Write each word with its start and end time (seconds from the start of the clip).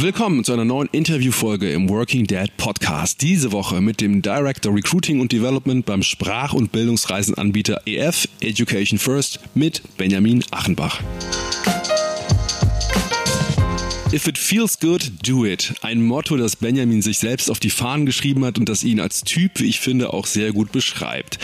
Willkommen 0.00 0.44
zu 0.44 0.52
einer 0.52 0.64
neuen 0.64 0.88
Interviewfolge 0.92 1.72
im 1.72 1.88
Working 1.88 2.24
Dad 2.24 2.56
Podcast. 2.56 3.20
Diese 3.20 3.50
Woche 3.50 3.80
mit 3.80 4.00
dem 4.00 4.22
Director 4.22 4.72
Recruiting 4.72 5.18
und 5.18 5.32
Development 5.32 5.84
beim 5.84 6.04
Sprach- 6.04 6.52
und 6.52 6.70
Bildungsreisenanbieter 6.70 7.82
EF 7.84 8.28
Education 8.38 9.00
First 9.00 9.40
mit 9.56 9.82
Benjamin 9.96 10.44
Achenbach. 10.52 11.00
If 14.12 14.28
it 14.28 14.38
feels 14.38 14.78
good, 14.78 15.10
do 15.26 15.44
it. 15.44 15.74
Ein 15.82 16.04
Motto, 16.04 16.36
das 16.36 16.54
Benjamin 16.54 17.02
sich 17.02 17.18
selbst 17.18 17.50
auf 17.50 17.58
die 17.58 17.68
Fahnen 17.68 18.06
geschrieben 18.06 18.44
hat 18.44 18.56
und 18.56 18.68
das 18.68 18.84
ihn 18.84 19.00
als 19.00 19.22
Typ, 19.22 19.58
wie 19.58 19.66
ich 19.66 19.80
finde, 19.80 20.12
auch 20.12 20.26
sehr 20.26 20.52
gut 20.52 20.70
beschreibt. 20.70 21.40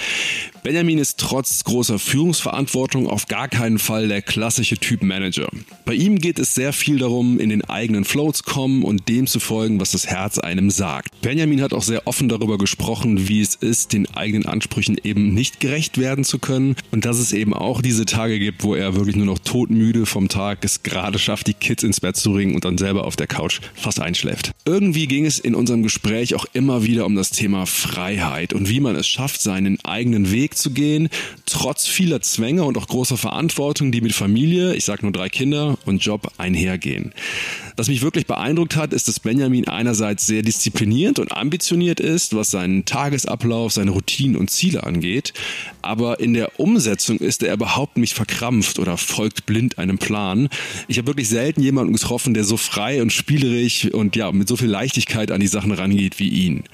Benjamin 0.64 0.96
ist 0.96 1.18
trotz 1.18 1.62
großer 1.64 1.98
Führungsverantwortung 1.98 3.06
auf 3.06 3.26
gar 3.26 3.48
keinen 3.48 3.78
Fall 3.78 4.08
der 4.08 4.22
klassische 4.22 4.78
Typ 4.78 5.02
Manager. 5.02 5.50
Bei 5.84 5.92
ihm 5.92 6.18
geht 6.18 6.38
es 6.38 6.54
sehr 6.54 6.72
viel 6.72 6.98
darum, 6.98 7.38
in 7.38 7.50
den 7.50 7.62
eigenen 7.64 8.06
Flow 8.06 8.32
zu 8.32 8.44
kommen 8.44 8.82
und 8.82 9.06
dem 9.10 9.26
zu 9.26 9.40
folgen, 9.40 9.78
was 9.78 9.90
das 9.90 10.06
Herz 10.06 10.38
einem 10.38 10.70
sagt. 10.70 11.20
Benjamin 11.20 11.60
hat 11.60 11.74
auch 11.74 11.82
sehr 11.82 12.06
offen 12.06 12.30
darüber 12.30 12.56
gesprochen, 12.56 13.28
wie 13.28 13.42
es 13.42 13.56
ist, 13.56 13.92
den 13.92 14.08
eigenen 14.16 14.46
Ansprüchen 14.46 14.96
eben 15.04 15.34
nicht 15.34 15.60
gerecht 15.60 15.98
werden 15.98 16.24
zu 16.24 16.38
können 16.38 16.76
und 16.90 17.04
dass 17.04 17.18
es 17.18 17.34
eben 17.34 17.52
auch 17.52 17.82
diese 17.82 18.06
Tage 18.06 18.38
gibt, 18.38 18.62
wo 18.64 18.74
er 18.74 18.96
wirklich 18.96 19.16
nur 19.16 19.26
noch 19.26 19.40
todmüde 19.40 20.06
vom 20.06 20.30
Tag 20.30 20.64
es 20.64 20.82
gerade 20.82 21.18
schafft, 21.18 21.46
die 21.46 21.52
Kids 21.52 21.82
ins 21.82 22.00
Bett 22.00 22.16
zu 22.16 22.32
bringen 22.32 22.54
und 22.54 22.64
dann 22.64 22.78
selber 22.78 23.04
auf 23.04 23.16
der 23.16 23.26
Couch 23.26 23.60
fast 23.74 24.00
einschläft. 24.00 24.52
Irgendwie 24.64 25.08
ging 25.08 25.26
es 25.26 25.38
in 25.38 25.54
unserem 25.54 25.82
Gespräch 25.82 26.34
auch 26.34 26.46
immer 26.54 26.84
wieder 26.84 27.04
um 27.04 27.16
das 27.16 27.28
Thema 27.28 27.66
Freiheit 27.66 28.54
und 28.54 28.70
wie 28.70 28.80
man 28.80 28.96
es 28.96 29.06
schafft, 29.06 29.42
seinen 29.42 29.78
eigenen 29.84 30.32
Weg 30.32 30.53
zu 30.56 30.70
gehen, 30.70 31.08
trotz 31.46 31.86
vieler 31.86 32.20
Zwänge 32.20 32.64
und 32.64 32.78
auch 32.78 32.88
großer 32.88 33.16
Verantwortung, 33.16 33.92
die 33.92 34.00
mit 34.00 34.12
Familie, 34.12 34.74
ich 34.74 34.84
sage 34.84 35.02
nur 35.02 35.12
drei 35.12 35.28
Kinder 35.28 35.78
und 35.86 36.04
Job 36.04 36.32
einhergehen. 36.38 37.12
Was 37.76 37.88
mich 37.88 38.02
wirklich 38.02 38.26
beeindruckt 38.26 38.76
hat, 38.76 38.92
ist, 38.92 39.08
dass 39.08 39.18
Benjamin 39.18 39.66
einerseits 39.66 40.26
sehr 40.26 40.42
diszipliniert 40.42 41.18
und 41.18 41.32
ambitioniert 41.32 41.98
ist, 41.98 42.34
was 42.34 42.50
seinen 42.50 42.84
Tagesablauf, 42.84 43.72
seine 43.72 43.90
Routinen 43.90 44.36
und 44.36 44.50
Ziele 44.50 44.84
angeht, 44.84 45.32
aber 45.82 46.20
in 46.20 46.34
der 46.34 46.58
Umsetzung 46.58 47.18
ist 47.18 47.42
er 47.42 47.52
überhaupt 47.52 47.98
nicht 47.98 48.14
verkrampft 48.14 48.78
oder 48.78 48.96
folgt 48.96 49.46
blind 49.46 49.78
einem 49.78 49.98
Plan. 49.98 50.48
Ich 50.88 50.98
habe 50.98 51.08
wirklich 51.08 51.28
selten 51.28 51.62
jemanden 51.62 51.92
getroffen, 51.92 52.32
der 52.32 52.44
so 52.44 52.56
frei 52.56 53.02
und 53.02 53.12
spielerisch 53.12 53.92
und 53.92 54.16
ja, 54.16 54.32
mit 54.32 54.48
so 54.48 54.56
viel 54.56 54.68
Leichtigkeit 54.68 55.30
an 55.30 55.40
die 55.40 55.46
Sachen 55.46 55.72
rangeht 55.72 56.18
wie 56.18 56.28
ihn. 56.28 56.64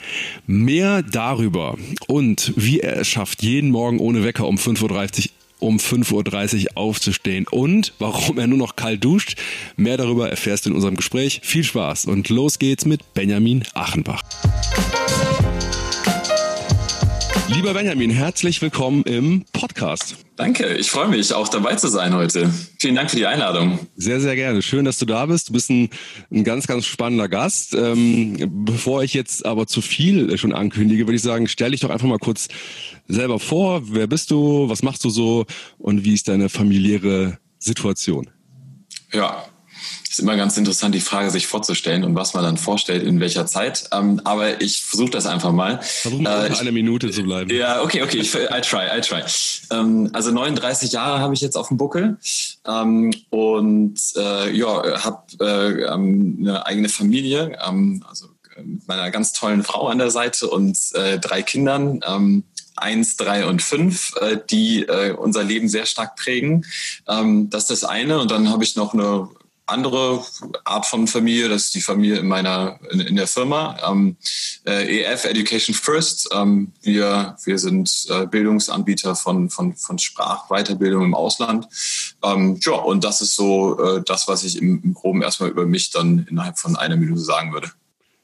Mehr 0.47 1.03
darüber 1.03 1.77
und 2.06 2.53
wie 2.56 2.81
er 2.81 2.98
es 2.98 3.09
schafft, 3.09 3.42
jeden 3.42 3.69
Morgen 3.70 3.98
ohne 3.98 4.24
Wecker 4.24 4.46
um 4.46 4.56
5.30 4.56 5.26
Uhr 5.26 5.30
um 5.60 5.76
5.30 5.76 6.64
Uhr 6.64 6.76
aufzustehen 6.76 7.46
und 7.50 7.92
warum 7.98 8.38
er 8.38 8.46
nur 8.46 8.58
noch 8.58 8.76
kalt 8.76 9.04
duscht. 9.04 9.36
Mehr 9.76 9.96
darüber 9.96 10.30
erfährst 10.30 10.64
du 10.64 10.70
in 10.70 10.74
unserem 10.74 10.96
Gespräch. 10.96 11.40
Viel 11.42 11.64
Spaß 11.64 12.06
und 12.06 12.28
los 12.30 12.58
geht's 12.58 12.86
mit 12.86 13.14
Benjamin 13.14 13.64
Achenbach. 13.74 14.22
Lieber 17.48 17.74
Benjamin, 17.74 18.10
herzlich 18.10 18.62
willkommen 18.62 19.02
im 19.02 19.44
Podcast. 19.52 20.16
Danke, 20.41 20.74
ich 20.77 20.91
freue 20.91 21.08
mich, 21.08 21.34
auch 21.34 21.48
dabei 21.48 21.74
zu 21.74 21.88
sein 21.88 22.14
heute. 22.14 22.50
Vielen 22.78 22.94
Dank 22.94 23.10
für 23.10 23.16
die 23.16 23.27
Einladung. 23.27 23.78
Sehr, 23.96 24.22
sehr 24.22 24.36
gerne. 24.36 24.62
Schön, 24.62 24.86
dass 24.86 24.97
du 24.97 25.05
da 25.05 25.27
bist. 25.27 25.50
Du 25.50 25.52
bist 25.52 25.69
ein, 25.69 25.91
ein 26.32 26.44
ganz, 26.44 26.66
ganz 26.66 26.86
spannender 26.86 27.28
Gast. 27.28 27.74
Ähm, 27.74 28.38
bevor 28.64 29.02
ich 29.02 29.12
jetzt 29.12 29.44
aber 29.44 29.66
zu 29.66 29.82
viel 29.82 30.38
schon 30.38 30.55
ankündige, 30.55 31.06
würde 31.06 31.16
ich 31.16 31.22
sagen, 31.22 31.47
stell 31.47 31.72
dich 31.72 31.80
doch 31.80 31.91
einfach 31.91 32.08
mal 32.08 32.16
kurz 32.16 32.48
selber 33.06 33.38
vor. 33.38 33.82
Wer 33.92 34.06
bist 34.06 34.30
du? 34.30 34.66
Was 34.70 34.82
machst 34.82 35.05
du 35.05 35.10
so? 35.10 35.44
Und 35.77 36.06
wie 36.06 36.14
ist 36.14 36.27
deine 36.27 36.48
familiäre 36.48 37.36
Situation? 37.58 38.30
Ja, 39.12 39.44
ist 40.11 40.19
immer 40.19 40.36
ganz 40.36 40.56
interessant, 40.56 40.92
die 40.92 41.00
Frage 41.00 41.30
sich 41.30 41.47
vorzustellen 41.47 42.03
und 42.03 42.16
was 42.16 42.34
man 42.34 42.42
dann 42.42 42.56
vorstellt, 42.56 43.05
in 43.05 43.20
welcher 43.20 43.47
Zeit. 43.47 43.89
Ähm, 43.92 44.20
aber 44.25 44.61
ich 44.61 44.83
versuche 44.83 45.11
das 45.11 45.25
einfach 45.25 45.53
mal. 45.53 45.80
Versuchen 45.83 46.27
äh, 46.27 46.48
ich, 46.48 46.58
eine 46.58 46.72
Minute 46.72 47.12
zu 47.12 47.22
bleiben. 47.22 47.48
Ja, 47.55 47.81
okay, 47.82 48.03
okay, 48.03 48.19
ich, 48.19 48.34
I 48.34 48.60
try, 48.60 48.88
I 48.93 49.00
try. 49.00 49.22
Ähm, 49.71 50.10
also 50.12 50.32
39 50.32 50.91
Jahre 50.91 51.21
habe 51.21 51.34
ich 51.34 51.41
jetzt 51.41 51.56
auf 51.56 51.69
dem 51.69 51.76
Buckel 51.76 52.19
ähm, 52.66 53.15
und 53.31 54.00
äh, 54.16 54.50
ja, 54.50 55.04
habe 55.04 55.22
äh, 55.41 55.84
ähm, 55.84 56.38
eine 56.41 56.66
eigene 56.66 56.88
Familie, 56.88 57.56
ähm, 57.65 58.04
also 58.09 58.27
äh, 58.56 58.62
mit 58.62 58.88
meiner 58.88 59.12
ganz 59.12 59.32
tollen 59.32 59.62
Frau 59.62 59.87
an 59.87 59.98
der 59.98 60.10
Seite 60.10 60.50
und 60.50 60.77
äh, 60.94 61.21
drei 61.21 61.42
Kindern. 61.42 62.00
Ähm, 62.04 62.42
eins, 62.77 63.16
drei 63.16 63.47
und 63.47 63.62
fünf, 63.62 64.15
äh, 64.21 64.38
die 64.50 64.84
äh, 64.84 65.12
unser 65.12 65.44
Leben 65.44 65.69
sehr 65.69 65.84
stark 65.87 66.16
prägen. 66.16 66.65
Ähm, 67.06 67.50
das 67.50 67.65
ist 67.65 67.82
das 67.82 67.84
eine. 67.84 68.19
Und 68.19 68.31
dann 68.31 68.48
habe 68.48 68.65
ich 68.65 68.75
noch 68.75 68.94
eine 68.94 69.28
andere 69.70 70.25
Art 70.64 70.86
von 70.86 71.06
Familie, 71.06 71.48
das 71.48 71.66
ist 71.66 71.75
die 71.75 71.81
Familie 71.81 72.19
in 72.19 72.28
meiner 72.28 72.78
in, 72.91 73.00
in 73.00 73.16
der 73.16 73.26
Firma 73.26 73.76
ähm, 73.88 74.16
äh, 74.66 75.03
EF 75.03 75.25
Education 75.25 75.75
First. 75.75 76.28
Ähm, 76.32 76.72
wir 76.82 77.36
wir 77.44 77.58
sind 77.58 78.06
äh, 78.10 78.26
Bildungsanbieter 78.26 79.16
von 79.16 79.50
von 79.50 79.75
von 79.75 79.98
Sprachweiterbildung 79.98 81.04
im 81.04 81.14
Ausland. 81.14 81.66
Ähm, 82.22 82.59
ja 82.62 82.72
und 82.72 83.04
das 83.04 83.20
ist 83.20 83.34
so 83.34 83.78
äh, 83.82 84.03
das, 84.04 84.28
was 84.28 84.44
ich 84.44 84.60
im, 84.60 84.82
im 84.82 84.94
Groben 84.94 85.22
erstmal 85.22 85.50
über 85.50 85.66
mich 85.66 85.91
dann 85.91 86.26
innerhalb 86.28 86.59
von 86.59 86.76
einer 86.76 86.97
Minute 86.97 87.20
sagen 87.20 87.53
würde. 87.53 87.70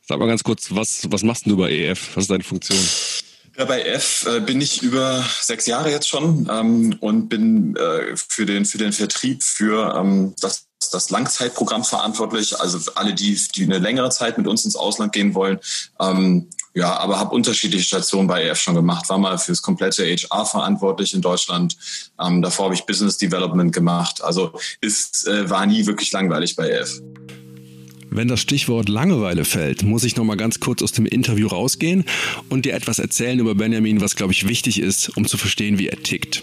Sag 0.09 0.19
mal 0.19 0.29
ganz 0.29 0.45
kurz, 0.45 0.69
was 0.71 1.07
was 1.11 1.23
machst 1.23 1.47
du 1.47 1.57
bei 1.57 1.71
EF? 1.71 2.17
Was 2.17 2.25
ist 2.25 2.31
deine 2.31 2.45
Funktion? 2.45 2.79
Ja, 3.59 3.65
bei 3.65 3.83
F 3.83 4.27
äh, 4.29 4.41
bin 4.41 4.61
ich 4.61 4.83
über 4.83 5.25
sechs 5.41 5.65
Jahre 5.65 5.91
jetzt 5.91 6.09
schon 6.09 6.47
ähm, 6.53 6.97
und 7.01 7.29
bin 7.29 7.75
äh, 7.77 8.15
für, 8.15 8.45
den, 8.45 8.67
für 8.67 8.77
den 8.77 8.93
Vertrieb 8.93 9.43
für 9.43 9.95
ähm, 9.97 10.35
das 10.41 10.67
das 10.97 11.11
Langzeitprogramm 11.11 11.85
verantwortlich, 11.85 12.59
also 12.59 12.79
alle 12.95 13.15
die, 13.15 13.39
die 13.55 13.65
eine 13.65 13.79
längere 13.79 14.11
Zeit 14.11 14.39
mit 14.39 14.47
uns 14.47 14.65
ins 14.65 14.77
Ausland 14.77 15.13
gehen 15.13 15.35
wollen. 15.35 15.59
Ähm, 16.01 16.49
ja, 16.75 16.97
aber 16.97 17.19
habe 17.19 17.35
unterschiedliche 17.35 17.85
Stationen 17.85 18.27
bei 18.27 18.45
EF 18.45 18.59
schon 18.59 18.75
gemacht. 18.75 19.09
War 19.09 19.19
mal 19.19 19.39
fürs 19.39 19.63
komplette 19.63 20.05
HR 20.05 20.45
verantwortlich 20.47 21.15
in 21.15 21.21
Deutschland. 21.21 21.77
Ähm, 22.21 22.43
davor 22.43 22.67
habe 22.67 22.75
ich 22.75 22.85
Business 22.85 23.19
Development 23.19 23.73
gemacht. 23.73 24.23
Also 24.23 24.53
es 24.81 25.27
äh, 25.27 25.49
war 25.49 25.67
nie 25.67 25.87
wirklich 25.87 26.11
langweilig 26.13 26.57
bei 26.57 26.71
EF. 26.71 27.01
Wenn 28.11 28.29
das 28.29 28.41
Stichwort 28.41 28.89
Langeweile 28.89 29.45
fällt, 29.45 29.83
muss 29.83 30.05
ich 30.05 30.17
noch 30.17 30.25
mal 30.25 30.37
ganz 30.37 30.61
kurz 30.61 30.83
aus 30.83 30.93
dem 30.93 31.05
Interview 31.05 31.49
rausgehen 31.49 32.05
und 32.49 32.65
dir 32.65 32.73
etwas 32.73 32.99
erzählen 32.99 33.39
über 33.39 33.55
Benjamin, 33.55 34.01
was 34.01 34.17
glaube 34.17 34.33
ich 34.33 34.49
wichtig 34.49 34.81
ist, 34.81 35.11
um 35.17 35.27
zu 35.27 35.37
verstehen, 35.37 35.79
wie 35.79 35.89
er 35.89 36.03
tickt. 36.03 36.43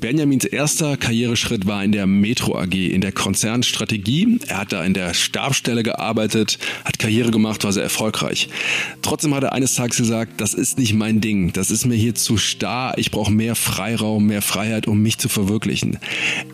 Benjamins 0.00 0.44
erster 0.44 0.96
Karriereschritt 0.96 1.66
war 1.66 1.82
in 1.82 1.92
der 1.92 2.06
Metro 2.06 2.56
AG, 2.56 2.74
in 2.74 3.00
der 3.00 3.12
Konzernstrategie. 3.12 4.38
Er 4.46 4.58
hat 4.58 4.72
da 4.72 4.84
in 4.84 4.94
der 4.94 5.14
Stabsstelle 5.14 5.82
gearbeitet, 5.82 6.58
hat 6.84 6.98
Karriere 6.98 7.30
gemacht, 7.30 7.64
war 7.64 7.72
sehr 7.72 7.82
erfolgreich. 7.82 8.48
Trotzdem 9.02 9.34
hat 9.34 9.42
er 9.42 9.52
eines 9.52 9.74
Tages 9.74 9.96
gesagt, 9.96 10.40
das 10.40 10.54
ist 10.54 10.78
nicht 10.78 10.94
mein 10.94 11.20
Ding, 11.20 11.52
das 11.52 11.70
ist 11.70 11.84
mir 11.84 11.96
hier 11.96 12.14
zu 12.14 12.36
starr, 12.36 12.96
ich 12.96 13.10
brauche 13.10 13.32
mehr 13.32 13.54
Freiraum, 13.54 14.26
mehr 14.26 14.42
Freiheit, 14.42 14.86
um 14.86 15.00
mich 15.02 15.18
zu 15.18 15.28
verwirklichen. 15.28 15.98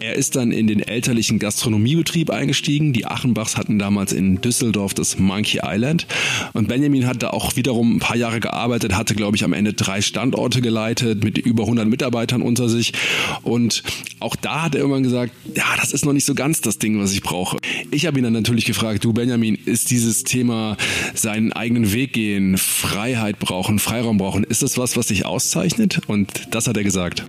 Er 0.00 0.14
ist 0.14 0.36
dann 0.36 0.52
in 0.52 0.66
den 0.66 0.80
elterlichen 0.80 1.38
Gastronomiebetrieb 1.38 2.30
eingestiegen. 2.30 2.92
Die 2.92 3.06
Achenbachs 3.06 3.56
hatten 3.56 3.78
damals 3.78 4.12
in 4.12 4.40
Düsseldorf 4.40 4.94
das 4.94 5.18
Monkey 5.18 5.60
Island 5.62 6.06
und 6.52 6.68
Benjamin 6.68 7.06
hat 7.06 7.22
da 7.22 7.30
auch 7.30 7.56
wiederum 7.56 7.96
ein 7.96 8.00
paar 8.00 8.16
Jahre 8.16 8.40
gearbeitet, 8.40 8.96
hatte 8.96 9.14
glaube 9.14 9.36
ich 9.36 9.44
am 9.44 9.52
Ende 9.52 9.74
drei 9.74 10.00
Standorte 10.00 10.60
geleitet 10.60 11.22
mit 11.22 11.38
über 11.38 11.64
100 11.64 11.86
Mitarbeitern 11.86 12.42
unter 12.42 12.68
sich 12.68 12.93
und 13.42 13.82
auch 14.20 14.36
da 14.36 14.62
hat 14.62 14.74
er 14.74 14.80
irgendwann 14.80 15.02
gesagt, 15.02 15.32
ja, 15.54 15.76
das 15.76 15.92
ist 15.92 16.04
noch 16.04 16.12
nicht 16.12 16.24
so 16.24 16.34
ganz 16.34 16.60
das 16.60 16.78
Ding, 16.78 17.00
was 17.00 17.12
ich 17.12 17.22
brauche. 17.22 17.58
Ich 17.90 18.06
habe 18.06 18.18
ihn 18.18 18.24
dann 18.24 18.32
natürlich 18.32 18.64
gefragt, 18.64 19.04
du 19.04 19.12
Benjamin, 19.12 19.54
ist 19.54 19.90
dieses 19.90 20.24
Thema 20.24 20.76
seinen 21.14 21.52
eigenen 21.52 21.92
Weg 21.92 22.12
gehen, 22.12 22.58
Freiheit 22.58 23.38
brauchen, 23.38 23.78
Freiraum 23.78 24.18
brauchen, 24.18 24.44
ist 24.44 24.62
das 24.62 24.78
was, 24.78 24.96
was 24.96 25.06
dich 25.06 25.24
auszeichnet? 25.24 26.00
Und 26.06 26.54
das 26.54 26.66
hat 26.66 26.76
er 26.76 26.84
gesagt. 26.84 27.24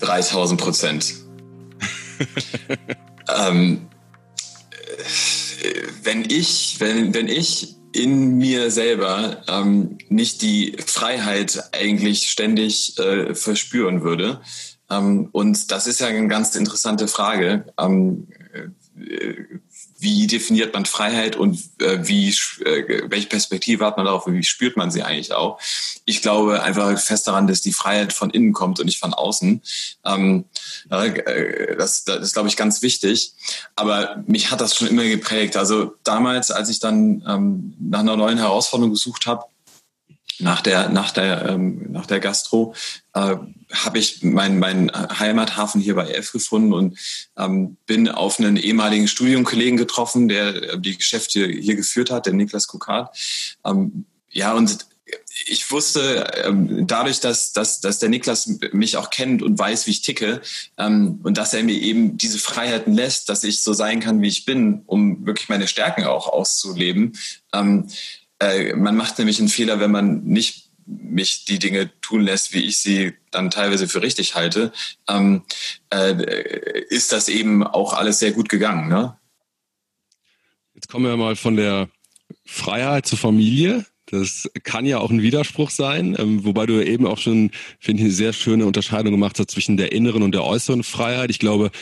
3000 0.00 0.60
Prozent. 0.60 1.14
ähm, 3.44 3.88
wenn 6.02 6.24
ich, 6.30 6.76
wenn, 6.78 7.14
wenn 7.14 7.28
ich 7.28 7.76
in 7.92 8.36
mir 8.36 8.70
selber 8.70 9.42
ähm, 9.48 9.98
nicht 10.08 10.42
die 10.42 10.76
Freiheit 10.84 11.70
eigentlich 11.72 12.28
ständig 12.28 12.98
äh, 12.98 13.34
verspüren 13.34 14.02
würde, 14.02 14.40
und 14.88 15.70
das 15.70 15.86
ist 15.86 16.00
ja 16.00 16.06
eine 16.06 16.28
ganz 16.28 16.54
interessante 16.54 17.08
Frage. 17.08 17.66
Ähm, 17.78 18.28
äh, 18.96 19.44
wie 19.98 20.26
definiert 20.26 20.74
man 20.74 20.84
Freiheit 20.84 21.36
und 21.36 21.58
äh, 21.80 22.06
wie, 22.06 22.28
äh, 22.28 23.10
welche 23.10 23.28
Perspektive 23.28 23.84
hat 23.84 23.96
man 23.96 24.06
darauf 24.06 24.26
und 24.26 24.34
wie 24.34 24.44
spürt 24.44 24.76
man 24.76 24.90
sie 24.90 25.02
eigentlich 25.02 25.32
auch? 25.32 25.58
Ich 26.04 26.22
glaube 26.22 26.62
einfach 26.62 26.98
fest 26.98 27.26
daran, 27.26 27.46
dass 27.46 27.62
die 27.62 27.72
Freiheit 27.72 28.12
von 28.12 28.30
innen 28.30 28.52
kommt 28.52 28.78
und 28.78 28.86
nicht 28.86 29.00
von 29.00 29.14
außen. 29.14 29.62
Ähm, 30.04 30.44
äh, 30.90 31.76
das, 31.76 32.04
das 32.04 32.20
ist, 32.20 32.32
glaube 32.34 32.48
ich, 32.48 32.56
ganz 32.56 32.82
wichtig. 32.82 33.32
Aber 33.74 34.22
mich 34.26 34.50
hat 34.50 34.60
das 34.60 34.76
schon 34.76 34.88
immer 34.88 35.04
geprägt. 35.04 35.56
Also 35.56 35.94
damals, 36.04 36.50
als 36.50 36.68
ich 36.68 36.78
dann 36.78 37.24
ähm, 37.26 37.74
nach 37.80 38.00
einer 38.00 38.16
neuen 38.16 38.38
Herausforderung 38.38 38.92
gesucht 38.92 39.26
habe, 39.26 39.44
nach 40.38 40.60
der 40.60 40.88
nach 40.88 41.10
der 41.10 41.46
ähm, 41.48 41.90
nach 41.90 42.06
der 42.06 42.20
Gastro 42.20 42.74
äh, 43.14 43.36
habe 43.72 43.98
ich 43.98 44.22
meinen 44.22 44.58
mein 44.58 44.90
Heimathafen 44.92 45.80
hier 45.80 45.94
bei 45.94 46.08
EF 46.08 46.32
gefunden 46.32 46.72
und 46.72 46.98
ähm, 47.36 47.76
bin 47.86 48.08
auf 48.08 48.38
einen 48.38 48.56
ehemaligen 48.56 49.08
Studiumkollegen 49.08 49.76
getroffen, 49.76 50.28
der 50.28 50.74
äh, 50.74 50.80
die 50.80 50.96
Geschäfte 50.96 51.46
hier 51.46 51.76
geführt 51.76 52.10
hat, 52.10 52.26
der 52.26 52.32
Niklas 52.32 52.66
Kukart. 52.66 53.16
Ähm, 53.64 54.06
ja 54.30 54.52
und 54.52 54.86
ich 55.46 55.70
wusste 55.70 56.26
ähm, 56.44 56.86
dadurch, 56.86 57.20
dass, 57.20 57.52
dass, 57.52 57.80
dass 57.80 57.98
der 57.98 58.08
Niklas 58.08 58.50
mich 58.72 58.96
auch 58.96 59.10
kennt 59.10 59.42
und 59.42 59.58
weiß, 59.58 59.86
wie 59.86 59.92
ich 59.92 60.02
ticke 60.02 60.40
ähm, 60.78 61.20
und 61.22 61.38
dass 61.38 61.54
er 61.54 61.62
mir 61.62 61.80
eben 61.80 62.16
diese 62.16 62.38
Freiheiten 62.38 62.94
lässt, 62.94 63.28
dass 63.28 63.44
ich 63.44 63.62
so 63.62 63.72
sein 63.72 64.00
kann, 64.00 64.20
wie 64.22 64.28
ich 64.28 64.44
bin, 64.44 64.82
um 64.86 65.24
wirklich 65.26 65.48
meine 65.48 65.68
Stärken 65.68 66.04
auch 66.04 66.28
auszuleben. 66.28 67.16
Äh, 68.38 68.74
man 68.74 68.96
macht 68.96 69.18
nämlich 69.18 69.38
einen 69.38 69.48
Fehler, 69.48 69.80
wenn 69.80 69.90
man 69.90 70.24
nicht 70.24 70.66
mich 70.86 71.44
die 71.44 71.58
Dinge 71.58 71.90
tun 72.00 72.22
lässt, 72.22 72.52
wie 72.52 72.64
ich 72.64 72.78
sie 72.78 73.14
dann 73.30 73.50
teilweise 73.50 73.88
für 73.88 74.02
richtig 74.02 74.34
halte, 74.34 74.72
ähm, 75.08 75.42
äh, 75.90 76.14
ist 76.88 77.12
das 77.12 77.28
eben 77.28 77.64
auch 77.64 77.92
alles 77.92 78.20
sehr 78.20 78.32
gut 78.32 78.48
gegangen. 78.48 78.88
Ne? 78.88 79.16
Jetzt 80.74 80.88
kommen 80.88 81.06
wir 81.06 81.16
mal 81.16 81.36
von 81.36 81.56
der 81.56 81.88
Freiheit 82.44 83.06
zur 83.06 83.18
Familie. 83.18 83.84
Das 84.06 84.48
kann 84.62 84.86
ja 84.86 84.98
auch 84.98 85.10
ein 85.10 85.22
Widerspruch 85.22 85.70
sein, 85.70 86.14
ähm, 86.16 86.44
wobei 86.44 86.66
du 86.66 86.80
eben 86.80 87.06
auch 87.06 87.18
schon, 87.18 87.50
finde 87.80 88.02
ich, 88.02 88.06
eine 88.06 88.14
sehr 88.14 88.32
schöne 88.32 88.64
Unterscheidung 88.64 89.10
gemacht 89.10 89.38
hast 89.40 89.50
zwischen 89.50 89.76
der 89.76 89.90
inneren 89.90 90.22
und 90.22 90.32
der 90.32 90.44
äußeren 90.44 90.84
Freiheit. 90.84 91.30
Ich 91.30 91.40
glaube, 91.40 91.72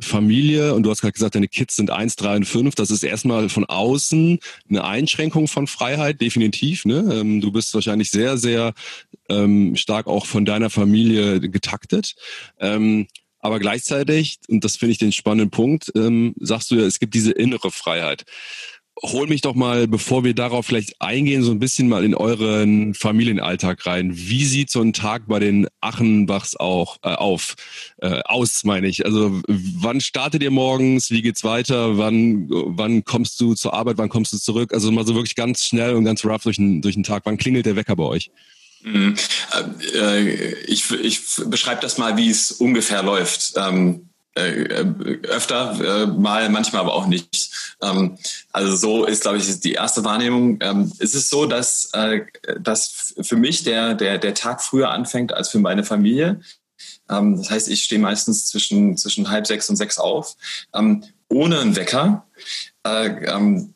Familie, 0.00 0.74
und 0.74 0.82
du 0.82 0.90
hast 0.90 1.00
gerade 1.00 1.12
gesagt, 1.12 1.34
deine 1.34 1.48
Kids 1.48 1.76
sind 1.76 1.90
eins, 1.90 2.16
drei 2.16 2.36
und 2.36 2.44
fünf, 2.44 2.74
das 2.74 2.90
ist 2.90 3.02
erstmal 3.02 3.48
von 3.48 3.64
außen 3.64 4.38
eine 4.68 4.84
Einschränkung 4.84 5.48
von 5.48 5.66
Freiheit, 5.66 6.20
definitiv. 6.20 6.84
Ne? 6.84 7.08
Ähm, 7.12 7.40
du 7.40 7.50
bist 7.52 7.72
wahrscheinlich 7.74 8.10
sehr, 8.10 8.36
sehr 8.36 8.74
ähm, 9.28 9.76
stark 9.76 10.06
auch 10.06 10.26
von 10.26 10.44
deiner 10.44 10.70
Familie 10.70 11.40
getaktet. 11.40 12.14
Ähm, 12.60 13.06
aber 13.38 13.60
gleichzeitig, 13.60 14.38
und 14.48 14.64
das 14.64 14.76
finde 14.76 14.92
ich 14.92 14.98
den 14.98 15.12
spannenden 15.12 15.50
Punkt, 15.50 15.92
ähm, 15.94 16.34
sagst 16.40 16.70
du 16.70 16.76
ja, 16.76 16.82
es 16.82 16.98
gibt 16.98 17.14
diese 17.14 17.32
innere 17.32 17.70
Freiheit 17.70 18.24
hol 19.02 19.26
mich 19.26 19.42
doch 19.42 19.54
mal, 19.54 19.86
bevor 19.86 20.24
wir 20.24 20.34
darauf 20.34 20.66
vielleicht 20.66 21.00
eingehen, 21.00 21.42
so 21.42 21.50
ein 21.50 21.58
bisschen 21.58 21.88
mal 21.88 22.04
in 22.04 22.14
euren 22.14 22.94
Familienalltag 22.94 23.84
rein. 23.86 24.12
Wie 24.14 24.44
sieht 24.44 24.70
so 24.70 24.80
ein 24.80 24.92
Tag 24.92 25.24
bei 25.26 25.38
den 25.38 25.68
Achenbachs 25.80 26.56
auch 26.56 26.96
äh, 27.02 27.08
auf 27.08 27.56
äh, 27.98 28.20
aus, 28.24 28.64
meine 28.64 28.88
ich? 28.88 29.04
Also 29.04 29.42
wann 29.46 30.00
startet 30.00 30.42
ihr 30.42 30.50
morgens? 30.50 31.10
Wie 31.10 31.22
geht's 31.22 31.44
weiter? 31.44 31.98
Wann 31.98 32.46
wann 32.48 33.04
kommst 33.04 33.40
du 33.40 33.54
zur 33.54 33.74
Arbeit? 33.74 33.98
Wann 33.98 34.08
kommst 34.08 34.32
du 34.32 34.38
zurück? 34.38 34.72
Also 34.72 34.90
mal 34.90 35.06
so 35.06 35.14
wirklich 35.14 35.34
ganz 35.34 35.64
schnell 35.64 35.94
und 35.94 36.04
ganz 36.04 36.24
rough 36.24 36.44
durch 36.44 36.56
den 36.56 36.80
durch 36.80 36.94
den 36.94 37.04
Tag. 37.04 37.22
Wann 37.26 37.36
klingelt 37.36 37.66
der 37.66 37.76
Wecker 37.76 37.96
bei 37.96 38.04
euch? 38.04 38.30
Mhm. 38.82 39.14
Äh, 39.94 40.54
ich 40.64 40.90
ich 40.90 41.20
beschreibe 41.46 41.82
das 41.82 41.98
mal, 41.98 42.16
wie 42.16 42.30
es 42.30 42.52
ungefähr 42.52 43.02
läuft. 43.02 43.54
Ähm, 43.56 44.08
äh, 44.36 45.18
öfter 45.28 46.02
äh, 46.02 46.06
mal, 46.06 46.48
manchmal 46.50 46.82
aber 46.82 46.94
auch 46.94 47.06
nicht. 47.06 47.76
Ähm, 47.82 48.18
also 48.52 48.76
so 48.76 49.04
ist, 49.04 49.22
glaube 49.22 49.38
ich, 49.38 49.60
die 49.60 49.72
erste 49.72 50.04
Wahrnehmung. 50.04 50.58
Ähm, 50.60 50.92
es 50.98 51.14
ist 51.14 51.30
so, 51.30 51.46
dass, 51.46 51.90
äh, 51.92 52.22
dass 52.60 53.14
für 53.20 53.36
mich 53.36 53.64
der, 53.64 53.94
der, 53.94 54.18
der 54.18 54.34
Tag 54.34 54.62
früher 54.62 54.90
anfängt 54.90 55.32
als 55.32 55.48
für 55.48 55.58
meine 55.58 55.84
Familie. 55.84 56.40
Ähm, 57.08 57.36
das 57.36 57.50
heißt, 57.50 57.68
ich 57.68 57.84
stehe 57.84 58.00
meistens 58.00 58.46
zwischen, 58.46 58.96
zwischen 58.96 59.30
halb 59.30 59.46
sechs 59.46 59.70
und 59.70 59.76
sechs 59.76 59.98
auf, 59.98 60.36
ähm, 60.74 61.04
ohne 61.28 61.60
einen 61.60 61.76
Wecker. 61.76 62.26
Äh, 62.86 63.26
ähm, 63.26 63.74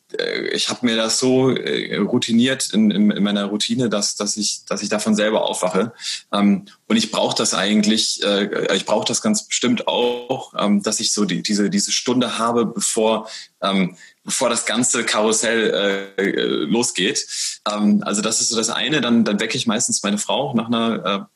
ich 0.51 0.69
habe 0.69 0.85
mir 0.85 0.95
das 0.95 1.19
so 1.19 1.49
äh, 1.49 1.97
routiniert 1.97 2.69
in, 2.73 2.91
in, 2.91 3.11
in, 3.11 3.23
meiner 3.23 3.45
Routine, 3.45 3.89
dass, 3.89 4.15
dass, 4.15 4.37
ich, 4.37 4.65
dass 4.65 4.83
ich 4.83 4.89
davon 4.89 5.15
selber 5.15 5.43
aufwache. 5.43 5.93
Ähm, 6.31 6.65
und 6.87 6.97
ich 6.97 7.11
brauche 7.11 7.35
das 7.35 7.53
eigentlich, 7.53 8.23
äh, 8.23 8.75
ich 8.75 8.85
brauche 8.85 9.05
das 9.05 9.21
ganz 9.21 9.47
bestimmt 9.47 9.87
auch, 9.87 10.53
ähm, 10.57 10.83
dass 10.83 10.99
ich 10.99 11.13
so 11.13 11.25
die, 11.25 11.41
diese, 11.41 11.69
diese 11.69 11.91
Stunde 11.91 12.37
habe, 12.37 12.65
bevor, 12.65 13.29
ähm, 13.61 13.95
bevor 14.23 14.49
das 14.49 14.65
ganze 14.65 15.03
Karussell 15.03 16.13
äh, 16.17 16.21
äh, 16.21 16.45
losgeht. 16.65 17.25
Ähm, 17.71 18.03
also 18.05 18.21
das 18.21 18.41
ist 18.41 18.49
so 18.49 18.57
das 18.57 18.69
eine. 18.69 19.01
Dann, 19.01 19.23
dann 19.23 19.39
wecke 19.39 19.57
ich 19.57 19.67
meistens 19.67 20.03
meine 20.03 20.17
Frau 20.17 20.53
nach 20.53 20.67
einer 20.67 21.29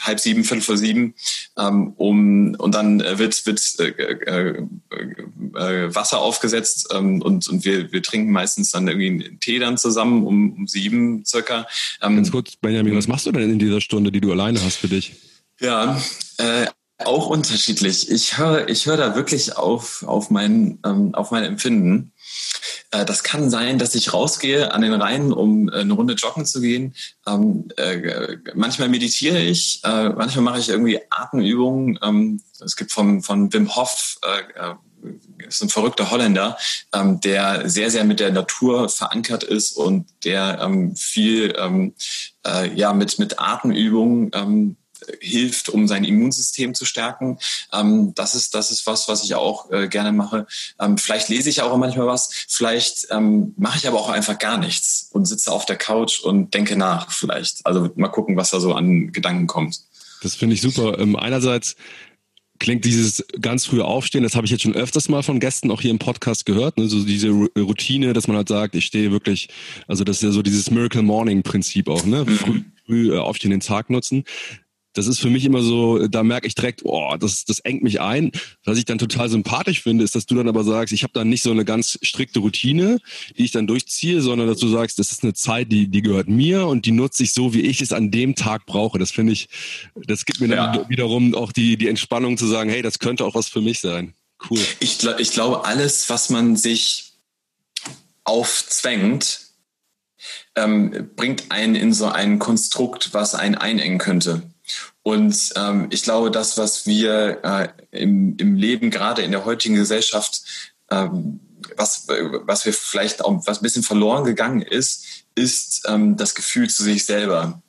halb 0.00 0.20
sieben, 0.20 0.44
fünf 0.44 0.64
vor 0.64 0.76
sieben, 0.76 1.14
ähm, 1.58 1.92
um, 1.96 2.54
und 2.56 2.74
dann 2.74 3.00
äh, 3.00 3.18
wird, 3.18 3.46
wird 3.46 3.60
äh, 3.78 3.84
äh, 3.86 4.66
äh, 5.54 5.94
Wasser 5.94 6.20
aufgesetzt 6.20 6.88
ähm, 6.92 7.22
und, 7.22 7.48
und 7.48 7.64
wir, 7.64 7.92
wir 7.92 8.02
trinken 8.02 8.32
meistens 8.32 8.70
dann 8.70 8.88
irgendwie 8.88 9.08
einen 9.08 9.40
Tee 9.40 9.58
dann 9.58 9.78
zusammen 9.78 10.26
um, 10.26 10.52
um 10.52 10.66
sieben 10.66 11.24
circa. 11.24 11.66
Ähm, 12.02 12.16
Ganz 12.16 12.30
kurz, 12.30 12.56
Benjamin, 12.56 12.96
was 12.96 13.08
machst 13.08 13.26
du 13.26 13.32
denn 13.32 13.50
in 13.50 13.58
dieser 13.58 13.80
Stunde, 13.80 14.12
die 14.12 14.20
du 14.20 14.32
alleine 14.32 14.62
hast 14.62 14.76
für 14.76 14.88
dich? 14.88 15.14
Ja, 15.60 16.00
äh, 16.38 16.66
auch 16.98 17.26
unterschiedlich. 17.28 18.10
Ich 18.10 18.38
höre 18.38 18.68
ich 18.68 18.86
hör 18.86 18.96
da 18.96 19.14
wirklich 19.14 19.56
auf, 19.56 20.02
auf, 20.06 20.30
mein, 20.30 20.78
ähm, 20.84 21.14
auf 21.14 21.30
mein 21.30 21.44
Empfinden. 21.44 22.12
Äh, 22.90 23.04
das 23.04 23.22
kann 23.22 23.50
sein, 23.50 23.78
dass 23.78 23.94
ich 23.94 24.12
rausgehe 24.12 24.72
an 24.72 24.82
den 24.82 24.94
Rhein, 24.94 25.32
um 25.32 25.68
äh, 25.68 25.80
eine 25.80 25.92
Runde 25.92 26.14
joggen 26.14 26.44
zu 26.44 26.60
gehen. 26.60 26.94
Ähm, 27.26 27.68
äh, 27.76 28.36
manchmal 28.54 28.88
meditiere 28.88 29.38
ich, 29.38 29.80
manchmal 29.82 30.44
mache 30.44 30.58
ich 30.58 30.68
irgendwie 30.68 31.00
Atemübungen. 31.10 31.98
Ähm, 32.02 32.42
es 32.64 32.76
gibt 32.76 32.92
vom, 32.92 33.22
von 33.22 33.52
Wim 33.52 33.74
Hof, 33.74 34.18
ist 35.48 35.62
ein 35.62 35.70
verrückter 35.70 36.10
Holländer, 36.10 36.58
ähm, 36.92 37.20
der 37.20 37.68
sehr, 37.68 37.90
sehr 37.90 38.04
mit 38.04 38.20
der 38.20 38.32
Natur 38.32 38.88
verankert 38.88 39.44
ist 39.44 39.72
und 39.72 40.06
der 40.24 40.70
viel 40.96 41.54
ja, 42.74 42.92
mit, 42.92 43.18
mit 43.18 43.38
Atemübungen 43.38 44.76
hilft, 45.20 45.68
um 45.68 45.88
sein 45.88 46.04
Immunsystem 46.04 46.74
zu 46.74 46.84
stärken. 46.84 47.38
Ähm, 47.72 48.12
das 48.14 48.34
ist 48.34 48.54
das 48.54 48.70
ist 48.70 48.86
was, 48.86 49.08
was 49.08 49.24
ich 49.24 49.34
auch 49.34 49.70
äh, 49.70 49.88
gerne 49.88 50.12
mache. 50.12 50.46
Ähm, 50.78 50.98
vielleicht 50.98 51.28
lese 51.28 51.50
ich 51.50 51.62
auch 51.62 51.76
manchmal 51.76 52.06
was. 52.06 52.30
Vielleicht 52.48 53.08
ähm, 53.10 53.54
mache 53.56 53.78
ich 53.78 53.88
aber 53.88 53.98
auch 53.98 54.08
einfach 54.08 54.38
gar 54.38 54.58
nichts 54.58 55.08
und 55.12 55.26
sitze 55.26 55.52
auf 55.52 55.66
der 55.66 55.76
Couch 55.76 56.20
und 56.20 56.54
denke 56.54 56.76
nach. 56.76 57.10
Vielleicht. 57.10 57.64
Also 57.64 57.90
mal 57.96 58.08
gucken, 58.08 58.36
was 58.36 58.50
da 58.50 58.60
so 58.60 58.74
an 58.74 59.12
Gedanken 59.12 59.46
kommt. 59.46 59.80
Das 60.22 60.34
finde 60.34 60.54
ich 60.54 60.60
super. 60.60 60.98
Ähm, 60.98 61.16
einerseits 61.16 61.76
klingt 62.60 62.84
dieses 62.84 63.24
ganz 63.40 63.64
frühe 63.66 63.84
Aufstehen, 63.84 64.22
das 64.22 64.36
habe 64.36 64.44
ich 64.44 64.52
jetzt 64.52 64.62
schon 64.62 64.74
öfters 64.74 65.08
mal 65.08 65.22
von 65.22 65.40
Gästen 65.40 65.70
auch 65.70 65.80
hier 65.80 65.90
im 65.90 65.98
Podcast 65.98 66.46
gehört, 66.46 66.76
ne? 66.78 66.88
so 66.88 67.02
diese 67.02 67.30
Routine, 67.30 68.12
dass 68.12 68.28
man 68.28 68.36
halt 68.36 68.48
sagt, 68.48 68.76
ich 68.76 68.84
stehe 68.84 69.10
wirklich, 69.10 69.48
also 69.88 70.04
das 70.04 70.18
ist 70.18 70.22
ja 70.22 70.30
so 70.30 70.42
dieses 70.42 70.70
Miracle 70.70 71.02
Morning 71.02 71.42
Prinzip 71.42 71.88
auch, 71.88 72.04
ne? 72.04 72.24
Mhm. 72.24 72.36
Früh, 72.36 72.62
früh 72.86 73.14
äh, 73.14 73.18
aufstehen, 73.18 73.50
den 73.50 73.60
Tag 73.60 73.90
nutzen 73.90 74.24
das 74.92 75.06
ist 75.06 75.20
für 75.20 75.30
mich 75.30 75.44
immer 75.44 75.62
so, 75.62 76.06
da 76.08 76.22
merke 76.22 76.46
ich 76.46 76.54
direkt, 76.54 76.82
oh, 76.84 77.16
das, 77.18 77.44
das 77.44 77.60
engt 77.60 77.82
mich 77.82 78.00
ein. 78.00 78.32
Was 78.64 78.78
ich 78.78 78.84
dann 78.84 78.98
total 78.98 79.28
sympathisch 79.28 79.82
finde, 79.82 80.04
ist, 80.04 80.14
dass 80.14 80.26
du 80.26 80.34
dann 80.34 80.48
aber 80.48 80.64
sagst, 80.64 80.92
ich 80.92 81.02
habe 81.02 81.12
dann 81.12 81.28
nicht 81.28 81.42
so 81.42 81.50
eine 81.50 81.64
ganz 81.64 81.98
strikte 82.02 82.40
Routine, 82.40 82.98
die 83.36 83.44
ich 83.44 83.52
dann 83.52 83.66
durchziehe, 83.66 84.20
sondern 84.20 84.48
dass 84.48 84.58
du 84.58 84.68
sagst, 84.68 84.98
das 84.98 85.12
ist 85.12 85.22
eine 85.22 85.34
Zeit, 85.34 85.70
die, 85.70 85.88
die 85.88 86.02
gehört 86.02 86.28
mir 86.28 86.66
und 86.66 86.86
die 86.86 86.92
nutze 86.92 87.22
ich 87.22 87.32
so, 87.32 87.54
wie 87.54 87.60
ich 87.60 87.80
es 87.80 87.92
an 87.92 88.10
dem 88.10 88.34
Tag 88.34 88.66
brauche. 88.66 88.98
Das 88.98 89.12
finde 89.12 89.32
ich, 89.32 89.48
das 89.94 90.24
gibt 90.24 90.40
mir 90.40 90.48
dann 90.48 90.74
ja. 90.74 90.88
wiederum 90.88 91.34
auch 91.34 91.52
die, 91.52 91.76
die 91.76 91.88
Entspannung 91.88 92.36
zu 92.36 92.46
sagen, 92.46 92.70
hey, 92.70 92.82
das 92.82 92.98
könnte 92.98 93.24
auch 93.24 93.34
was 93.34 93.48
für 93.48 93.60
mich 93.60 93.80
sein. 93.80 94.14
Cool. 94.50 94.58
Ich, 94.80 94.98
ich 95.18 95.30
glaube, 95.32 95.64
alles, 95.66 96.08
was 96.08 96.30
man 96.30 96.56
sich 96.56 97.12
aufzwängt, 98.24 99.40
ähm, 100.56 101.10
bringt 101.16 101.50
einen 101.50 101.74
in 101.74 101.92
so 101.92 102.06
ein 102.06 102.38
Konstrukt, 102.38 103.10
was 103.12 103.34
einen 103.34 103.54
einengen 103.54 103.98
könnte. 103.98 104.42
Und 105.02 105.52
ähm, 105.56 105.88
ich 105.90 106.02
glaube, 106.02 106.30
das, 106.30 106.58
was 106.58 106.86
wir 106.86 107.40
äh, 107.42 107.68
im, 107.90 108.36
im 108.38 108.54
Leben, 108.54 108.90
gerade 108.90 109.22
in 109.22 109.30
der 109.30 109.44
heutigen 109.44 109.74
Gesellschaft, 109.74 110.42
ähm, 110.90 111.40
was, 111.76 112.06
was 112.08 112.64
wir 112.64 112.72
vielleicht 112.72 113.24
auch 113.24 113.46
was 113.46 113.60
ein 113.60 113.62
bisschen 113.62 113.82
verloren 113.82 114.24
gegangen 114.24 114.62
ist, 114.62 115.24
ist 115.34 115.82
ähm, 115.88 116.16
das 116.16 116.34
Gefühl 116.34 116.68
zu 116.68 116.82
sich 116.82 117.04
selber. 117.04 117.62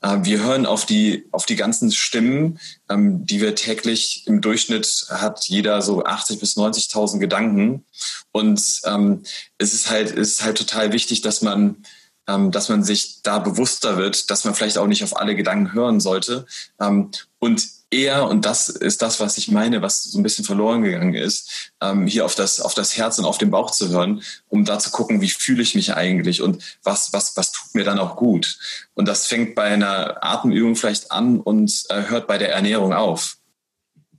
Äh, 0.00 0.18
wir 0.22 0.42
hören 0.42 0.66
auf 0.66 0.86
die, 0.86 1.26
auf 1.32 1.46
die 1.46 1.56
ganzen 1.56 1.90
Stimmen, 1.92 2.58
ähm, 2.88 3.26
die 3.26 3.40
wir 3.40 3.54
täglich 3.54 4.26
im 4.26 4.40
Durchschnitt 4.40 5.06
hat 5.10 5.44
jeder 5.48 5.82
so 5.82 6.04
80 6.04 6.40
bis 6.40 6.56
90.000 6.56 7.18
Gedanken. 7.18 7.84
Und 8.32 8.80
ähm, 8.84 9.22
es 9.58 9.74
ist 9.74 9.90
halt, 9.90 10.16
es 10.16 10.32
ist 10.32 10.44
halt 10.44 10.58
total 10.58 10.92
wichtig, 10.92 11.22
dass 11.22 11.42
man 11.42 11.84
dass 12.26 12.68
man 12.68 12.82
sich 12.82 13.22
da 13.22 13.38
bewusster 13.38 13.96
wird, 13.96 14.30
dass 14.30 14.44
man 14.44 14.54
vielleicht 14.54 14.78
auch 14.78 14.86
nicht 14.86 15.04
auf 15.04 15.16
alle 15.16 15.36
Gedanken 15.36 15.72
hören 15.72 16.00
sollte. 16.00 16.46
Ähm, 16.80 17.10
und 17.38 17.68
eher, 17.90 18.28
und 18.28 18.44
das 18.44 18.68
ist 18.68 19.02
das, 19.02 19.20
was 19.20 19.38
ich 19.38 19.48
meine, 19.48 19.80
was 19.82 20.02
so 20.02 20.18
ein 20.18 20.22
bisschen 20.22 20.44
verloren 20.44 20.82
gegangen 20.82 21.14
ist, 21.14 21.72
ähm, 21.80 22.06
hier 22.06 22.24
auf 22.24 22.34
das, 22.34 22.60
auf 22.60 22.74
das 22.74 22.96
Herz 22.96 23.18
und 23.18 23.24
auf 23.24 23.38
den 23.38 23.50
Bauch 23.50 23.70
zu 23.70 23.88
hören, 23.88 24.22
um 24.48 24.64
da 24.64 24.78
zu 24.78 24.90
gucken, 24.90 25.20
wie 25.20 25.30
fühle 25.30 25.62
ich 25.62 25.74
mich 25.74 25.94
eigentlich 25.94 26.42
und 26.42 26.62
was, 26.82 27.12
was, 27.12 27.36
was 27.36 27.52
tut 27.52 27.74
mir 27.74 27.84
dann 27.84 27.98
auch 27.98 28.16
gut. 28.16 28.58
Und 28.94 29.06
das 29.06 29.26
fängt 29.26 29.54
bei 29.54 29.64
einer 29.64 30.22
Atemübung 30.24 30.76
vielleicht 30.76 31.12
an 31.12 31.40
und 31.40 31.84
äh, 31.88 32.02
hört 32.08 32.26
bei 32.26 32.38
der 32.38 32.52
Ernährung 32.52 32.92
auf. 32.92 33.36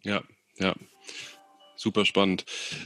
Ja, 0.03 0.21
ja. 0.57 0.73
Super 1.75 2.05
spannend. 2.05 2.45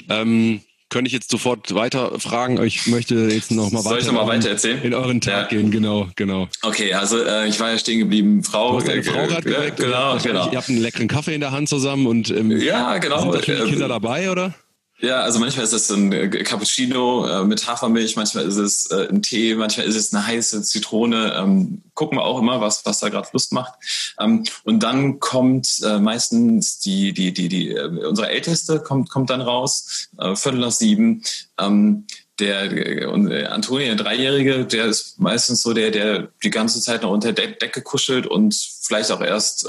Ähm 0.10 0.62
könnte 0.92 1.08
ich 1.08 1.14
jetzt 1.14 1.32
sofort 1.32 1.74
weiter 1.74 2.20
fragen. 2.20 2.62
Ich 2.64 2.86
möchte 2.86 3.16
jetzt 3.16 3.50
noch 3.50 3.72
mal 3.72 3.82
Soll 3.82 3.94
weiter, 3.94 4.02
ich 4.02 4.08
noch 4.08 4.26
mal 4.26 4.28
weiter 4.28 4.50
erzählen? 4.50 4.84
in 4.84 4.94
euren 4.94 5.22
Tag 5.22 5.52
ja. 5.52 5.58
gehen. 5.58 5.72
Genau, 5.72 6.10
genau. 6.16 6.50
Okay, 6.62 6.94
also 6.94 7.24
äh, 7.24 7.48
ich 7.48 7.60
war 7.60 7.72
ja 7.72 7.78
stehen 7.78 8.00
geblieben. 8.00 8.44
Frau, 8.44 8.78
du 8.78 8.86
deine 8.86 9.02
Frau 9.02 9.26
gerade 9.26 9.42
geweckt. 9.42 9.78
Genau, 9.78 10.18
genau. 10.18 10.52
Ihr 10.52 10.58
habt 10.58 10.70
einen 10.70 10.82
leckeren 10.82 11.08
Kaffee 11.08 11.34
in 11.34 11.42
der 11.42 11.52
Hand 11.52 11.70
zusammen 11.70 12.06
und 12.08 12.30
ähm, 12.30 12.52
ja, 12.60 12.98
genau. 12.98 13.32
sind 13.32 13.48
da 13.48 13.66
Kinder 13.66 13.88
dabei, 13.88 14.30
oder? 14.30 14.54
Ja, 15.02 15.22
also 15.22 15.40
manchmal 15.40 15.66
ist 15.66 15.74
es 15.74 15.90
ein 15.90 16.12
äh, 16.12 16.30
Cappuccino 16.30 17.26
äh, 17.26 17.44
mit 17.44 17.66
Hafermilch, 17.66 18.16
manchmal 18.16 18.46
ist 18.46 18.58
es 18.58 18.86
äh, 18.92 19.08
ein 19.10 19.24
Tee, 19.24 19.56
manchmal 19.56 19.88
ist 19.88 19.96
es 19.96 20.14
eine 20.14 20.28
heiße 20.28 20.62
Zitrone. 20.62 21.34
Ähm, 21.36 21.82
gucken 21.96 22.20
wir 22.20 22.24
auch 22.24 22.40
immer, 22.40 22.62
was, 22.62 22.86
was 22.86 23.00
da 23.00 23.10
gerade 23.10 23.28
Lust 23.34 23.52
macht. 23.52 23.74
Ähm, 24.20 24.44
und 24.64 24.84
dann 24.84 25.20
kommt 25.20 25.82
meistens 26.00 26.80
die, 26.80 27.14
die, 27.14 27.34
die, 27.34 27.50
die, 27.50 27.74
unsere 27.74 28.30
Älteste 28.30 28.80
kommt, 28.80 29.10
kommt 29.10 29.30
dann 29.32 29.42
raus, 29.42 30.10
Viertel 30.36 30.60
nach 30.60 30.72
sieben. 30.72 31.24
Ähm, 31.60 32.06
der 32.40 33.12
und 33.12 33.32
Antonia, 33.32 33.94
der 33.94 34.04
Dreijährige, 34.04 34.66
der 34.66 34.86
ist 34.86 35.20
meistens 35.20 35.62
so 35.62 35.74
der, 35.74 35.92
der 35.92 36.30
die 36.44 36.50
ganze 36.50 36.82
Zeit 36.82 37.04
noch 37.04 37.12
unter 37.12 37.34
der 37.34 37.48
Decke 37.48 37.84
kuschelt 37.84 38.26
und 38.26 38.56
vielleicht 38.82 39.12
auch 39.12 39.22
erst 39.22 39.68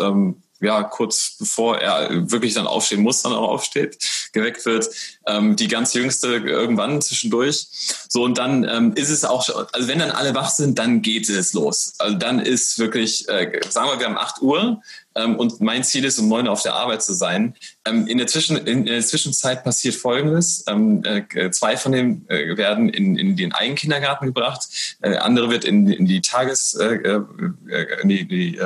ja, 0.63 0.85
kurz 0.85 1.37
bevor 1.39 1.79
er 1.79 2.31
wirklich 2.31 2.55
dann 2.55 2.67
aufstehen 2.67 3.03
muss, 3.03 3.23
dann 3.23 3.33
auch 3.33 3.49
aufsteht, 3.49 3.99
geweckt 4.33 4.65
wird. 4.67 4.89
Ähm, 5.27 5.57
die 5.57 5.69
ganz 5.69 5.95
jüngste 5.95 6.37
irgendwann 6.37 7.01
zwischendurch. 7.01 7.67
So, 8.09 8.25
und 8.25 8.39
dann 8.39 8.65
ähm, 8.69 8.93
ist 8.95 9.11
es 9.11 9.25
auch, 9.25 9.49
also 9.73 9.89
wenn 9.89 9.99
dann 9.99 10.11
alle 10.11 10.35
wach 10.35 10.51
sind, 10.51 10.79
dann 10.79 11.03
geht 11.03 11.29
es 11.29 11.53
los. 11.53 11.95
Also 11.99 12.17
dann 12.17 12.41
ist 12.41 12.79
wirklich, 12.79 13.29
äh, 13.29 13.61
sagen 13.69 13.89
wir, 13.89 13.99
wir 13.99 14.07
haben 14.07 14.19
8 14.19 14.43
Uhr 14.43 14.83
ähm, 15.15 15.37
und 15.37 15.61
mein 15.61 15.85
Ziel 15.85 16.05
ist, 16.05 16.19
um 16.19 16.29
9 16.29 16.47
Uhr 16.47 16.53
auf 16.53 16.63
der 16.63 16.75
Arbeit 16.75 17.03
zu 17.03 17.13
sein. 17.13 17.55
Ähm, 17.85 18.07
in, 18.07 18.19
der 18.19 18.27
Zwischen, 18.27 18.57
in, 18.57 18.87
der 18.87 19.01
Zwischenzeit 19.03 19.65
passiert 19.65 19.95
Folgendes. 19.95 20.65
Ähm, 20.67 21.03
äh, 21.05 21.51
zwei 21.51 21.77
von 21.77 21.93
denen 21.93 22.29
äh, 22.29 22.57
werden 22.57 22.89
in, 22.89 23.17
in 23.17 23.37
den 23.37 23.53
Eigenkindergarten 23.53 24.27
gebracht, 24.27 24.69
äh, 25.03 25.17
andere 25.17 25.51
wird 25.51 25.65
in, 25.65 25.89
in 25.89 26.07
die 26.07 26.21
Tages, 26.21 26.75
in 26.75 28.09
die, 28.09 28.27
die 28.27 28.61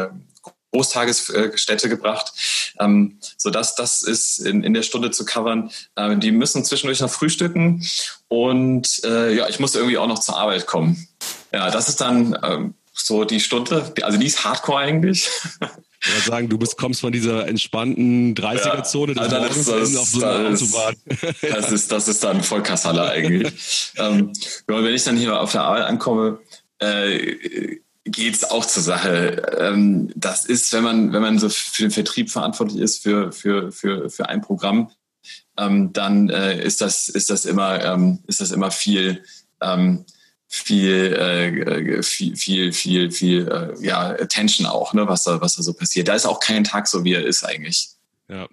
Großtagesstätte 0.76 1.88
gebracht, 1.88 2.32
ähm, 2.78 3.18
so 3.36 3.50
dass 3.50 3.74
das 3.74 4.02
ist 4.02 4.38
in, 4.38 4.62
in 4.62 4.74
der 4.74 4.82
Stunde 4.82 5.10
zu 5.10 5.24
covern. 5.24 5.70
Ähm, 5.96 6.20
die 6.20 6.32
müssen 6.32 6.64
zwischendurch 6.64 7.00
noch 7.00 7.10
frühstücken 7.10 7.82
und 8.28 9.02
äh, 9.04 9.34
ja, 9.34 9.48
ich 9.48 9.58
muss 9.58 9.74
irgendwie 9.74 9.98
auch 9.98 10.06
noch 10.06 10.18
zur 10.18 10.36
Arbeit 10.36 10.66
kommen. 10.66 11.08
Ja, 11.52 11.70
das 11.70 11.88
ist 11.88 12.00
dann 12.00 12.38
ähm, 12.42 12.74
so 12.92 13.24
die 13.24 13.40
Stunde, 13.40 13.92
also 14.02 14.18
die 14.18 14.26
ist 14.26 14.44
Hardcore 14.44 14.80
eigentlich. 14.80 15.28
Ich 16.02 16.12
würde 16.12 16.26
sagen, 16.26 16.48
du 16.48 16.58
bist, 16.58 16.76
kommst 16.76 17.00
von 17.00 17.10
dieser 17.10 17.48
entspannten 17.48 18.34
30er-Zone 18.34 19.14
ja, 19.14 19.22
also 19.22 19.36
das, 19.36 19.64
das, 19.64 19.96
auf 19.96 20.08
so 20.08 20.24
einer 20.24 20.50
das, 20.50 20.62
Autobahn. 20.62 20.96
Das 21.40 21.72
ist, 21.72 21.90
das 21.90 22.08
ist 22.08 22.22
dann 22.22 22.42
voll 22.42 22.62
Kassala 22.62 23.08
eigentlich. 23.08 23.92
ähm, 23.96 24.32
wenn 24.66 24.94
ich 24.94 25.04
dann 25.04 25.16
hier 25.16 25.40
auf 25.40 25.52
der 25.52 25.62
Arbeit 25.62 25.84
ankomme, 25.84 26.38
äh, 26.80 27.78
geht 28.06 28.34
es 28.34 28.44
auch 28.44 28.64
zur 28.64 28.82
Sache. 28.82 29.42
Ähm, 29.58 30.10
das 30.14 30.44
ist, 30.44 30.72
wenn 30.72 30.84
man, 30.84 31.12
wenn 31.12 31.22
man 31.22 31.38
so 31.38 31.48
für 31.48 31.82
den 31.82 31.90
Vertrieb 31.90 32.30
verantwortlich 32.30 32.80
ist 32.80 33.02
für, 33.02 33.32
für, 33.32 33.72
für, 33.72 34.08
für 34.08 34.28
ein 34.28 34.40
Programm, 34.40 34.90
ähm, 35.58 35.92
dann 35.92 36.30
äh, 36.30 36.62
ist, 36.62 36.80
das, 36.80 37.08
ist, 37.08 37.30
das 37.30 37.44
immer, 37.44 37.84
ähm, 37.84 38.20
ist 38.26 38.40
das 38.40 38.52
immer 38.52 38.70
viel, 38.70 39.24
ähm, 39.60 40.04
viel, 40.46 41.12
äh, 41.14 42.02
viel, 42.02 42.36
viel, 42.36 42.72
viel, 42.72 43.10
viel 43.10 43.48
äh, 43.48 43.84
ja, 43.84 44.10
Attention 44.10 44.66
auch, 44.66 44.94
ne, 44.94 45.08
was, 45.08 45.24
da, 45.24 45.40
was 45.40 45.56
da 45.56 45.62
so 45.62 45.72
passiert. 45.72 46.08
Da 46.08 46.14
ist 46.14 46.26
auch 46.26 46.40
kein 46.40 46.64
Tag 46.64 46.86
so, 46.86 47.04
wie 47.04 47.14
er 47.14 47.26
ist 47.26 47.44
eigentlich. 47.44 47.88
Ja. 48.28 48.46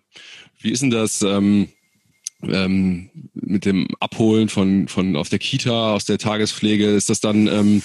Wie 0.60 0.72
ist 0.72 0.82
denn 0.82 0.90
das? 0.90 1.22
Ähm 1.22 1.70
ähm, 2.50 3.10
mit 3.34 3.66
dem 3.66 3.88
Abholen 4.00 4.50
von, 4.50 4.88
von 4.88 5.16
aus 5.16 5.30
der 5.30 5.40
Kita, 5.40 5.94
aus 5.94 6.06
der 6.06 6.18
Tagespflege, 6.18 6.88
ist 6.88 7.10
das 7.10 7.20
dann, 7.20 7.48
ähm, 7.48 7.84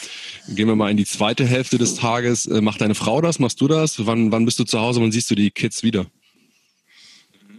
gehen 0.49 0.69
wir 0.69 0.77
mal 0.77 0.91
in 0.91 0.97
die 0.97 1.07
zweite 1.07 1.45
Hälfte 1.45 1.79
des 1.79 1.95
Tages, 1.95 2.47
äh, 2.47 2.61
macht 2.61 2.81
deine 2.81 2.95
Frau 2.95 3.21
das, 3.21 3.39
machst 3.39 3.61
du 3.61 3.69
das? 3.69 4.07
Wann, 4.07 4.33
wann 4.33 4.45
bist 4.45 4.59
du 4.59 4.65
zu 4.65 4.81
Hause, 4.81 5.01
wann 5.01 5.13
siehst 5.13 5.31
du 5.31 5.35
die 5.35 5.51
Kids 5.51 5.83
wieder? 5.83 6.07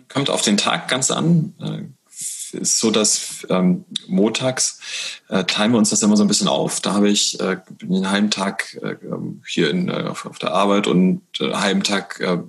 Kommt 0.08 0.30
auf 0.30 0.42
den 0.42 0.58
Tag 0.58 0.88
ganz 0.88 1.12
an. 1.12 1.54
Äh, 1.62 1.84
ist 2.54 2.80
so, 2.80 2.92
dass 2.92 3.46
ähm, 3.50 3.86
montags 4.08 4.80
äh, 5.30 5.44
teilen 5.44 5.72
wir 5.72 5.78
uns 5.78 5.92
das 5.92 6.02
immer 6.02 6.18
so 6.18 6.24
ein 6.24 6.28
bisschen 6.28 6.48
auf. 6.48 6.82
Da 6.82 6.94
habe 6.94 7.10
ich 7.10 7.40
äh, 7.40 7.58
einen 7.84 8.10
halben 8.10 8.32
Tag 8.32 8.78
äh, 8.82 8.96
hier 9.46 9.70
in, 9.70 9.90
äh, 9.90 10.06
auf, 10.10 10.26
auf 10.26 10.40
der 10.40 10.54
Arbeit 10.54 10.88
und 10.88 11.22
äh, 11.40 11.46
einen 11.46 11.62
halben 11.62 11.84
Tag 11.84 12.20
äh, 12.20 12.40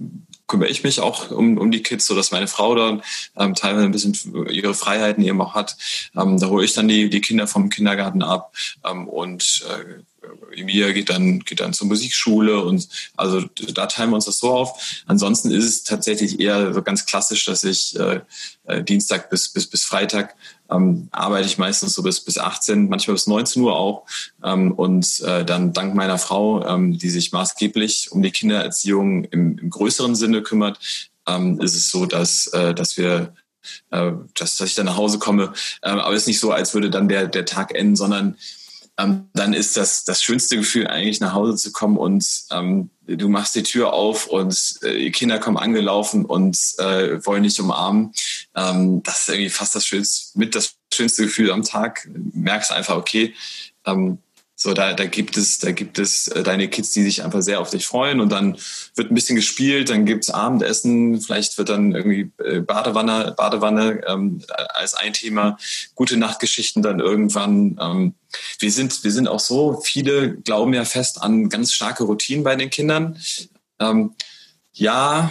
kümmere 0.50 0.69
ich 0.69 0.83
mich 0.83 1.00
auch 1.00 1.30
um, 1.30 1.57
um 1.59 1.71
die 1.71 1.83
Kids, 1.83 2.07
so 2.07 2.16
dass 2.16 2.33
meine 2.33 2.49
Frau 2.49 2.75
dann 2.75 3.02
ähm, 3.38 3.54
teilweise 3.54 3.85
ein 3.85 3.92
bisschen 3.92 4.16
ihre 4.50 4.75
Freiheiten 4.75 5.23
eben 5.23 5.40
auch 5.40 5.54
hat. 5.54 5.76
Ähm, 6.16 6.38
da 6.38 6.49
hole 6.49 6.64
ich 6.64 6.75
dann 6.75 6.88
die, 6.88 7.09
die 7.09 7.21
Kinder 7.21 7.47
vom 7.47 7.71
Kindergarten 7.71 8.23
ab 8.23 8.52
ähm, 8.85 9.09
und 9.09 9.64
äh, 9.71 10.02
Emilia 10.54 10.92
geht 10.92 11.09
dann, 11.09 11.40
geht 11.40 11.61
dann 11.61 11.73
zur 11.73 11.87
Musikschule 11.87 12.61
und 12.62 12.88
also 13.16 13.42
da 13.75 13.87
teilen 13.87 14.11
wir 14.11 14.16
uns 14.16 14.26
das 14.26 14.38
so 14.38 14.50
auf. 14.50 15.02
Ansonsten 15.07 15.50
ist 15.50 15.64
es 15.64 15.83
tatsächlich 15.85 16.40
eher 16.40 16.75
so 16.75 16.83
ganz 16.83 17.07
klassisch, 17.07 17.45
dass 17.45 17.64
ich 17.64 17.99
äh, 17.99 18.21
äh, 18.64 18.83
Dienstag 18.83 19.30
bis, 19.30 19.49
bis, 19.49 19.66
bis 19.69 19.85
Freitag 19.85 20.35
ähm, 20.71 21.09
arbeite 21.11 21.47
ich 21.47 21.59
meistens 21.59 21.95
so 21.95 22.03
bis, 22.03 22.21
bis 22.21 22.39
18, 22.39 22.89
manchmal 22.89 23.15
bis 23.15 23.27
19 23.27 23.62
Uhr 23.62 23.77
auch. 23.77 24.07
Ähm, 24.45 24.73
und 24.73 25.21
äh, 25.21 25.45
dann 25.45 25.73
dank 25.73 25.95
meiner 25.95 26.19
Frau, 26.19 26.67
ähm, 26.67 26.99
die 26.99 27.11
sich 27.11 27.33
maßgeblich 27.33 28.12
um 28.12 28.23
die 28.23 28.31
Kindererziehung 28.31 29.25
im, 29.25 29.59
im 29.59 29.71
größeren 29.71 30.15
Sinne 30.15 30.43
kümmert, 30.43 30.79
ähm, 31.27 31.61
ist 31.61 31.75
es 31.75 31.91
so, 31.91 32.07
dass, 32.07 32.47
äh, 32.49 32.75
dass 32.75 32.97
wir 32.97 33.35
äh, 33.91 34.12
dass, 34.35 34.57
dass 34.57 34.69
ich 34.69 34.75
dann 34.75 34.87
nach 34.87 34.97
Hause 34.97 35.19
komme. 35.19 35.53
Äh, 35.83 35.91
aber 35.91 36.15
es 36.15 36.23
ist 36.23 36.29
nicht 36.29 36.41
so, 36.41 36.50
als 36.50 36.75
würde 36.75 36.91
dann 36.91 37.09
der, 37.09 37.27
der 37.27 37.45
Tag 37.45 37.75
enden, 37.75 37.97
sondern 37.97 38.37
ähm, 39.00 39.28
dann 39.35 39.52
ist 39.52 39.76
das 39.76 40.04
das 40.04 40.23
schönste 40.23 40.57
Gefühl 40.57 40.87
eigentlich 40.87 41.21
nach 41.21 41.33
Hause 41.33 41.57
zu 41.57 41.73
kommen 41.73 41.97
und 41.97 42.26
ähm, 42.50 42.90
du 43.07 43.28
machst 43.28 43.54
die 43.54 43.62
Tür 43.62 43.92
auf 43.92 44.26
und 44.26 44.78
äh, 44.83 44.99
die 44.99 45.11
Kinder 45.11 45.38
kommen 45.38 45.57
angelaufen 45.57 46.25
und 46.25 46.57
äh, 46.78 47.25
wollen 47.25 47.42
dich 47.42 47.61
umarmen. 47.61 48.12
Ähm, 48.54 49.02
das 49.02 49.23
ist 49.23 49.28
irgendwie 49.28 49.50
fast 49.50 49.75
das 49.75 49.87
schönste, 49.87 50.38
mit 50.38 50.54
das 50.54 50.75
schönste 50.92 51.25
Gefühl 51.25 51.50
am 51.50 51.62
Tag. 51.62 52.09
Merkst 52.12 52.73
einfach, 52.73 52.97
okay, 52.97 53.35
ähm, 53.87 54.19
so, 54.62 54.75
da, 54.75 54.93
da 54.93 55.07
gibt 55.07 55.38
es, 55.38 55.59
da 55.59 55.71
gibt 55.71 55.99
es 55.99 56.29
äh, 56.29 56.43
deine 56.43 56.69
Kids, 56.69 56.90
die 56.90 57.02
sich 57.02 57.25
einfach 57.25 57.40
sehr 57.40 57.62
auf 57.62 57.71
dich 57.71 57.87
freuen 57.87 58.21
und 58.21 58.31
dann 58.31 58.59
wird 58.95 59.11
ein 59.11 59.14
bisschen 59.14 59.37
gespielt, 59.37 59.88
dann 59.88 60.05
gibt's 60.05 60.29
Abendessen, 60.29 61.19
vielleicht 61.23 61.57
wird 61.57 61.71
dann 61.71 61.93
irgendwie 61.93 62.31
äh, 62.45 62.61
Badewanne, 62.61 63.33
Badewanne 63.35 64.02
ähm, 64.07 64.43
als 64.75 64.93
ein 64.93 65.14
Thema, 65.14 65.57
gute 65.95 66.19
Nachtgeschichten 66.19 66.83
dann 66.83 67.00
irgendwann. 67.00 67.79
Ähm, 67.81 68.14
wir 68.59 68.71
sind, 68.71 69.02
wir 69.02 69.12
sind 69.12 69.29
auch 69.29 69.40
so, 69.40 69.81
viele 69.83 70.35
glauben 70.35 70.75
ja 70.75 70.85
fest 70.85 71.23
an 71.23 71.49
ganz 71.49 71.73
starke 71.73 72.05
Routinen 72.05 72.45
bei 72.45 72.55
den 72.55 72.69
Kindern. 72.69 73.19
Ähm, 73.79 74.14
ja, 74.75 75.31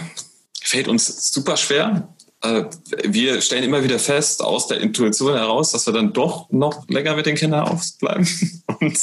fällt 0.60 0.88
uns 0.88 1.30
super 1.30 1.56
schwer. 1.56 2.12
Äh, 2.42 2.64
wir 3.04 3.40
stellen 3.42 3.62
immer 3.62 3.84
wieder 3.84 4.00
fest, 4.00 4.42
aus 4.42 4.66
der 4.66 4.80
Intuition 4.80 5.34
heraus, 5.34 5.70
dass 5.70 5.86
wir 5.86 5.92
dann 5.92 6.12
doch 6.12 6.50
noch 6.50 6.88
länger 6.88 7.14
mit 7.14 7.26
den 7.26 7.36
Kindern 7.36 7.68
aufbleiben. 7.68 8.26
Und, 8.80 8.98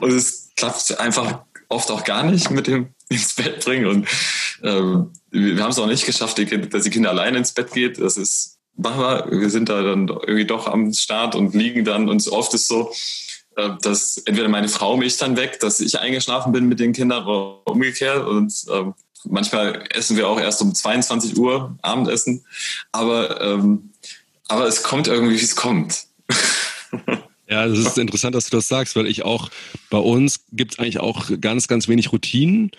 und 0.00 0.12
es 0.12 0.50
klappt 0.56 0.98
einfach 0.98 1.44
oft 1.68 1.90
auch 1.90 2.04
gar 2.04 2.24
nicht 2.24 2.50
mit 2.50 2.66
dem 2.66 2.88
ins 3.08 3.34
Bett 3.34 3.64
bringen. 3.64 3.86
Und 3.86 4.08
ähm, 4.62 5.12
wir 5.30 5.62
haben 5.62 5.70
es 5.70 5.78
auch 5.78 5.86
nicht 5.86 6.06
geschafft, 6.06 6.38
dass 6.38 6.82
die 6.84 6.90
Kinder 6.90 7.10
alleine 7.10 7.38
ins 7.38 7.52
Bett 7.52 7.72
geht. 7.72 8.00
Das 8.00 8.16
ist 8.16 8.58
machbar. 8.76 9.30
Wir 9.30 9.50
sind 9.50 9.68
da 9.68 9.82
dann 9.82 10.08
irgendwie 10.08 10.46
doch 10.46 10.66
am 10.66 10.92
Start 10.92 11.34
und 11.34 11.54
liegen 11.54 11.84
dann. 11.84 12.08
Und 12.08 12.26
oft 12.28 12.54
ist 12.54 12.68
so, 12.68 12.92
äh, 13.56 13.70
dass 13.82 14.18
entweder 14.18 14.48
meine 14.48 14.68
Frau 14.68 14.96
mich 14.96 15.16
dann 15.16 15.36
weckt, 15.36 15.62
dass 15.62 15.80
ich 15.80 15.98
eingeschlafen 15.98 16.52
bin 16.52 16.66
mit 16.66 16.80
den 16.80 16.92
Kindern 16.92 17.24
oder 17.24 17.66
umgekehrt. 17.66 18.26
Und 18.26 18.52
ähm, 18.72 18.94
Manchmal 19.24 19.84
essen 19.90 20.16
wir 20.16 20.28
auch 20.28 20.38
erst 20.38 20.60
um 20.60 20.74
22 20.74 21.36
Uhr 21.38 21.76
Abendessen. 21.82 22.44
Aber, 22.92 23.40
ähm, 23.40 23.90
aber 24.48 24.66
es 24.66 24.82
kommt 24.82 25.08
irgendwie, 25.08 25.40
wie 25.40 25.44
es 25.44 25.56
kommt. 25.56 26.06
Ja, 27.54 27.68
das 27.68 27.78
ist 27.78 27.98
interessant, 27.98 28.34
dass 28.34 28.46
du 28.46 28.56
das 28.56 28.66
sagst, 28.66 28.96
weil 28.96 29.06
ich 29.06 29.24
auch, 29.24 29.48
bei 29.88 29.98
uns 29.98 30.44
gibt 30.50 30.72
es 30.72 30.78
eigentlich 30.80 30.98
auch 30.98 31.30
ganz, 31.40 31.68
ganz 31.68 31.86
wenig 31.86 32.12
Routinen. 32.12 32.72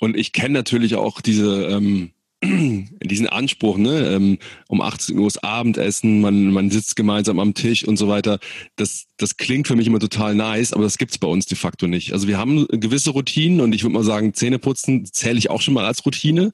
Und 0.00 0.16
ich 0.16 0.32
kenne 0.32 0.54
natürlich 0.54 0.96
auch 0.96 1.20
diese, 1.20 1.66
ähm, 1.66 2.10
diesen 2.42 3.28
Anspruch, 3.28 3.78
ne, 3.78 4.08
ähm, 4.08 4.38
um 4.66 4.80
18 4.80 5.16
Uhr 5.16 5.28
ist 5.28 5.44
Abendessen, 5.44 6.20
man, 6.20 6.52
man 6.52 6.72
sitzt 6.72 6.96
gemeinsam 6.96 7.38
am 7.38 7.54
Tisch 7.54 7.86
und 7.86 7.98
so 7.98 8.08
weiter. 8.08 8.40
Das, 8.74 9.04
das 9.16 9.36
klingt 9.36 9.68
für 9.68 9.76
mich 9.76 9.86
immer 9.86 10.00
total 10.00 10.34
nice, 10.34 10.72
aber 10.72 10.82
das 10.82 10.98
gibt's 10.98 11.18
bei 11.18 11.28
uns 11.28 11.46
de 11.46 11.56
facto 11.56 11.86
nicht. 11.86 12.12
Also 12.12 12.26
wir 12.26 12.36
haben 12.36 12.66
gewisse 12.66 13.10
Routinen 13.10 13.60
und 13.60 13.76
ich 13.76 13.84
würde 13.84 13.94
mal 13.94 14.02
sagen, 14.02 14.34
Zähneputzen 14.34 15.04
zähle 15.04 15.38
ich 15.38 15.50
auch 15.50 15.62
schon 15.62 15.74
mal 15.74 15.84
als 15.84 16.04
Routine. 16.04 16.50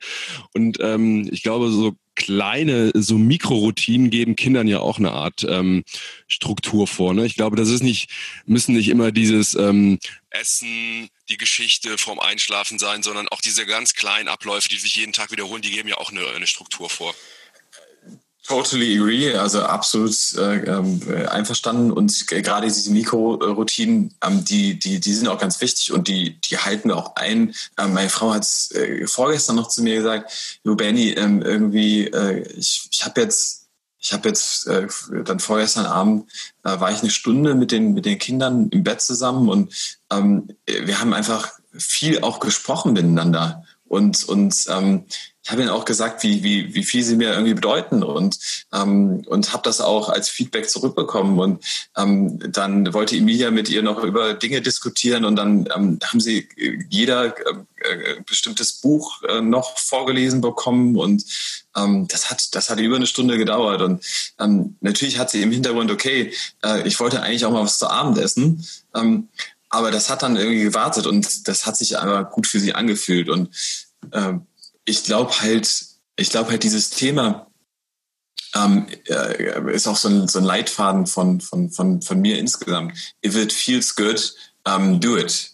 Und 0.52 0.76
ähm, 0.83 1.26
ich 1.33 1.43
glaube, 1.43 1.71
so 1.71 1.93
kleine, 2.14 2.92
so 2.95 3.19
Mikroroutinen 3.19 4.11
geben 4.11 4.37
Kindern 4.37 4.69
ja 4.69 4.81
auch 4.81 4.99
eine 4.99 5.12
Art 5.12 5.45
ähm, 5.49 5.85
Struktur 6.26 6.87
vor. 6.87 7.14
Ne? 7.14 7.25
Ich 7.26 7.35
glaube, 7.35 7.57
das 7.57 7.69
ist 7.69 7.83
nicht, 7.83 8.11
müssen 8.45 8.75
nicht 8.75 8.88
immer 8.88 9.12
dieses 9.12 9.54
ähm, 9.54 9.99
Essen, 10.31 11.09
die 11.28 11.37
Geschichte 11.37 11.99
vorm 11.99 12.21
Einschlafen 12.21 12.78
sein, 12.78 13.02
sondern 13.02 13.28
auch 13.28 13.40
diese 13.40 13.66
ganz 13.66 13.95
kleinen 13.95 14.28
Abläufe, 14.28 14.69
die 14.69 14.78
sich 14.78 14.97
jeden 14.97 15.12
Tag 15.12 15.31
wiederholen, 15.31 15.62
die 15.62 15.71
geben 15.71 15.88
ja 15.88 15.99
auch 15.99 16.11
eine, 16.11 16.26
eine 16.28 16.47
Struktur 16.47 16.90
vor. 16.90 17.14
Totally 18.45 18.99
agree, 18.99 19.37
also 19.37 19.63
absolut 19.63 20.17
äh, 20.37 20.65
äh, 20.65 21.27
einverstanden. 21.29 21.93
Und 21.93 22.27
gerade 22.27 22.67
diese 22.67 22.91
Mikroroutinen, 22.91 24.15
ähm, 24.21 24.45
die, 24.45 24.81
die, 24.81 24.99
die 24.99 25.15
sind 25.15 25.29
auch 25.29 25.39
ganz 25.39 25.61
wichtig 25.61 25.93
und 25.93 26.09
die, 26.09 26.41
die 26.41 26.59
halten 26.59 26.89
wir 26.89 26.97
auch 26.97 27.15
ein. 27.15 27.55
Ähm, 27.79 27.95
meine 27.95 28.09
Frau 28.09 28.35
hat 28.35 28.45
äh, 28.73 29.07
vorgestern 29.07 29.55
noch 29.55 29.69
zu 29.69 29.85
mir 29.85 29.95
gesagt, 29.95 30.59
Jo 30.65 30.75
Benny, 30.75 31.11
ähm, 31.11 31.41
irgendwie, 31.41 32.09
äh, 32.09 32.41
ich, 32.59 32.89
ich 32.91 33.05
habe 33.05 33.21
jetzt, 33.21 33.69
ich 34.01 34.13
habe 34.13 34.29
jetzt 34.29 34.67
äh, 34.67 34.89
dann 35.25 35.39
vorgestern 35.39 35.87
Abend 35.87 36.29
äh, 36.65 36.81
war 36.81 36.91
ich 36.91 37.01
eine 37.01 37.11
Stunde 37.11 37.55
mit 37.55 37.71
den 37.71 37.95
mit 37.95 38.07
den 38.07 38.19
Kindern 38.19 38.71
im 38.71 38.83
Bett 38.83 39.01
zusammen 39.01 39.49
und 39.49 39.73
ähm, 40.11 40.49
wir 40.67 40.99
haben 40.99 41.15
einfach 41.15 41.53
viel 41.79 42.23
auch 42.23 42.41
gesprochen 42.41 42.93
miteinander 42.93 43.65
und 43.93 44.25
und 44.25 44.67
ähm, 44.69 45.05
ich 45.45 45.51
habe 45.51 45.63
ihnen 45.63 45.71
auch 45.71 45.85
gesagt, 45.85 46.23
wie, 46.23 46.45
wie, 46.45 46.73
wie 46.75 46.85
viel 46.85 47.03
sie 47.03 47.17
mir 47.17 47.33
irgendwie 47.33 47.55
bedeuten 47.55 48.05
und, 48.05 48.39
ähm, 48.73 49.25
und 49.27 49.53
habe 49.53 49.65
das 49.65 49.81
auch 49.81 50.09
als 50.09 50.29
Feedback 50.29 50.71
zurückbekommen. 50.71 51.39
Und 51.41 51.65
ähm, 51.97 52.39
dann 52.53 52.95
wollte 52.95 53.17
Emilia 53.17 53.51
mit 53.51 53.69
ihr 53.69 53.83
noch 53.83 54.05
über 54.05 54.35
Dinge 54.35 54.63
diskutieren 54.63 55.25
und 55.25 55.35
dann 55.35 55.69
ähm, 55.75 55.99
haben 56.05 56.21
sie 56.21 56.49
jeder 56.89 57.37
äh, 57.37 57.55
äh, 57.83 58.21
bestimmtes 58.25 58.75
Buch 58.75 59.21
äh, 59.25 59.41
noch 59.41 59.77
vorgelesen 59.79 60.41
bekommen 60.41 60.97
und 60.97 61.25
ähm, 61.77 62.07
das 62.09 62.31
hat 62.31 62.55
das 62.55 62.71
hat 62.71 62.79
über 62.79 62.97
eine 62.97 63.07
Stunde 63.07 63.37
gedauert 63.37 63.83
und 63.83 64.05
ähm, 64.39 64.77
natürlich 64.81 65.19
hat 65.19 65.31
sie 65.31 65.43
im 65.43 65.51
Hintergrund 65.51 65.91
okay 65.91 66.33
äh, 66.65 66.87
ich 66.87 67.01
wollte 67.01 67.23
eigentlich 67.23 67.45
auch 67.45 67.51
mal 67.51 67.65
was 67.65 67.79
zu 67.79 67.91
Abend 67.91 68.19
essen 68.19 68.65
ähm, 68.95 69.29
aber 69.73 69.91
das 69.91 70.11
hat 70.11 70.23
dann 70.23 70.37
irgendwie 70.37 70.62
gewartet 70.62 71.07
und 71.07 71.49
das 71.49 71.67
hat 71.67 71.76
sich 71.76 71.99
aber 71.99 72.25
gut 72.25 72.47
für 72.47 72.61
sie 72.61 72.75
angefühlt 72.75 73.29
und 73.29 73.55
ähm, 74.12 74.47
ich 74.85 75.05
glaube 75.05 75.33
halt, 75.41 75.87
ich 76.17 76.31
glaube 76.31 76.50
halt 76.50 76.62
dieses 76.62 76.91
Thema 76.91 77.47
ähm, 78.55 78.87
äh, 79.09 79.73
ist 79.73 79.87
auch 79.87 79.97
so 79.97 80.09
ein, 80.09 80.29
so 80.29 80.38
ein 80.38 80.45
Leitfaden 80.45 81.07
von, 81.07 81.41
von, 81.41 81.71
von, 81.71 82.02
von 82.02 82.21
mir 82.21 82.38
insgesamt. 82.38 82.97
If 83.25 83.37
it 83.37 83.52
feels 83.52 83.95
good, 83.95 84.35
um, 84.64 85.00
do 85.00 85.17
it. 85.17 85.52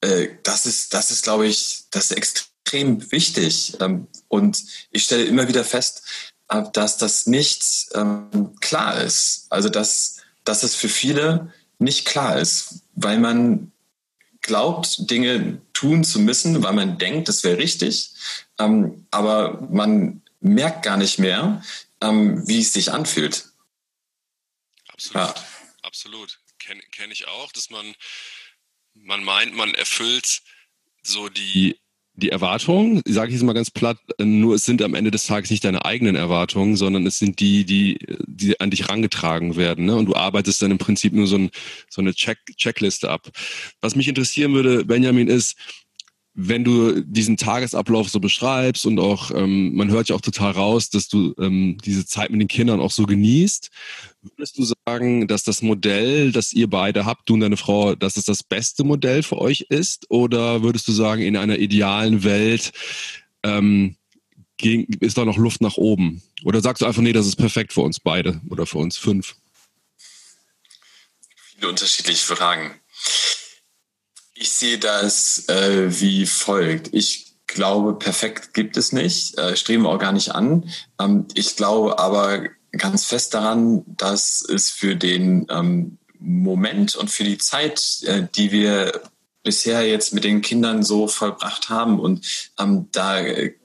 Äh, 0.00 0.28
das 0.42 0.66
ist, 0.66 0.94
das 0.94 1.10
ist, 1.10 1.24
glaube 1.24 1.46
ich, 1.46 1.84
das 1.90 2.10
ist 2.10 2.16
extrem 2.16 3.10
wichtig. 3.12 3.76
Ähm, 3.80 4.08
und 4.28 4.64
ich 4.90 5.04
stelle 5.04 5.24
immer 5.24 5.48
wieder 5.48 5.64
fest, 5.64 6.02
äh, 6.48 6.62
dass 6.72 6.96
das 6.96 7.26
nicht 7.26 7.88
ähm, 7.94 8.54
klar 8.60 9.02
ist. 9.02 9.46
Also 9.50 9.68
dass, 9.68 10.16
dass 10.44 10.62
es 10.62 10.74
für 10.74 10.88
viele 10.88 11.52
nicht 11.80 12.06
klar 12.06 12.38
ist, 12.38 12.82
weil 12.94 13.18
man 13.18 13.72
glaubt, 14.42 15.10
Dinge 15.10 15.60
tun 15.72 16.04
zu 16.04 16.20
müssen, 16.20 16.62
weil 16.62 16.72
man 16.72 16.98
denkt, 16.98 17.28
das 17.28 17.42
wäre 17.44 17.58
richtig, 17.58 18.10
ähm, 18.58 19.06
aber 19.10 19.60
man 19.70 20.22
merkt 20.40 20.84
gar 20.84 20.96
nicht 20.96 21.18
mehr, 21.18 21.62
ähm, 22.00 22.46
wie 22.46 22.60
es 22.60 22.72
sich 22.72 22.92
anfühlt. 22.92 23.46
Absolut, 24.88 25.28
ja. 25.28 25.34
absolut. 25.82 26.40
Kenne 26.58 26.82
kenn 26.92 27.10
ich 27.10 27.26
auch, 27.26 27.52
dass 27.52 27.70
man, 27.70 27.94
man 28.94 29.24
meint, 29.24 29.54
man 29.54 29.74
erfüllt 29.74 30.42
so 31.02 31.28
die 31.28 31.79
die 32.20 32.28
Erwartungen, 32.30 33.02
sage 33.06 33.28
ich 33.28 33.34
jetzt 33.34 33.44
mal 33.44 33.52
ganz 33.52 33.70
platt, 33.70 33.98
nur 34.18 34.54
es 34.54 34.64
sind 34.64 34.82
am 34.82 34.94
Ende 34.94 35.10
des 35.10 35.26
Tages 35.26 35.50
nicht 35.50 35.64
deine 35.64 35.84
eigenen 35.84 36.14
Erwartungen, 36.14 36.76
sondern 36.76 37.06
es 37.06 37.18
sind 37.18 37.40
die, 37.40 37.64
die, 37.64 37.98
die 38.26 38.60
an 38.60 38.70
dich 38.70 38.88
rangetragen 38.88 39.56
werden. 39.56 39.86
Ne? 39.86 39.96
Und 39.96 40.06
du 40.06 40.14
arbeitest 40.14 40.62
dann 40.62 40.70
im 40.70 40.78
Prinzip 40.78 41.12
nur 41.12 41.26
so, 41.26 41.36
ein, 41.36 41.50
so 41.88 42.00
eine 42.00 42.14
Check 42.14 42.38
Checkliste 42.56 43.10
ab. 43.10 43.28
Was 43.80 43.96
mich 43.96 44.08
interessieren 44.08 44.54
würde, 44.54 44.84
Benjamin, 44.84 45.28
ist, 45.28 45.56
wenn 46.34 46.64
du 46.64 47.02
diesen 47.02 47.36
Tagesablauf 47.36 48.08
so 48.08 48.20
beschreibst 48.20 48.86
und 48.86 48.98
auch, 49.00 49.30
ähm, 49.32 49.74
man 49.74 49.90
hört 49.90 50.08
ja 50.08 50.16
auch 50.16 50.20
total 50.20 50.52
raus, 50.52 50.88
dass 50.88 51.08
du 51.08 51.34
ähm, 51.38 51.76
diese 51.84 52.06
Zeit 52.06 52.30
mit 52.30 52.40
den 52.40 52.48
Kindern 52.48 52.80
auch 52.80 52.92
so 52.92 53.04
genießt, 53.04 53.70
würdest 54.22 54.58
du 54.58 54.66
sagen, 54.86 55.26
dass 55.26 55.42
das 55.42 55.62
Modell, 55.62 56.30
das 56.32 56.52
ihr 56.52 56.68
beide 56.68 57.04
habt, 57.04 57.28
du 57.28 57.34
und 57.34 57.40
deine 57.40 57.56
Frau, 57.56 57.94
dass 57.94 58.16
es 58.16 58.24
das 58.24 58.42
beste 58.42 58.84
Modell 58.84 59.22
für 59.22 59.38
euch 59.38 59.66
ist? 59.68 60.06
Oder 60.08 60.62
würdest 60.62 60.86
du 60.88 60.92
sagen, 60.92 61.22
in 61.22 61.36
einer 61.36 61.58
idealen 61.58 62.22
Welt 62.22 62.72
ähm, 63.42 63.96
ist 64.62 65.16
da 65.18 65.24
noch 65.24 65.38
Luft 65.38 65.60
nach 65.60 65.76
oben? 65.76 66.22
Oder 66.44 66.60
sagst 66.60 66.82
du 66.82 66.86
einfach, 66.86 67.02
nee, 67.02 67.12
das 67.12 67.26
ist 67.26 67.36
perfekt 67.36 67.72
für 67.72 67.80
uns 67.80 67.98
beide 67.98 68.40
oder 68.50 68.66
für 68.66 68.78
uns 68.78 68.96
fünf? 68.98 69.36
Viele 71.34 71.68
unterschiedliche 71.68 72.24
Fragen. 72.24 72.74
Ich 74.40 74.52
sehe 74.52 74.78
das 74.78 75.50
äh, 75.50 76.00
wie 76.00 76.24
folgt. 76.24 76.88
Ich 76.92 77.34
glaube, 77.46 77.98
perfekt 77.98 78.54
gibt 78.54 78.78
es 78.78 78.90
nicht, 78.90 79.36
äh, 79.36 79.54
streben 79.54 79.82
wir 79.82 79.90
auch 79.90 79.98
gar 79.98 80.12
nicht 80.12 80.34
an. 80.34 80.70
Ähm, 80.98 81.26
ich 81.34 81.56
glaube 81.56 81.98
aber 81.98 82.44
ganz 82.72 83.04
fest 83.04 83.34
daran, 83.34 83.84
dass 83.86 84.40
es 84.40 84.70
für 84.70 84.96
den 84.96 85.46
ähm, 85.50 85.98
Moment 86.18 86.96
und 86.96 87.10
für 87.10 87.24
die 87.24 87.36
Zeit, 87.36 88.00
äh, 88.06 88.28
die 88.34 88.50
wir 88.50 89.02
bisher 89.42 89.86
jetzt 89.86 90.14
mit 90.14 90.24
den 90.24 90.40
Kindern 90.40 90.82
so 90.84 91.06
vollbracht 91.06 91.68
haben 91.68 92.00
und 92.00 92.26
ähm, 92.58 92.88
da 92.92 93.20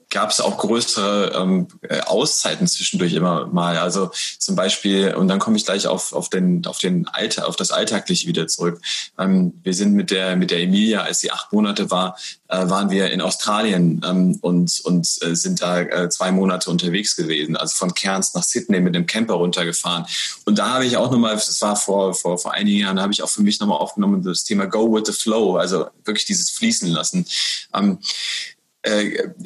gab 0.08 0.30
es 0.30 0.40
auch 0.40 0.56
größere 0.58 1.32
ähm, 1.34 1.68
äh, 1.82 2.00
Auszeiten 2.00 2.66
zwischendurch 2.68 3.12
immer 3.12 3.46
mal. 3.46 3.78
Also 3.78 4.10
zum 4.38 4.54
Beispiel, 4.54 5.14
und 5.14 5.28
dann 5.28 5.40
komme 5.40 5.56
ich 5.56 5.64
gleich 5.64 5.86
auf, 5.88 6.12
auf 6.12 6.28
den, 6.28 6.64
auf 6.66 6.78
den 6.78 7.08
Alter, 7.08 7.48
auf 7.48 7.56
das 7.56 7.72
Alltagliche 7.72 8.28
wieder 8.28 8.46
zurück. 8.46 8.80
Ähm, 9.18 9.54
wir 9.64 9.74
sind 9.74 9.94
mit 9.94 10.10
der, 10.10 10.36
mit 10.36 10.50
der 10.50 10.60
Emilia, 10.60 11.02
als 11.02 11.20
sie 11.20 11.32
acht 11.32 11.52
Monate 11.52 11.90
war, 11.90 12.16
äh, 12.48 12.68
waren 12.68 12.90
wir 12.90 13.10
in 13.10 13.20
Australien 13.20 14.00
ähm, 14.06 14.38
und, 14.42 14.80
und 14.84 15.18
äh, 15.22 15.34
sind 15.34 15.60
da 15.60 15.80
äh, 15.80 16.08
zwei 16.08 16.30
Monate 16.30 16.70
unterwegs 16.70 17.16
gewesen. 17.16 17.56
Also 17.56 17.76
von 17.76 17.92
Cairns 17.92 18.34
nach 18.34 18.44
Sydney 18.44 18.80
mit 18.80 18.94
dem 18.94 19.06
Camper 19.06 19.34
runtergefahren. 19.34 20.06
Und 20.44 20.58
da 20.58 20.74
habe 20.74 20.86
ich 20.86 20.96
auch 20.96 21.10
nochmal, 21.10 21.34
das 21.34 21.60
war 21.60 21.74
vor, 21.74 22.14
vor, 22.14 22.38
vor 22.38 22.54
einigen 22.54 22.78
Jahren, 22.78 23.00
habe 23.00 23.12
ich 23.12 23.22
auch 23.22 23.28
für 23.28 23.42
mich 23.42 23.58
nochmal 23.58 23.78
aufgenommen, 23.78 24.22
das 24.22 24.44
Thema 24.44 24.66
Go 24.66 24.94
with 24.94 25.04
the 25.06 25.12
Flow, 25.12 25.56
also 25.56 25.88
wirklich 26.04 26.26
dieses 26.26 26.50
Fließen 26.50 26.88
lassen. 26.88 27.26
Ähm, 27.74 27.98
äh, 27.98 28.55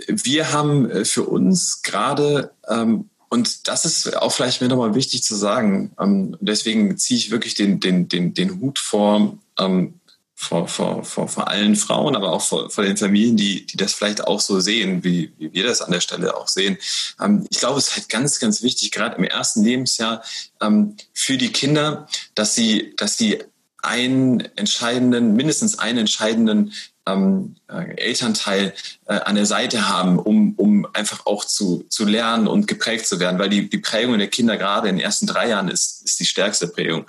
wir 0.07 0.53
haben 0.53 0.91
äh, 0.91 1.05
für 1.05 1.25
uns 1.25 1.83
gerade, 1.83 2.53
ähm, 2.69 3.09
und 3.29 3.69
das 3.69 3.85
ist 3.85 4.17
auch 4.17 4.33
vielleicht 4.33 4.61
mir 4.61 4.69
nochmal 4.69 4.95
wichtig 4.95 5.23
zu 5.23 5.35
sagen, 5.37 5.93
ähm, 6.01 6.37
deswegen 6.41 6.99
ziehe 6.99 7.19
ich 7.19 7.31
wirklich 7.31 7.55
den, 7.55 7.81
den, 7.81 8.09
den, 8.09 8.35
den 8.35 8.61
Hut 8.61 8.79
vor, 8.79 9.39
ähm, 9.59 9.95
vor, 10.35 10.69
vor, 10.69 11.05
vor, 11.05 11.29
vor 11.29 11.49
allen 11.49 11.77
Frauen, 11.77 12.17
aber 12.17 12.33
auch 12.33 12.43
vor, 12.43 12.71
vor 12.71 12.83
den 12.83 12.97
Familien, 12.97 13.37
die, 13.37 13.67
die 13.67 13.77
das 13.77 13.93
vielleicht 13.93 14.27
auch 14.27 14.41
so 14.41 14.59
sehen, 14.59 15.05
wie, 15.05 15.33
wie 15.39 15.53
wir 15.53 15.65
das 15.65 15.83
an 15.83 15.93
der 15.93 16.01
Stelle 16.01 16.35
auch 16.35 16.49
sehen. 16.49 16.79
Ähm, 17.21 17.47
ich 17.51 17.59
glaube, 17.59 17.79
es 17.79 17.89
ist 17.89 17.97
halt 17.97 18.09
ganz, 18.09 18.41
ganz 18.41 18.63
wichtig, 18.63 18.91
gerade 18.91 19.17
im 19.17 19.25
ersten 19.25 19.63
Lebensjahr 19.63 20.23
ähm, 20.61 20.97
für 21.13 21.37
die 21.37 21.53
Kinder, 21.53 22.09
dass 22.35 22.55
sie, 22.55 22.95
dass 22.97 23.19
sie 23.19 23.39
einen 23.83 24.41
entscheidenden, 24.57 25.35
mindestens 25.35 25.79
einen 25.79 25.99
entscheidenden 25.99 26.73
ähm, 27.13 27.57
äh, 27.69 27.97
Elternteil 27.97 28.75
äh, 29.07 29.15
an 29.15 29.37
der 29.37 29.47
Seite 29.47 29.89
haben, 29.89 30.19
um, 30.19 30.55
um 30.57 30.87
einfach 30.93 31.27
auch 31.27 31.45
zu, 31.45 31.85
zu 31.89 32.05
lernen 32.05 32.47
und 32.47 32.67
geprägt 32.67 33.07
zu 33.07 33.21
werden, 33.21 33.39
weil 33.39 33.49
die, 33.49 33.69
die 33.69 33.79
Prägung 33.79 34.19
der 34.19 34.29
Kinder 34.29 34.57
gerade 34.57 34.89
in 34.89 34.97
den 34.97 35.05
ersten 35.05 35.27
drei 35.27 35.49
Jahren 35.49 35.69
ist, 35.69 36.03
ist 36.05 36.21
die 36.21 36.27
stärkste 36.27 36.69
Prägung. 36.69 37.07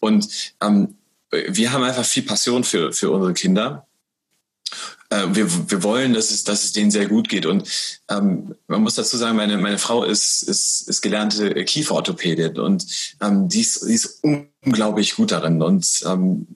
Und 0.00 0.28
ähm, 0.60 0.96
wir 1.30 1.72
haben 1.72 1.84
einfach 1.84 2.04
viel 2.04 2.24
Passion 2.24 2.64
für, 2.64 2.92
für 2.92 3.10
unsere 3.10 3.34
Kinder. 3.34 3.86
Äh, 5.10 5.26
wir, 5.34 5.70
wir 5.70 5.82
wollen, 5.82 6.14
dass 6.14 6.30
es, 6.30 6.44
dass 6.44 6.64
es 6.64 6.72
denen 6.72 6.90
sehr 6.90 7.06
gut 7.06 7.28
geht. 7.28 7.44
Und 7.44 7.68
ähm, 8.08 8.54
man 8.68 8.82
muss 8.82 8.94
dazu 8.94 9.16
sagen, 9.16 9.36
meine, 9.36 9.58
meine 9.58 9.78
Frau 9.78 10.04
ist, 10.04 10.42
ist, 10.42 10.88
ist 10.88 11.02
gelernte 11.02 11.52
Kieferorthopädin 11.64 12.58
und 12.58 12.86
ähm, 13.20 13.48
die, 13.48 13.60
ist, 13.60 13.86
die 13.86 13.94
ist 13.94 14.22
unglaublich 14.62 15.16
gut 15.16 15.32
darin. 15.32 15.62
Und 15.62 16.02
ähm, 16.06 16.46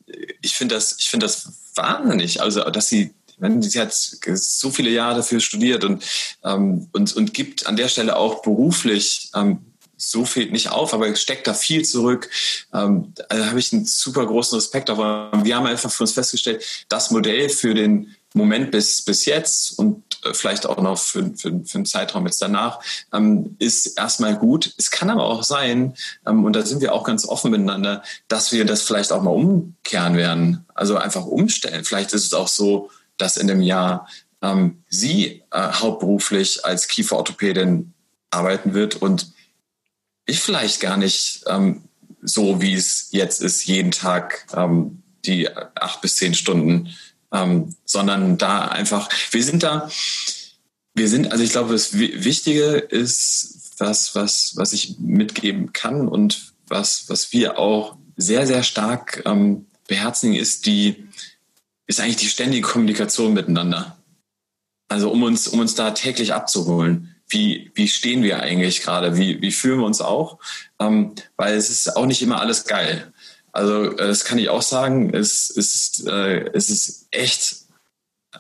ich 0.41 0.55
finde 0.55 0.77
das, 0.77 0.97
ich 0.99 1.11
finde 1.11 1.27
das 1.27 1.49
wahnsinnig. 1.75 2.41
Also, 2.41 2.61
dass 2.71 2.89
sie, 2.89 3.13
sie 3.61 3.81
hat 3.81 3.93
so 3.93 4.71
viele 4.71 4.91
Jahre 4.91 5.17
dafür 5.17 5.41
studiert 5.41 5.85
und, 5.85 6.05
ähm, 6.45 6.89
und, 6.93 7.15
und 7.17 7.35
gibt 7.35 7.67
an 7.67 7.77
der 7.77 7.89
Stelle 7.89 8.17
auch 8.17 8.43
beruflich 8.43 9.31
ähm, 9.35 9.59
so 9.97 10.25
viel 10.25 10.51
nicht 10.51 10.71
auf, 10.71 10.95
aber 10.95 11.15
steckt 11.17 11.47
da 11.47 11.55
viel 11.55 11.85
zurück. 11.85 12.31
Ähm, 12.73 13.13
da 13.15 13.47
habe 13.47 13.59
ich 13.59 13.73
einen 13.73 13.85
super 13.85 14.27
großen 14.27 14.57
Respekt 14.57 14.89
davon. 14.89 15.45
Wir 15.45 15.57
haben 15.57 15.67
einfach 15.67 15.91
für 15.91 16.03
uns 16.03 16.13
festgestellt, 16.13 16.65
das 16.89 17.11
Modell 17.11 17.49
für 17.49 17.75
den 17.75 18.15
Moment 18.35 18.73
bis, 18.73 19.03
bis 19.03 19.27
jetzt 19.27 19.79
und 19.79 20.03
äh, 20.25 20.35
vielleicht 20.35 20.67
auch 20.67 20.79
noch 20.83 20.99
für, 20.99 21.33
für, 21.37 21.61
für 21.65 21.75
einen 21.77 21.87
Zeitraum 21.87 22.27
jetzt 22.27 22.43
danach, 22.43 22.81
ähm, 23.13 23.55
ist 23.61 23.97
erstmal 23.97 24.37
gut. 24.37 24.75
Es 24.77 24.91
kann 24.91 25.09
aber 25.09 25.25
auch 25.25 25.45
sein, 25.45 25.95
ähm, 26.27 26.45
und 26.45 26.55
da 26.55 26.67
sind 26.67 26.81
wir 26.81 26.93
auch 26.93 27.05
ganz 27.05 27.27
offen 27.27 27.53
miteinander, 27.53 28.03
dass 28.27 28.53
wir 28.53 28.65
das 28.65 28.83
vielleicht 28.83 29.13
auch 29.13 29.23
mal 29.23 29.31
umkehren 29.31 30.17
werden. 30.17 30.65
Also 30.75 30.97
einfach 30.97 31.25
umstellen. 31.25 31.85
Vielleicht 31.85 32.13
ist 32.13 32.25
es 32.25 32.35
auch 32.35 32.49
so, 32.49 32.91
dass 33.19 33.37
in 33.37 33.47
dem 33.47 33.63
Jahr 33.63 34.09
ähm, 34.43 34.83
sie 34.89 35.45
äh, 35.53 35.73
hauptberuflich 35.73 36.65
als 36.65 36.89
Kieferorthopädin 36.89 37.95
arbeiten 38.31 38.75
wird 38.75 38.97
und 38.97 39.33
ich 40.27 40.41
vielleicht 40.41 40.81
gar 40.81 40.97
nicht 40.97 41.45
ähm, 41.47 41.83
so, 42.23 42.61
wie 42.61 42.75
es 42.75 43.09
jetzt 43.11 43.41
ist, 43.43 43.67
jeden 43.67 43.91
Tag 43.91 44.47
ähm, 44.55 45.03
die 45.25 45.49
acht 45.55 46.01
bis 46.01 46.17
zehn 46.17 46.35
Stunden 46.35 46.95
ähm, 47.35 47.75
sondern 47.85 48.39
da 48.39 48.69
einfach, 48.69 49.11
wir 49.33 49.43
sind 49.43 49.63
da, 49.63 49.91
wir 50.95 51.09
sind, 51.09 51.33
also 51.33 51.43
ich 51.43 51.51
glaube, 51.51 51.73
das 51.73 51.99
Wichtige 51.99 52.77
ist, 52.77 53.73
was, 53.79 54.15
was, 54.15 54.53
was 54.55 54.73
ich 54.73 54.99
mitgeben 55.01 55.73
kann 55.73 56.07
und 56.07 56.55
was, 56.69 57.09
was 57.09 57.33
wir 57.33 57.59
auch 57.59 57.97
sehr, 58.17 58.47
sehr 58.47 58.63
stark 58.63 59.23
ähm, 59.27 59.67
beherzigen, 59.89 60.37
ist 60.37 60.67
die, 60.67 61.09
ist 61.87 62.01
eigentlich 62.01 62.17
die 62.17 62.29
ständige 62.29 62.67
Kommunikation 62.67 63.35
miteinander. 63.35 63.99
Also 64.89 65.11
um 65.11 65.25
uns, 65.25 65.49
um 65.49 65.59
uns 65.59 65.75
da 65.75 65.91
täglich 65.91 66.33
abzuholen. 66.33 67.14
Wie, 67.35 67.71
wie 67.75 67.89
stehen 67.89 68.23
wir 68.23 68.41
eigentlich 68.41 68.83
gerade? 68.83 69.17
Wie, 69.17 69.43
wie 69.43 69.53
fühlen 69.53 69.81
wir 69.81 69.87
uns 69.87 70.01
auch? 70.01 70.39
Ähm, 70.81 71.15
weil 71.37 71.55
es 71.55 71.69
ist 71.69 71.97
auch 71.97 72.07
nicht 72.07 72.23
immer 72.23 72.41
alles 72.41 72.65
geil. 72.65 73.13
Also 73.53 73.93
äh, 73.93 73.97
das 73.97 74.25
kann 74.25 74.39
ich 74.39 74.49
auch 74.49 74.63
sagen. 74.63 75.13
Es, 75.13 75.51
es, 75.51 75.75
ist, 75.75 76.07
äh, 76.07 76.49
es 76.55 76.71
ist 76.71 77.09
echt, 77.11 77.57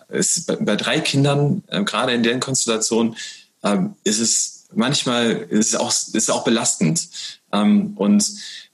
es 0.08 0.46
bei, 0.46 0.76
drei 0.76 1.00
Kindern, 1.00 1.62
äh, 1.68 1.84
gerade 1.84 2.14
in 2.14 2.22
deren 2.22 2.40
Konstellation, 2.40 3.16
äh, 3.62 3.78
ist 4.04 4.20
es 4.20 4.54
manchmal 4.76 5.30
ist 5.30 5.68
es 5.68 5.74
auch, 5.76 5.92
ist 6.12 6.30
auch 6.30 6.44
belastend. 6.44 7.08
Ähm, 7.52 7.92
und 7.96 8.24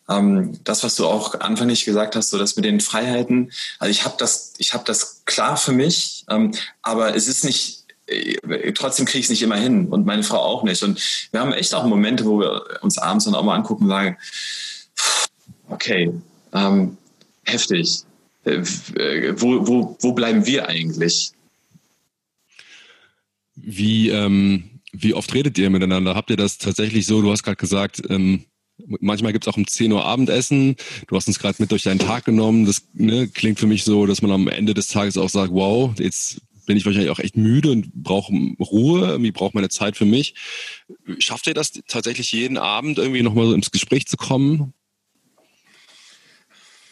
ähm, 0.09 0.59
das, 0.65 0.83
was 0.83 0.97
du 0.97 1.07
auch 1.07 1.41
anfänglich 1.41 1.85
gesagt 1.85 2.17
hast, 2.17 2.31
so 2.31 2.39
das 2.39 2.57
mit 2.57 2.65
den 2.65 2.81
Freiheiten. 2.81 3.53
Also 3.79 3.91
ich 3.91 4.05
habe 4.05 4.17
das, 4.19 4.55
habe 4.73 4.85
das 4.85 5.25
klar 5.25 5.57
für 5.57 5.73
mich, 5.73 6.25
ähm, 6.29 6.53
aber 6.83 7.15
es 7.15 7.29
ist 7.29 7.45
nicht 7.45 7.80
trotzdem 8.75 9.07
kriege 9.07 9.21
ich 9.21 9.27
es 9.27 9.31
nicht 9.31 9.43
immer 9.43 9.57
hin 9.57 9.89
und 9.89 10.07
meine 10.07 10.23
Frau 10.23 10.39
auch 10.39 10.63
nicht. 10.63 10.83
Und 10.83 11.29
wir 11.33 11.41
haben 11.41 11.53
echt 11.53 11.75
auch 11.75 11.85
Momente, 11.85 12.25
wo 12.25 12.41
wir 12.41 12.63
uns 12.83 12.99
abends 12.99 13.25
dann 13.25 13.35
auch 13.35 13.45
mal 13.45 13.55
angucken 13.55 13.85
und 13.85 13.91
sagen, 13.91 14.17
okay, 15.69 16.13
ähm, 16.53 16.97
heftig. 17.45 18.01
Äh, 18.45 18.63
wo, 19.37 19.67
wo, 19.67 19.97
wo 20.01 20.13
bleiben 20.13 20.47
wir 20.47 20.69
eigentlich? 20.69 21.33
Wie, 23.55 24.09
ähm, 24.09 24.81
wie 24.93 25.15
oft 25.15 25.33
redet 25.35 25.59
ihr 25.59 25.71
miteinander? 25.71 26.15
Habt 26.15 26.31
ihr 26.31 26.37
das 26.37 26.59
tatsächlich 26.59 27.07
so? 27.07 27.23
Du 27.23 27.31
hast 27.31 27.43
gerade 27.43 27.57
gesagt, 27.57 28.03
ähm, 28.09 28.45
manchmal 29.01 29.33
gibt 29.33 29.47
es 29.47 29.53
auch 29.53 29.57
um 29.57 29.67
10 29.67 29.93
Uhr 29.93 30.05
Abendessen. 30.05 30.77
Du 31.07 31.17
hast 31.17 31.29
uns 31.29 31.39
gerade 31.39 31.57
mit 31.59 31.71
durch 31.71 31.83
deinen 31.83 31.99
Tag 31.99 32.25
genommen. 32.25 32.65
Das 32.65 32.83
ne, 32.95 33.29
klingt 33.29 33.61
für 33.61 33.67
mich 33.67 33.85
so, 33.85 34.07
dass 34.07 34.23
man 34.23 34.31
am 34.31 34.49
Ende 34.49 34.75
des 34.75 34.89
Tages 34.89 35.17
auch 35.17 35.29
sagt, 35.29 35.53
wow, 35.53 35.93
jetzt 35.99 36.41
bin 36.71 36.77
ich 36.77 36.87
wahrscheinlich 36.87 37.11
auch 37.11 37.19
echt 37.19 37.37
müde 37.37 37.73
und 37.73 37.93
brauche 37.93 38.33
Ruhe, 38.61 39.09
irgendwie 39.09 39.33
brauche 39.33 39.51
meine 39.55 39.71
Zeit 39.71 39.97
für 39.97 40.05
mich. 40.05 40.37
Schafft 41.19 41.49
ihr 41.49 41.55
das 41.55 41.73
tatsächlich 41.89 42.31
jeden 42.31 42.59
Abend 42.59 42.99
irgendwie 42.99 43.23
nochmal 43.23 43.47
so 43.47 43.55
ins 43.55 43.73
Gespräch 43.73 44.07
zu 44.07 44.17
kommen? 44.17 44.73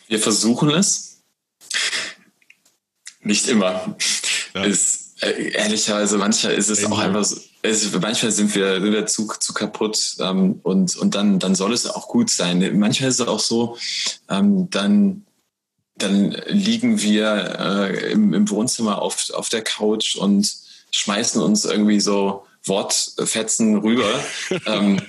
Wir 0.09 0.19
versuchen 0.19 0.71
es. 0.71 1.23
Nicht 3.21 3.47
immer. 3.47 3.97
Ja. 4.53 4.65
Es, 4.65 5.15
äh, 5.21 5.53
ehrlicherweise, 5.53 6.19
manchmal 6.19 6.55
ist 6.55 6.71
es 6.71 6.85
auch 6.85 6.99
einfach 6.99 7.25
so, 7.25 7.41
es, 7.63 7.93
manchmal 7.93 8.33
sind 8.33 8.53
wir, 8.57 8.81
sind 8.81 8.93
wir 8.93 9.07
zu, 9.07 9.29
zu 9.39 9.55
kaputt 9.55 10.17
ähm, 10.19 10.59
und, 10.65 10.97
und 10.97 11.15
dann, 11.15 11.39
dann 11.39 11.55
soll 11.55 11.73
es 11.73 11.87
auch 11.87 12.09
gut 12.09 12.31
sein. 12.31 12.81
Manchmal 12.81 13.11
ist 13.11 13.21
es 13.21 13.29
auch 13.29 13.39
so, 13.39 13.79
ähm, 14.29 14.69
dann, 14.71 15.25
dann 15.99 16.37
liegen 16.47 17.01
wir 17.03 17.57
äh, 17.59 18.13
im, 18.13 18.35
im 18.35 18.49
Wohnzimmer 18.51 19.03
auf, 19.03 19.31
auf 19.35 19.49
der 19.49 19.63
Couch 19.63 20.17
und 20.17 20.53
schmeißen 20.91 21.43
uns 21.43 21.65
irgendwie 21.65 22.01
so 22.01 22.45
Wortfetzen 22.65 23.79
rüber. 23.79 24.09
ähm, 24.67 25.01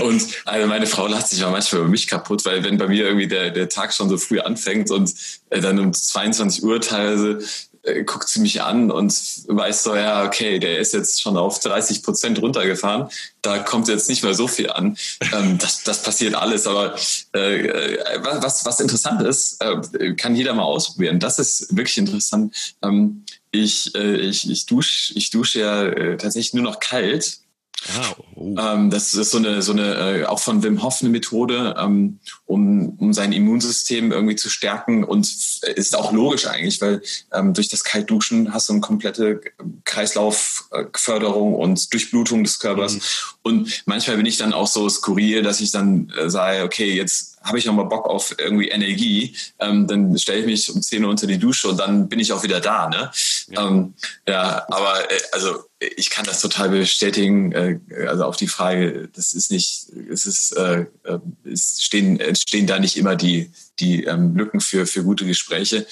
und 0.00 0.26
also 0.44 0.66
meine 0.66 0.86
Frau 0.86 1.06
lacht 1.06 1.28
sich 1.28 1.42
auch 1.44 1.50
manchmal 1.50 1.82
über 1.82 1.90
mich 1.90 2.06
kaputt, 2.06 2.44
weil 2.44 2.62
wenn 2.64 2.78
bei 2.78 2.88
mir 2.88 3.04
irgendwie 3.04 3.28
der, 3.28 3.50
der 3.50 3.68
Tag 3.68 3.92
schon 3.92 4.08
so 4.08 4.18
früh 4.18 4.40
anfängt 4.40 4.90
und 4.90 5.14
äh, 5.50 5.60
dann 5.60 5.78
um 5.78 5.92
22 5.92 6.62
Uhr 6.62 6.80
teilweise 6.80 7.38
äh, 7.82 8.04
guckt 8.04 8.28
sie 8.28 8.40
mich 8.40 8.62
an 8.62 8.90
und 8.90 9.12
weiß 9.48 9.84
so, 9.84 9.94
ja, 9.94 10.24
okay, 10.24 10.58
der 10.58 10.78
ist 10.78 10.92
jetzt 10.92 11.20
schon 11.20 11.36
auf 11.36 11.58
30 11.60 12.02
Prozent 12.02 12.40
runtergefahren. 12.40 13.08
Da 13.42 13.58
kommt 13.58 13.88
jetzt 13.88 14.08
nicht 14.08 14.22
mehr 14.22 14.34
so 14.34 14.48
viel 14.48 14.70
an. 14.70 14.96
Ähm, 15.32 15.58
das, 15.58 15.82
das 15.82 16.02
passiert 16.02 16.34
alles. 16.34 16.66
Aber 16.66 16.94
äh, 17.34 17.66
äh 17.66 18.20
was, 18.22 18.64
was 18.66 18.80
interessant 18.80 19.22
ist, 19.22 19.62
äh, 19.62 20.14
kann 20.14 20.36
jeder 20.36 20.54
mal 20.54 20.64
ausprobieren. 20.64 21.20
Das 21.20 21.38
ist 21.38 21.74
wirklich 21.74 21.98
interessant. 21.98 22.54
Ähm, 22.82 23.24
ich, 23.50 23.94
äh, 23.94 24.16
ich, 24.16 24.48
ich 24.48 24.66
dusche 24.66 25.14
ich 25.14 25.30
dusche 25.30 25.60
ja 25.60 25.82
äh, 25.84 26.16
tatsächlich 26.16 26.54
nur 26.54 26.64
noch 26.64 26.80
kalt 26.80 27.40
Ah, 27.88 28.14
oh. 28.34 28.56
ähm, 28.58 28.90
das 28.90 29.14
ist 29.14 29.30
so 29.30 29.38
eine, 29.38 29.62
so 29.62 29.72
eine 29.72 29.94
äh, 29.94 30.24
auch 30.26 30.38
von 30.38 30.62
Wim 30.62 30.82
Hof 30.82 31.00
eine 31.00 31.08
Methode, 31.08 31.74
ähm, 31.78 32.20
um, 32.44 32.90
um 32.98 33.12
sein 33.14 33.32
Immunsystem 33.32 34.12
irgendwie 34.12 34.36
zu 34.36 34.50
stärken 34.50 35.02
und 35.02 35.26
ist 35.26 35.96
auch 35.96 36.12
logisch 36.12 36.46
eigentlich, 36.46 36.80
weil 36.82 37.00
ähm, 37.32 37.54
durch 37.54 37.68
das 37.68 37.82
Kaltduschen 37.82 38.52
hast 38.52 38.68
du 38.68 38.74
eine 38.74 38.82
komplette 38.82 39.40
Kreislaufförderung 39.84 41.54
und 41.54 41.92
Durchblutung 41.92 42.44
des 42.44 42.58
Körpers. 42.58 42.94
Mhm. 42.94 43.00
Und 43.42 43.82
manchmal 43.86 44.18
bin 44.18 44.26
ich 44.26 44.36
dann 44.36 44.52
auch 44.52 44.66
so 44.66 44.88
skurril, 44.88 45.42
dass 45.42 45.60
ich 45.60 45.70
dann 45.70 46.12
äh, 46.18 46.28
sage, 46.28 46.64
okay, 46.64 46.92
jetzt 46.92 47.38
habe 47.42 47.58
ich 47.58 47.64
nochmal 47.64 47.86
Bock 47.86 48.06
auf 48.06 48.34
irgendwie 48.38 48.68
Energie, 48.68 49.34
ähm, 49.58 49.86
dann 49.86 50.18
stelle 50.18 50.40
ich 50.40 50.46
mich 50.46 50.70
um 50.70 50.82
10 50.82 51.04
Uhr 51.04 51.10
unter 51.10 51.26
die 51.26 51.38
Dusche 51.38 51.68
und 51.68 51.78
dann 51.78 52.08
bin 52.08 52.20
ich 52.20 52.32
auch 52.32 52.42
wieder 52.42 52.60
da. 52.60 52.88
Ne? 52.88 53.10
Ja, 53.50 53.68
ähm, 53.68 53.94
ja 54.26 54.66
aber 54.68 55.10
äh, 55.10 55.20
also 55.32 55.64
ich 55.78 56.10
kann 56.10 56.24
das 56.24 56.40
total 56.40 56.70
bestätigen. 56.70 57.52
Äh, 57.52 57.80
also 58.06 58.24
auf 58.24 58.36
die 58.36 58.48
Frage, 58.48 59.08
das 59.14 59.34
ist 59.34 59.50
nicht, 59.50 59.88
es 60.10 60.26
ist, 60.26 60.52
äh, 60.56 60.86
äh 61.04 61.18
es 61.44 61.82
stehen, 61.82 62.20
entstehen 62.20 62.66
da 62.66 62.78
nicht 62.78 62.96
immer 62.96 63.16
die, 63.16 63.50
die 63.78 64.04
ähm, 64.04 64.36
Lücken 64.36 64.60
für, 64.60 64.86
für 64.86 65.04
gute 65.04 65.26
Gespräche. 65.26 65.86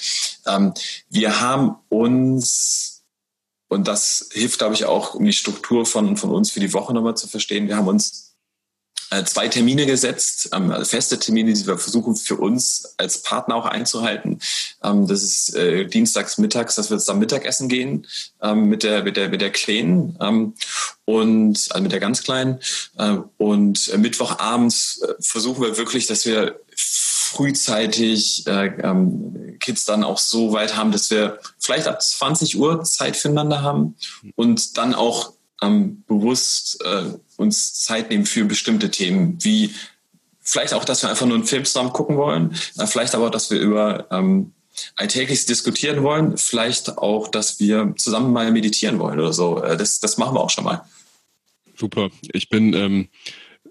Ähm, 0.47 0.73
wir 1.09 1.41
haben 1.41 1.75
uns, 1.89 3.03
und 3.67 3.87
das 3.87 4.29
hilft, 4.31 4.59
glaube 4.59 4.75
ich, 4.75 4.85
auch, 4.85 5.15
um 5.15 5.25
die 5.25 5.33
Struktur 5.33 5.85
von, 5.85 6.17
von 6.17 6.31
uns 6.31 6.51
für 6.51 6.59
die 6.59 6.73
Woche 6.73 6.93
nochmal 6.93 7.17
zu 7.17 7.27
verstehen, 7.27 7.67
wir 7.67 7.75
haben 7.75 7.87
uns 7.87 8.28
zwei 9.25 9.47
Termine 9.47 9.85
gesetzt, 9.85 10.49
ähm, 10.53 10.71
also 10.71 10.85
feste 10.85 11.19
Termine, 11.19 11.53
die 11.53 11.65
wir 11.65 11.77
versuchen 11.77 12.15
für 12.15 12.35
uns 12.35 12.93
als 12.97 13.21
Partner 13.23 13.55
auch 13.55 13.65
einzuhalten. 13.65 14.39
Ähm, 14.83 15.07
das 15.07 15.23
ist 15.23 15.55
äh, 15.55 15.85
dienstags 15.85 16.37
mittags, 16.37 16.75
dass 16.75 16.89
wir 16.89 16.97
jetzt 16.97 17.09
am 17.09 17.19
Mittagessen 17.19 17.69
gehen 17.69 18.07
ähm, 18.41 18.65
mit 18.65 18.83
der 18.83 19.03
mit 19.03 19.17
der 19.17 19.29
mit 19.29 19.41
der 19.41 19.51
Kleinen 19.51 20.15
und 21.05 21.67
also 21.71 21.81
mit 21.81 21.91
der 21.91 21.99
ganz 21.99 22.23
Kleinen 22.23 22.59
äh, 22.97 23.17
und 23.37 23.87
äh, 23.89 23.97
Mittwochabends 23.97 25.01
äh, 25.01 25.15
versuchen 25.19 25.63
wir 25.63 25.77
wirklich, 25.77 26.05
dass 26.05 26.25
wir 26.25 26.59
frühzeitig 26.75 28.45
äh, 28.47 28.69
Kids 29.59 29.85
dann 29.85 30.03
auch 30.03 30.17
so 30.17 30.53
weit 30.53 30.75
haben, 30.75 30.91
dass 30.91 31.09
wir 31.09 31.39
vielleicht 31.57 31.87
ab 31.87 32.01
20 32.01 32.57
Uhr 32.57 32.83
Zeit 32.83 33.17
füreinander 33.17 33.61
haben 33.61 33.95
und 34.35 34.77
dann 34.77 34.95
auch 34.95 35.33
bewusst 36.07 36.81
äh, 36.85 37.03
uns 37.39 37.73
Zeit 37.81 38.09
nehmen 38.09 38.25
für 38.25 38.45
bestimmte 38.45 38.91
Themen, 38.91 39.37
wie 39.41 39.73
vielleicht 40.41 40.73
auch, 40.73 40.85
dass 40.85 41.03
wir 41.03 41.09
einfach 41.09 41.25
nur 41.25 41.35
einen 41.35 41.45
Film 41.45 41.65
zusammen 41.65 41.93
gucken 41.93 42.17
wollen, 42.17 42.55
äh, 42.77 42.87
vielleicht 42.87 43.15
aber, 43.15 43.29
dass 43.29 43.49
wir 43.51 43.59
über 43.59 44.07
ähm, 44.11 44.53
Alltägliches 44.95 45.45
diskutieren 45.45 46.03
wollen, 46.03 46.37
vielleicht 46.37 46.97
auch, 46.97 47.27
dass 47.27 47.59
wir 47.59 47.93
zusammen 47.97 48.33
mal 48.33 48.51
meditieren 48.51 48.99
wollen 48.99 49.19
oder 49.19 49.33
so. 49.33 49.61
Äh, 49.61 49.77
das, 49.77 49.99
das 49.99 50.17
machen 50.17 50.35
wir 50.35 50.41
auch 50.41 50.49
schon 50.49 50.63
mal. 50.63 50.83
Super. 51.75 52.09
Ich 52.33 52.49
bin, 52.49 52.73
ähm, 52.73 53.07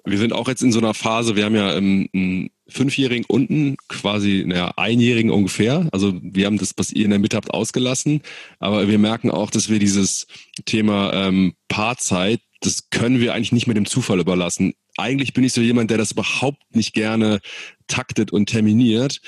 wir 0.04 0.18
sind 0.18 0.33
auch 0.33 0.48
jetzt 0.48 0.62
in 0.62 0.72
so 0.72 0.78
einer 0.78 0.94
Phase, 0.94 1.37
wir 1.37 1.44
haben 1.44 1.54
ja 1.54 1.74
ähm, 1.74 2.09
einen 2.14 2.50
Fünfjährigen 2.68 3.24
unten 3.26 3.76
quasi, 3.88 4.44
naja, 4.46 4.72
Einjährigen 4.76 5.31
ungefähr. 5.31 5.88
Also 5.92 6.18
wir 6.22 6.46
haben 6.46 6.59
das, 6.59 6.72
was 6.76 6.92
ihr 6.92 7.04
in 7.04 7.11
der 7.11 7.18
Mitte 7.18 7.37
habt, 7.37 7.50
ausgelassen. 7.50 8.22
Aber 8.59 8.88
wir 8.88 8.98
merken 8.98 9.31
auch, 9.31 9.50
dass 9.50 9.68
wir 9.68 9.78
dieses 9.78 10.26
Thema 10.64 11.12
ähm, 11.12 11.54
Paarzeit 11.68 12.40
das 12.60 12.90
können 12.90 13.20
wir 13.20 13.34
eigentlich 13.34 13.52
nicht 13.52 13.66
mehr 13.66 13.74
dem 13.74 13.86
Zufall 13.86 14.20
überlassen. 14.20 14.74
Eigentlich 14.96 15.32
bin 15.32 15.44
ich 15.44 15.52
so 15.52 15.60
jemand, 15.60 15.90
der 15.90 15.98
das 15.98 16.12
überhaupt 16.12 16.74
nicht 16.74 16.92
gerne 16.92 17.40
taktet 17.86 18.32
und 18.32 18.46
terminiert. 18.46 19.20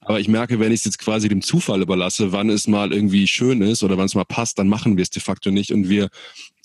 Aber 0.00 0.20
ich 0.20 0.28
merke, 0.28 0.60
wenn 0.60 0.70
ich 0.70 0.80
es 0.80 0.84
jetzt 0.84 0.98
quasi 0.98 1.28
dem 1.28 1.42
Zufall 1.42 1.82
überlasse, 1.82 2.30
wann 2.30 2.48
es 2.48 2.68
mal 2.68 2.92
irgendwie 2.92 3.26
schön 3.26 3.60
ist 3.60 3.82
oder 3.82 3.98
wann 3.98 4.06
es 4.06 4.14
mal 4.14 4.24
passt, 4.24 4.58
dann 4.58 4.68
machen 4.68 4.96
wir 4.96 5.02
es 5.02 5.10
de 5.10 5.20
facto 5.20 5.50
nicht. 5.50 5.72
Und 5.72 5.88
wir 5.88 6.10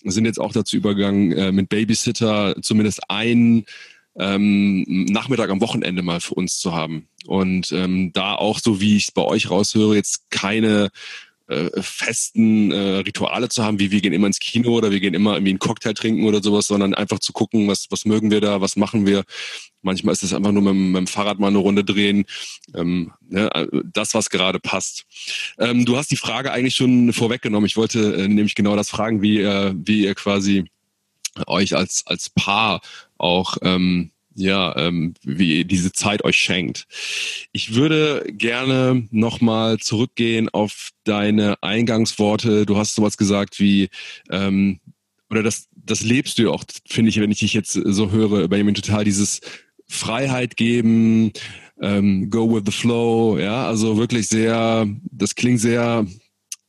sind 0.03 0.25
jetzt 0.25 0.39
auch 0.39 0.53
dazu 0.53 0.77
übergegangen, 0.77 1.31
äh, 1.31 1.51
mit 1.51 1.69
Babysitter 1.69 2.55
zumindest 2.61 3.09
einen 3.09 3.65
ähm, 4.15 4.83
Nachmittag 4.87 5.49
am 5.49 5.61
Wochenende 5.61 6.03
mal 6.03 6.21
für 6.21 6.35
uns 6.35 6.59
zu 6.59 6.73
haben. 6.73 7.07
Und 7.25 7.71
ähm, 7.71 8.11
da 8.13 8.35
auch, 8.35 8.59
so 8.59 8.79
wie 8.79 8.97
ich 8.97 9.07
es 9.07 9.11
bei 9.11 9.23
euch 9.23 9.49
raushöre, 9.49 9.95
jetzt 9.95 10.29
keine 10.29 10.89
äh, 11.51 11.81
festen 11.81 12.71
äh, 12.71 12.97
Rituale 12.99 13.49
zu 13.49 13.63
haben, 13.63 13.79
wie 13.79 13.91
wir 13.91 14.01
gehen 14.01 14.13
immer 14.13 14.27
ins 14.27 14.39
Kino 14.39 14.71
oder 14.71 14.91
wir 14.91 14.99
gehen 14.99 15.13
immer 15.13 15.33
irgendwie 15.33 15.51
einen 15.51 15.59
Cocktail 15.59 15.93
trinken 15.93 16.25
oder 16.25 16.41
sowas, 16.41 16.67
sondern 16.67 16.93
einfach 16.93 17.19
zu 17.19 17.33
gucken, 17.33 17.67
was, 17.67 17.87
was 17.89 18.05
mögen 18.05 18.31
wir 18.31 18.39
da, 18.41 18.61
was 18.61 18.75
machen 18.75 19.05
wir. 19.05 19.23
Manchmal 19.81 20.13
ist 20.13 20.23
es 20.23 20.33
einfach 20.33 20.51
nur 20.51 20.63
mit, 20.63 20.73
mit, 20.73 20.97
dem 20.97 21.07
Fahrrad 21.07 21.39
mal 21.39 21.47
eine 21.47 21.57
Runde 21.57 21.83
drehen. 21.83 22.25
Ähm, 22.73 23.11
ne, 23.27 23.49
das, 23.93 24.13
was 24.13 24.29
gerade 24.29 24.59
passt. 24.59 25.05
Ähm, 25.57 25.85
du 25.85 25.97
hast 25.97 26.11
die 26.11 26.17
Frage 26.17 26.51
eigentlich 26.51 26.75
schon 26.75 27.11
vorweggenommen. 27.13 27.65
Ich 27.65 27.77
wollte 27.77 28.15
äh, 28.15 28.27
nämlich 28.27 28.55
genau 28.55 28.75
das 28.75 28.89
fragen, 28.89 29.21
wie, 29.21 29.41
äh, 29.41 29.73
wie 29.75 30.03
ihr 30.05 30.15
quasi 30.15 30.65
euch 31.47 31.75
als, 31.75 32.03
als 32.05 32.29
Paar 32.29 32.81
auch 33.17 33.57
ähm, 33.61 34.11
ja, 34.35 34.75
ähm, 34.77 35.13
wie 35.23 35.65
diese 35.65 35.91
Zeit 35.91 36.23
euch 36.23 36.37
schenkt. 36.37 36.87
Ich 37.51 37.75
würde 37.75 38.25
gerne 38.31 39.07
nochmal 39.11 39.77
zurückgehen 39.79 40.49
auf 40.49 40.89
deine 41.03 41.61
Eingangsworte. 41.61 42.65
Du 42.65 42.77
hast 42.77 42.95
sowas 42.95 43.17
gesagt 43.17 43.59
wie, 43.59 43.89
ähm, 44.29 44.79
oder 45.29 45.43
das, 45.43 45.67
das 45.75 46.01
lebst 46.01 46.37
du 46.39 46.51
auch, 46.51 46.63
finde 46.87 47.09
ich, 47.09 47.19
wenn 47.19 47.31
ich 47.31 47.39
dich 47.39 47.53
jetzt 47.53 47.73
so 47.73 48.11
höre, 48.11 48.47
Benjamin, 48.47 48.75
total 48.75 49.03
dieses 49.03 49.41
Freiheit 49.87 50.55
geben, 50.57 51.31
ähm, 51.81 52.29
go 52.29 52.53
with 52.53 52.63
the 52.65 52.71
flow, 52.71 53.37
ja, 53.37 53.67
also 53.67 53.97
wirklich 53.97 54.27
sehr, 54.27 54.87
das 55.11 55.35
klingt 55.35 55.59
sehr, 55.59 56.05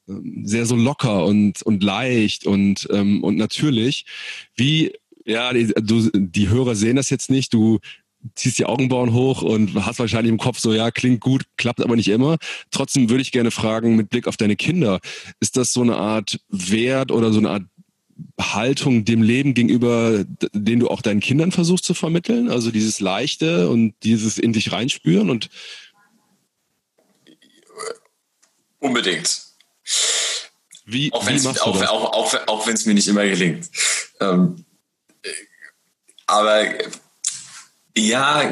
ähm, 0.08 0.42
sehr 0.44 0.66
so 0.66 0.74
locker 0.74 1.24
und, 1.26 1.62
und 1.62 1.82
leicht 1.82 2.46
und, 2.46 2.88
ähm, 2.90 3.22
und 3.22 3.36
natürlich. 3.36 4.06
Wie, 4.56 4.92
ja, 5.24 5.52
die, 5.52 5.66
du, 5.68 6.10
die 6.12 6.48
Hörer 6.48 6.74
sehen 6.74 6.96
das 6.96 7.10
jetzt 7.10 7.30
nicht, 7.30 7.52
du 7.52 7.78
ziehst 8.34 8.58
die 8.58 8.66
Augenbrauen 8.66 9.12
hoch 9.12 9.42
und 9.42 9.74
hast 9.84 9.98
wahrscheinlich 9.98 10.30
im 10.30 10.38
Kopf 10.38 10.58
so, 10.58 10.72
ja, 10.72 10.90
klingt 10.90 11.20
gut, 11.20 11.44
klappt 11.56 11.80
aber 11.80 11.96
nicht 11.96 12.08
immer. 12.08 12.38
Trotzdem 12.70 13.10
würde 13.10 13.22
ich 13.22 13.32
gerne 13.32 13.50
fragen, 13.50 13.96
mit 13.96 14.10
Blick 14.10 14.28
auf 14.28 14.36
deine 14.36 14.56
Kinder, 14.56 15.00
ist 15.40 15.56
das 15.56 15.72
so 15.72 15.82
eine 15.82 15.96
Art 15.96 16.40
Wert 16.48 17.10
oder 17.10 17.32
so 17.32 17.38
eine 17.38 17.50
Art 17.50 17.62
Haltung 18.40 19.04
dem 19.04 19.22
Leben 19.22 19.54
gegenüber, 19.54 20.24
den 20.52 20.80
du 20.80 20.88
auch 20.88 21.02
deinen 21.02 21.20
Kindern 21.20 21.50
versuchst 21.50 21.84
zu 21.84 21.94
vermitteln? 21.94 22.48
Also 22.48 22.70
dieses 22.70 23.00
Leichte 23.00 23.68
und 23.68 23.94
dieses 24.02 24.38
in 24.38 24.52
dich 24.52 24.72
reinspüren 24.72 25.30
und 25.30 25.48
Unbedingt. 28.78 29.42
Wie, 30.84 31.12
auch 31.12 31.24
machst 31.24 31.44
du 31.44 31.50
auch? 31.50 31.82
Auch, 31.82 32.12
auch, 32.12 32.48
auch 32.48 32.66
wenn 32.66 32.74
es 32.74 32.84
mir 32.84 32.94
nicht 32.94 33.06
immer 33.06 33.24
gelingt. 33.24 33.70
Ähm, 34.20 34.64
aber 36.26 36.64
ja, 37.96 38.50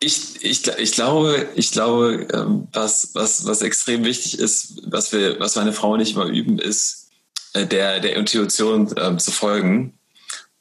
ich, 0.00 0.44
ich, 0.44 0.66
ich 0.66 0.92
glaube, 0.92 1.48
ich 1.54 1.72
glaube 1.72 2.28
ähm, 2.32 2.68
was, 2.72 3.14
was, 3.14 3.46
was 3.46 3.62
extrem 3.62 4.04
wichtig 4.04 4.38
ist, 4.38 4.82
was, 4.86 5.12
wir, 5.12 5.40
was 5.40 5.56
meine 5.56 5.72
Frau 5.72 5.92
und 5.92 6.00
ich 6.00 6.14
immer 6.14 6.26
üben, 6.26 6.58
ist, 6.58 7.10
äh, 7.54 7.66
der, 7.66 8.00
der 8.00 8.16
Intuition 8.16 8.92
ähm, 8.98 9.18
zu 9.18 9.30
folgen. 9.30 9.98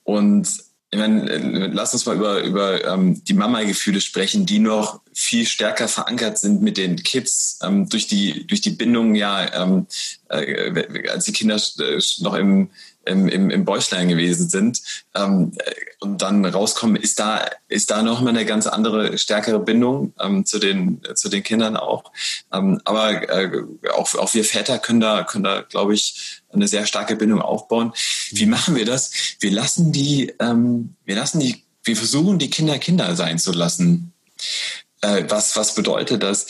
Und 0.03 0.47
ich 0.91 0.99
meine, 0.99 1.29
äh, 1.29 1.67
lass 1.67 1.93
uns 1.93 2.05
mal 2.05 2.15
über, 2.15 2.41
über 2.41 2.85
ähm, 2.85 3.23
die 3.23 3.33
Mama-Gefühle 3.33 3.99
sprechen, 3.99 4.45
die 4.45 4.59
noch 4.59 5.01
viel 5.13 5.45
stärker 5.45 5.87
verankert 5.87 6.37
sind 6.37 6.61
mit 6.61 6.77
den 6.77 7.01
Kids 7.03 7.59
ähm, 7.63 7.89
durch 7.89 8.07
die 8.07 8.47
durch 8.47 8.61
die 8.61 8.71
Bindung 8.71 9.15
ja 9.15 9.63
ähm, 9.63 9.87
äh, 10.29 11.07
als 11.09 11.25
die 11.25 11.33
Kinder 11.33 11.61
äh, 11.79 11.99
noch 12.19 12.33
im 12.35 12.69
im, 13.05 13.27
im, 13.27 13.49
im 13.49 13.65
Bäuchlein 13.65 14.07
gewesen 14.07 14.49
sind 14.49 14.81
ähm, 15.15 15.51
und 15.99 16.21
dann 16.21 16.45
rauskommen, 16.45 16.95
ist 16.95 17.19
da, 17.19 17.45
ist 17.67 17.91
da 17.91 18.01
nochmal 18.01 18.29
eine 18.29 18.45
ganz 18.45 18.67
andere, 18.67 19.17
stärkere 19.17 19.59
Bindung 19.59 20.13
ähm, 20.19 20.45
zu, 20.45 20.59
den, 20.59 21.01
zu 21.15 21.29
den 21.29 21.43
Kindern 21.43 21.77
auch. 21.77 22.11
Ähm, 22.51 22.81
aber 22.85 23.29
äh, 23.29 23.63
auch, 23.95 24.13
auch 24.15 24.33
wir 24.33 24.45
Väter 24.45 24.79
können 24.79 24.99
da, 24.99 25.23
können 25.23 25.43
da, 25.43 25.61
glaube 25.61 25.93
ich, 25.93 26.41
eine 26.51 26.67
sehr 26.67 26.85
starke 26.85 27.15
Bindung 27.15 27.41
aufbauen. 27.41 27.93
Wie 28.31 28.45
machen 28.45 28.75
wir 28.75 28.85
das? 28.85 29.11
Wir 29.39 29.51
lassen 29.51 29.91
die, 29.91 30.33
ähm, 30.39 30.95
wir 31.05 31.15
lassen 31.15 31.39
die, 31.39 31.63
wir 31.83 31.95
versuchen 31.95 32.39
die 32.39 32.49
Kinder 32.49 32.79
Kinder 32.79 33.15
sein 33.15 33.39
zu 33.39 33.51
lassen. 33.51 34.13
Äh, 35.03 35.25
was, 35.29 35.55
was 35.55 35.75
bedeutet 35.75 36.23
das? 36.23 36.47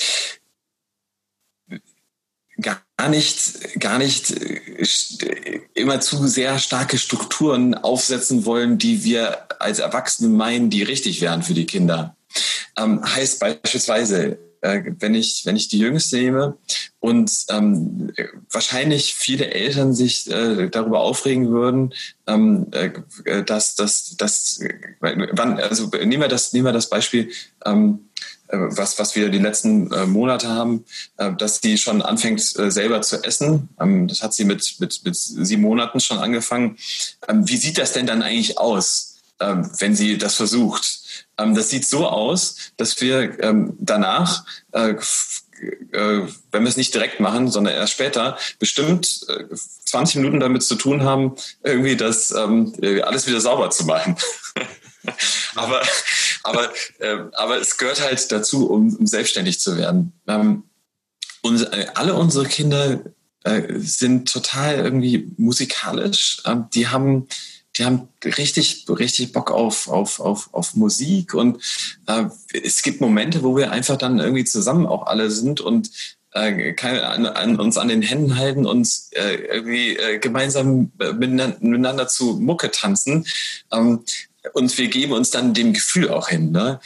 gar 2.62 3.10
nicht, 3.10 3.80
gar 3.80 3.98
nicht 3.98 4.32
äh, 4.32 5.62
immer 5.74 6.00
zu 6.00 6.28
sehr 6.28 6.60
starke 6.60 6.98
Strukturen 6.98 7.74
aufsetzen 7.74 8.46
wollen, 8.46 8.78
die 8.78 9.04
wir 9.04 9.48
als 9.60 9.80
Erwachsene 9.80 10.30
meinen, 10.30 10.70
die 10.70 10.84
richtig 10.84 11.20
wären 11.22 11.44
für 11.44 11.54
die 11.54 11.66
Kinder. 11.66 12.16
Ähm, 12.78 13.04
heißt 13.04 13.39
beispielsweise, 13.39 14.38
äh, 14.62 14.84
wenn 15.00 15.13
ich, 15.13 15.46
wenn 15.46 15.56
ich 15.56 15.68
die 15.68 15.80
Jüngste 15.80 16.18
nehme 16.18 16.58
und 17.00 17.32
ähm, 17.50 18.13
wahrscheinlich 18.52 19.13
viele 19.13 19.52
Eltern 19.52 19.94
sich 19.94 20.30
äh, 20.32 20.70
darüber 20.70 21.02
aufregen 21.02 21.50
würden, 21.50 21.94
ähm, 22.28 22.68
äh, 22.72 23.44
dass, 23.44 23.76
dass, 23.76 24.16
dass 24.16 24.60
äh, 24.62 24.74
wann, 25.02 25.60
also 25.60 25.88
nehmen 25.88 26.22
wir 26.22 26.28
das, 26.30 26.54
nehmen 26.54 26.66
wir 26.66 26.72
das 26.72 26.89
Beispiel, 26.89 27.32
ähm, 27.66 28.10
äh, 28.42 28.42
was, 28.54 29.00
was 29.00 29.16
wir 29.16 29.30
die 29.30 29.39
letzten 29.39 29.92
äh, 29.92 30.06
Monate 30.06 30.48
haben, 30.48 30.86
äh, 31.18 31.34
dass 31.34 31.60
sie 31.62 31.78
schon 31.78 32.02
anfängt 32.02 32.42
selber 32.42 33.02
zu 33.02 33.24
essen. 33.24 33.70
Ähm, 33.80 34.08
das 34.08 34.22
hat 34.22 34.34
sie 34.34 34.46
mit, 34.46 34.76
mit, 34.80 35.02
mit 35.04 35.16
sieben 35.16 35.62
Monaten 35.62 36.00
schon 36.00 36.20
angefangen. 36.20 36.78
Ähm, 37.28 37.48
wie 37.48 37.58
sieht 37.58 37.78
das 37.78 37.94
denn 37.94 38.06
dann 38.06 38.22
eigentlich 38.22 38.58
aus, 38.58 39.16
ähm, 39.39 39.70
wenn 39.80 39.96
sie 39.96 40.18
das 40.18 40.36
versucht? 40.36 41.02
das 41.36 41.72
sieht 41.72 41.88
so 41.88 42.08
aus, 42.08 42.58
dass 42.78 43.02
wir 43.02 43.36
danach 43.80 44.46
wenn 44.72 45.02
wir 46.52 46.68
es 46.68 46.78
nicht 46.78 46.94
direkt 46.94 47.20
machen, 47.20 47.50
sondern 47.50 47.74
erst 47.74 47.94
später, 47.94 48.38
bestimmt 48.60 49.26
20 49.86 50.18
Minuten 50.18 50.39
damit 50.39 50.62
zu 50.62 50.76
tun 50.76 51.02
haben, 51.02 51.36
irgendwie 51.63 51.98
das 51.98 52.32
alles 52.32 53.26
wieder 53.26 53.42
sauber 53.42 53.72
zu 53.72 53.86
machen. 53.86 54.16
aber, 55.56 55.82
aber, 56.43 56.71
äh, 56.99 57.17
aber 57.34 57.60
es 57.60 57.77
gehört 57.77 58.01
halt 58.01 58.32
dazu, 58.32 58.69
um, 58.69 58.95
um 58.95 59.08
selbstständig 59.08 59.60
zu 59.60 59.77
werden. 59.77 60.13
Ähm, 60.27 60.63
und, 61.41 61.62
äh, 61.73 61.88
alle 61.95 62.15
unsere 62.15 62.45
Kinder 62.45 63.01
äh, 63.43 63.79
sind 63.79 64.32
total 64.32 64.75
irgendwie 64.75 65.34
musikalisch. 65.38 66.41
Ähm, 66.45 66.65
die 66.73 66.88
haben 66.88 67.27
die 67.77 67.86
haben 67.86 68.08
richtig, 68.23 68.86
richtig 68.88 69.32
Bock 69.32 69.51
auf, 69.51 69.88
auf, 69.88 70.19
auf, 70.19 70.53
auf 70.53 70.75
Musik 70.75 71.34
und 71.34 71.58
äh, 72.08 72.25
es 72.63 72.84
gibt 72.84 73.01
Momente, 73.01 73.41
wo 73.43 73.58
wir 73.58 73.71
einfach 73.71 73.97
dann 73.97 74.19
irgendwie 74.19 74.43
zusammen 74.43 74.86
auch 74.86 75.08
alle 75.08 75.32
sind 75.32 75.60
und 75.60 75.89
äh, 76.34 76.75
an, 76.82 77.25
an, 77.25 77.60
uns 77.60 77.77
an 77.77 77.88
den 77.88 78.01
Händen 78.01 78.38
halten 78.38 78.65
und 78.65 78.88
äh, 79.12 79.36
irgendwie 79.36 79.97
äh, 79.97 80.19
gemeinsam 80.19 80.91
miteinander, 80.97 81.58
miteinander 81.62 82.08
zu 82.08 82.38
Mucke 82.39 82.71
tanzen. 82.71 83.25
Ähm, 83.71 84.03
und 84.53 84.77
wir 84.77 84.88
geben 84.89 85.13
uns 85.13 85.29
dann 85.29 85.53
dem 85.53 85.73
Gefühl 85.73 86.10
auch 86.10 86.29
hin. 86.29 86.51
Ne? 86.51 86.79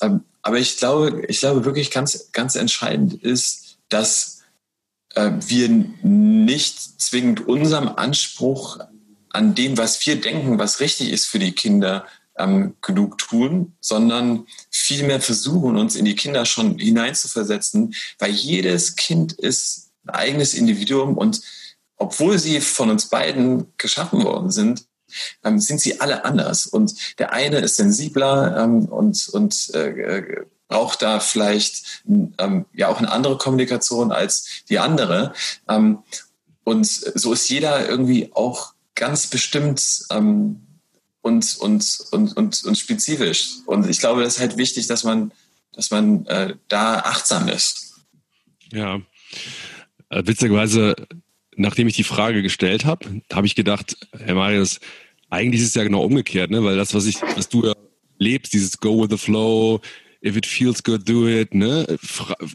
Ähm, 0.00 0.24
aber 0.42 0.58
ich 0.58 0.76
glaube, 0.76 1.24
ich 1.28 1.40
glaube 1.40 1.64
wirklich 1.64 1.90
ganz, 1.90 2.30
ganz 2.32 2.54
entscheidend 2.54 3.14
ist, 3.22 3.78
dass 3.88 4.42
äh, 5.14 5.30
wir 5.46 5.68
nicht 5.68 7.00
zwingend 7.00 7.46
unserem 7.46 7.88
Anspruch 7.88 8.78
an 9.30 9.54
dem, 9.54 9.76
was 9.76 10.04
wir 10.06 10.20
denken, 10.20 10.58
was 10.58 10.80
richtig 10.80 11.10
ist 11.10 11.26
für 11.26 11.38
die 11.38 11.52
Kinder, 11.52 12.06
ähm, 12.38 12.76
genug 12.80 13.18
tun, 13.18 13.74
sondern 13.80 14.46
vielmehr 14.70 15.20
versuchen, 15.20 15.76
uns 15.76 15.94
in 15.94 16.04
die 16.04 16.16
Kinder 16.16 16.46
schon 16.46 16.78
hineinzuversetzen, 16.78 17.94
weil 18.18 18.30
jedes 18.30 18.96
Kind 18.96 19.32
ist 19.32 19.90
ein 20.04 20.10
eigenes 20.10 20.54
Individuum 20.54 21.16
und 21.16 21.42
obwohl 21.96 22.38
sie 22.38 22.60
von 22.60 22.90
uns 22.90 23.06
beiden 23.06 23.66
geschaffen 23.76 24.24
worden 24.24 24.50
sind, 24.50 24.86
ähm, 25.44 25.58
sind 25.58 25.80
sie 25.80 26.00
alle 26.00 26.24
anders. 26.24 26.66
Und 26.66 27.18
der 27.18 27.32
eine 27.32 27.58
ist 27.58 27.76
sensibler 27.76 28.56
ähm, 28.56 28.86
und, 28.86 29.28
und 29.30 29.74
äh, 29.74 30.44
braucht 30.68 31.02
da 31.02 31.20
vielleicht 31.20 32.04
ähm, 32.08 32.64
ja 32.72 32.88
auch 32.88 32.98
eine 32.98 33.10
andere 33.10 33.36
Kommunikation 33.36 34.12
als 34.12 34.64
die 34.68 34.78
andere. 34.78 35.34
Ähm, 35.68 35.98
und 36.64 36.86
so 36.86 37.32
ist 37.32 37.48
jeder 37.50 37.88
irgendwie 37.88 38.30
auch 38.32 38.74
ganz 38.94 39.26
bestimmt 39.26 40.04
ähm, 40.10 40.60
und, 41.22 41.56
und, 41.58 42.04
und, 42.12 42.36
und, 42.36 42.64
und 42.64 42.78
spezifisch. 42.78 43.56
Und 43.66 43.88
ich 43.88 43.98
glaube, 43.98 44.22
das 44.22 44.34
ist 44.34 44.40
halt 44.40 44.56
wichtig, 44.56 44.86
dass 44.86 45.04
man, 45.04 45.32
dass 45.72 45.90
man 45.90 46.26
äh, 46.26 46.54
da 46.68 47.00
achtsam 47.00 47.48
ist. 47.48 47.94
Ja. 48.72 49.00
Äh, 50.10 50.22
witzigerweise 50.26 50.94
nachdem 51.60 51.86
ich 51.88 51.96
die 51.96 52.04
Frage 52.04 52.42
gestellt 52.42 52.84
habe, 52.84 53.22
habe 53.32 53.46
ich 53.46 53.54
gedacht, 53.54 53.96
Herr 54.18 54.34
Marius, 54.34 54.80
eigentlich 55.28 55.60
ist 55.60 55.68
es 55.68 55.74
ja 55.74 55.84
genau 55.84 56.02
umgekehrt, 56.02 56.50
ne? 56.50 56.64
Weil 56.64 56.76
das, 56.76 56.94
was 56.94 57.06
ich, 57.06 57.20
was 57.36 57.48
du 57.48 57.66
ja 57.66 57.74
lebst, 58.18 58.52
dieses 58.52 58.78
Go 58.78 59.02
with 59.02 59.10
the 59.10 59.18
Flow, 59.18 59.80
if 60.24 60.36
it 60.36 60.46
feels 60.46 60.82
good, 60.82 61.08
do 61.08 61.28
it, 61.28 61.54
ne? 61.54 61.86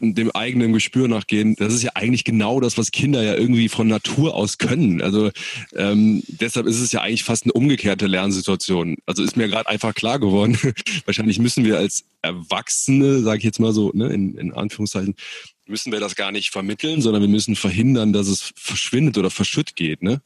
Dem 0.00 0.30
eigenen 0.32 0.72
Gespür 0.72 1.08
nachgehen, 1.08 1.54
das 1.56 1.72
ist 1.72 1.82
ja 1.82 1.92
eigentlich 1.94 2.24
genau 2.24 2.60
das, 2.60 2.76
was 2.78 2.90
Kinder 2.90 3.22
ja 3.22 3.34
irgendwie 3.34 3.68
von 3.68 3.88
Natur 3.88 4.34
aus 4.34 4.58
können. 4.58 5.00
Also 5.00 5.30
ähm, 5.74 6.22
deshalb 6.26 6.66
ist 6.66 6.80
es 6.80 6.92
ja 6.92 7.00
eigentlich 7.00 7.24
fast 7.24 7.44
eine 7.44 7.52
umgekehrte 7.52 8.06
Lernsituation. 8.06 8.96
Also 9.06 9.22
ist 9.22 9.36
mir 9.36 9.48
gerade 9.48 9.68
einfach 9.68 9.94
klar 9.94 10.18
geworden. 10.18 10.58
Wahrscheinlich 11.06 11.38
müssen 11.38 11.64
wir 11.64 11.78
als 11.78 12.04
Erwachsene, 12.22 13.20
sage 13.20 13.38
ich 13.38 13.44
jetzt 13.44 13.60
mal 13.60 13.72
so, 13.72 13.90
ne, 13.94 14.08
in, 14.08 14.36
in 14.36 14.52
Anführungszeichen, 14.52 15.14
müssen 15.66 15.92
wir 15.92 16.00
das 16.00 16.14
gar 16.16 16.32
nicht 16.32 16.50
vermitteln, 16.50 17.02
sondern 17.02 17.22
wir 17.22 17.28
müssen 17.28 17.56
verhindern, 17.56 18.12
dass 18.12 18.28
es 18.28 18.52
verschwindet 18.56 19.18
oder 19.18 19.30
verschütt 19.30 19.76
geht. 19.76 20.02
Ne? 20.02 20.20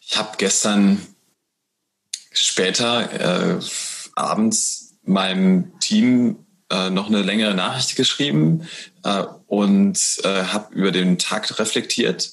Ich 0.00 0.16
habe 0.16 0.36
gestern 0.38 1.00
später 2.32 3.56
äh, 3.56 3.60
abends 4.14 4.94
meinem 5.04 5.78
Team 5.80 6.46
äh, 6.70 6.90
noch 6.90 7.08
eine 7.08 7.22
längere 7.22 7.54
Nachricht 7.54 7.96
geschrieben 7.96 8.68
äh, 9.02 9.24
und 9.46 9.98
äh, 10.24 10.44
habe 10.44 10.74
über 10.74 10.92
den 10.92 11.18
Tag 11.18 11.58
reflektiert. 11.58 12.32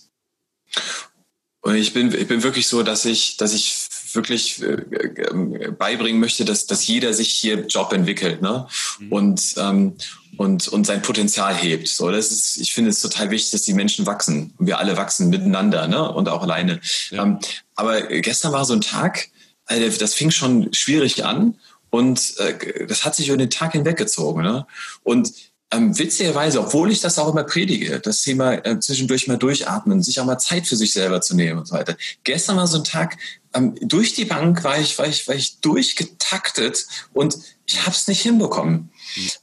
Und 1.61 1.75
ich 1.75 1.93
bin, 1.93 2.13
ich 2.13 2.27
bin 2.27 2.43
wirklich 2.43 2.67
so, 2.67 2.83
dass 2.83 3.05
ich, 3.05 3.37
dass 3.37 3.53
ich 3.53 3.87
wirklich 4.13 4.61
äh, 4.61 4.73
äh, 4.73 5.71
beibringen 5.71 6.19
möchte, 6.19 6.45
dass, 6.45 6.67
dass 6.67 6.85
jeder 6.85 7.13
sich 7.13 7.29
hier 7.29 7.65
Job 7.65 7.91
entwickelt. 7.91 8.41
Ne? 8.41 8.67
Mhm. 8.99 9.11
Und, 9.11 9.55
ähm, 9.57 9.95
und, 10.37 10.67
und 10.67 10.85
sein 10.85 11.01
Potenzial 11.01 11.55
hebt. 11.55 11.87
So, 11.87 12.11
das 12.11 12.31
ist, 12.31 12.57
ich 12.57 12.73
finde 12.73 12.89
es 12.89 13.01
total 13.01 13.29
wichtig, 13.31 13.51
dass 13.51 13.63
die 13.63 13.73
Menschen 13.73 14.05
wachsen. 14.05 14.53
Und 14.57 14.67
wir 14.67 14.79
alle 14.79 14.97
wachsen 14.97 15.29
miteinander, 15.29 15.87
ne? 15.87 16.11
Und 16.11 16.29
auch 16.29 16.43
alleine. 16.43 16.79
Ja. 17.11 17.23
Ähm, 17.23 17.39
aber 17.75 18.01
gestern 18.01 18.51
war 18.51 18.65
so 18.65 18.73
ein 18.73 18.81
Tag, 18.81 19.29
also 19.65 19.97
das 19.97 20.13
fing 20.13 20.31
schon 20.31 20.73
schwierig 20.73 21.25
an 21.25 21.55
und 21.89 22.37
äh, 22.39 22.85
das 22.87 23.05
hat 23.05 23.15
sich 23.15 23.27
über 23.29 23.37
den 23.37 23.49
Tag 23.49 23.71
hinweggezogen. 23.71 24.43
Ne? 24.43 24.65
Und 25.03 25.31
ähm, 25.71 25.97
witzigerweise, 25.97 26.59
obwohl 26.59 26.91
ich 26.91 27.01
das 27.01 27.17
auch 27.17 27.31
immer 27.31 27.43
predige, 27.43 27.99
das 27.99 28.21
Thema 28.21 28.53
äh, 28.65 28.79
zwischendurch 28.79 29.27
mal 29.27 29.37
durchatmen, 29.37 30.03
sich 30.03 30.19
auch 30.19 30.25
mal 30.25 30.37
Zeit 30.37 30.67
für 30.67 30.75
sich 30.75 30.93
selber 30.93 31.21
zu 31.21 31.35
nehmen 31.35 31.59
und 31.59 31.67
so 31.67 31.75
weiter. 31.75 31.97
Gestern 32.23 32.57
war 32.57 32.67
so 32.67 32.77
ein 32.77 32.83
Tag, 32.83 33.17
ähm, 33.53 33.75
durch 33.81 34.13
die 34.13 34.25
Bank 34.25 34.63
war 34.63 34.79
ich, 34.79 34.97
war 34.97 35.07
ich, 35.07 35.27
war 35.27 35.35
ich 35.35 35.59
durchgetaktet 35.61 36.85
und 37.13 37.37
ich 37.65 37.81
habe 37.81 37.91
es 37.91 38.07
nicht 38.07 38.21
hinbekommen. 38.21 38.91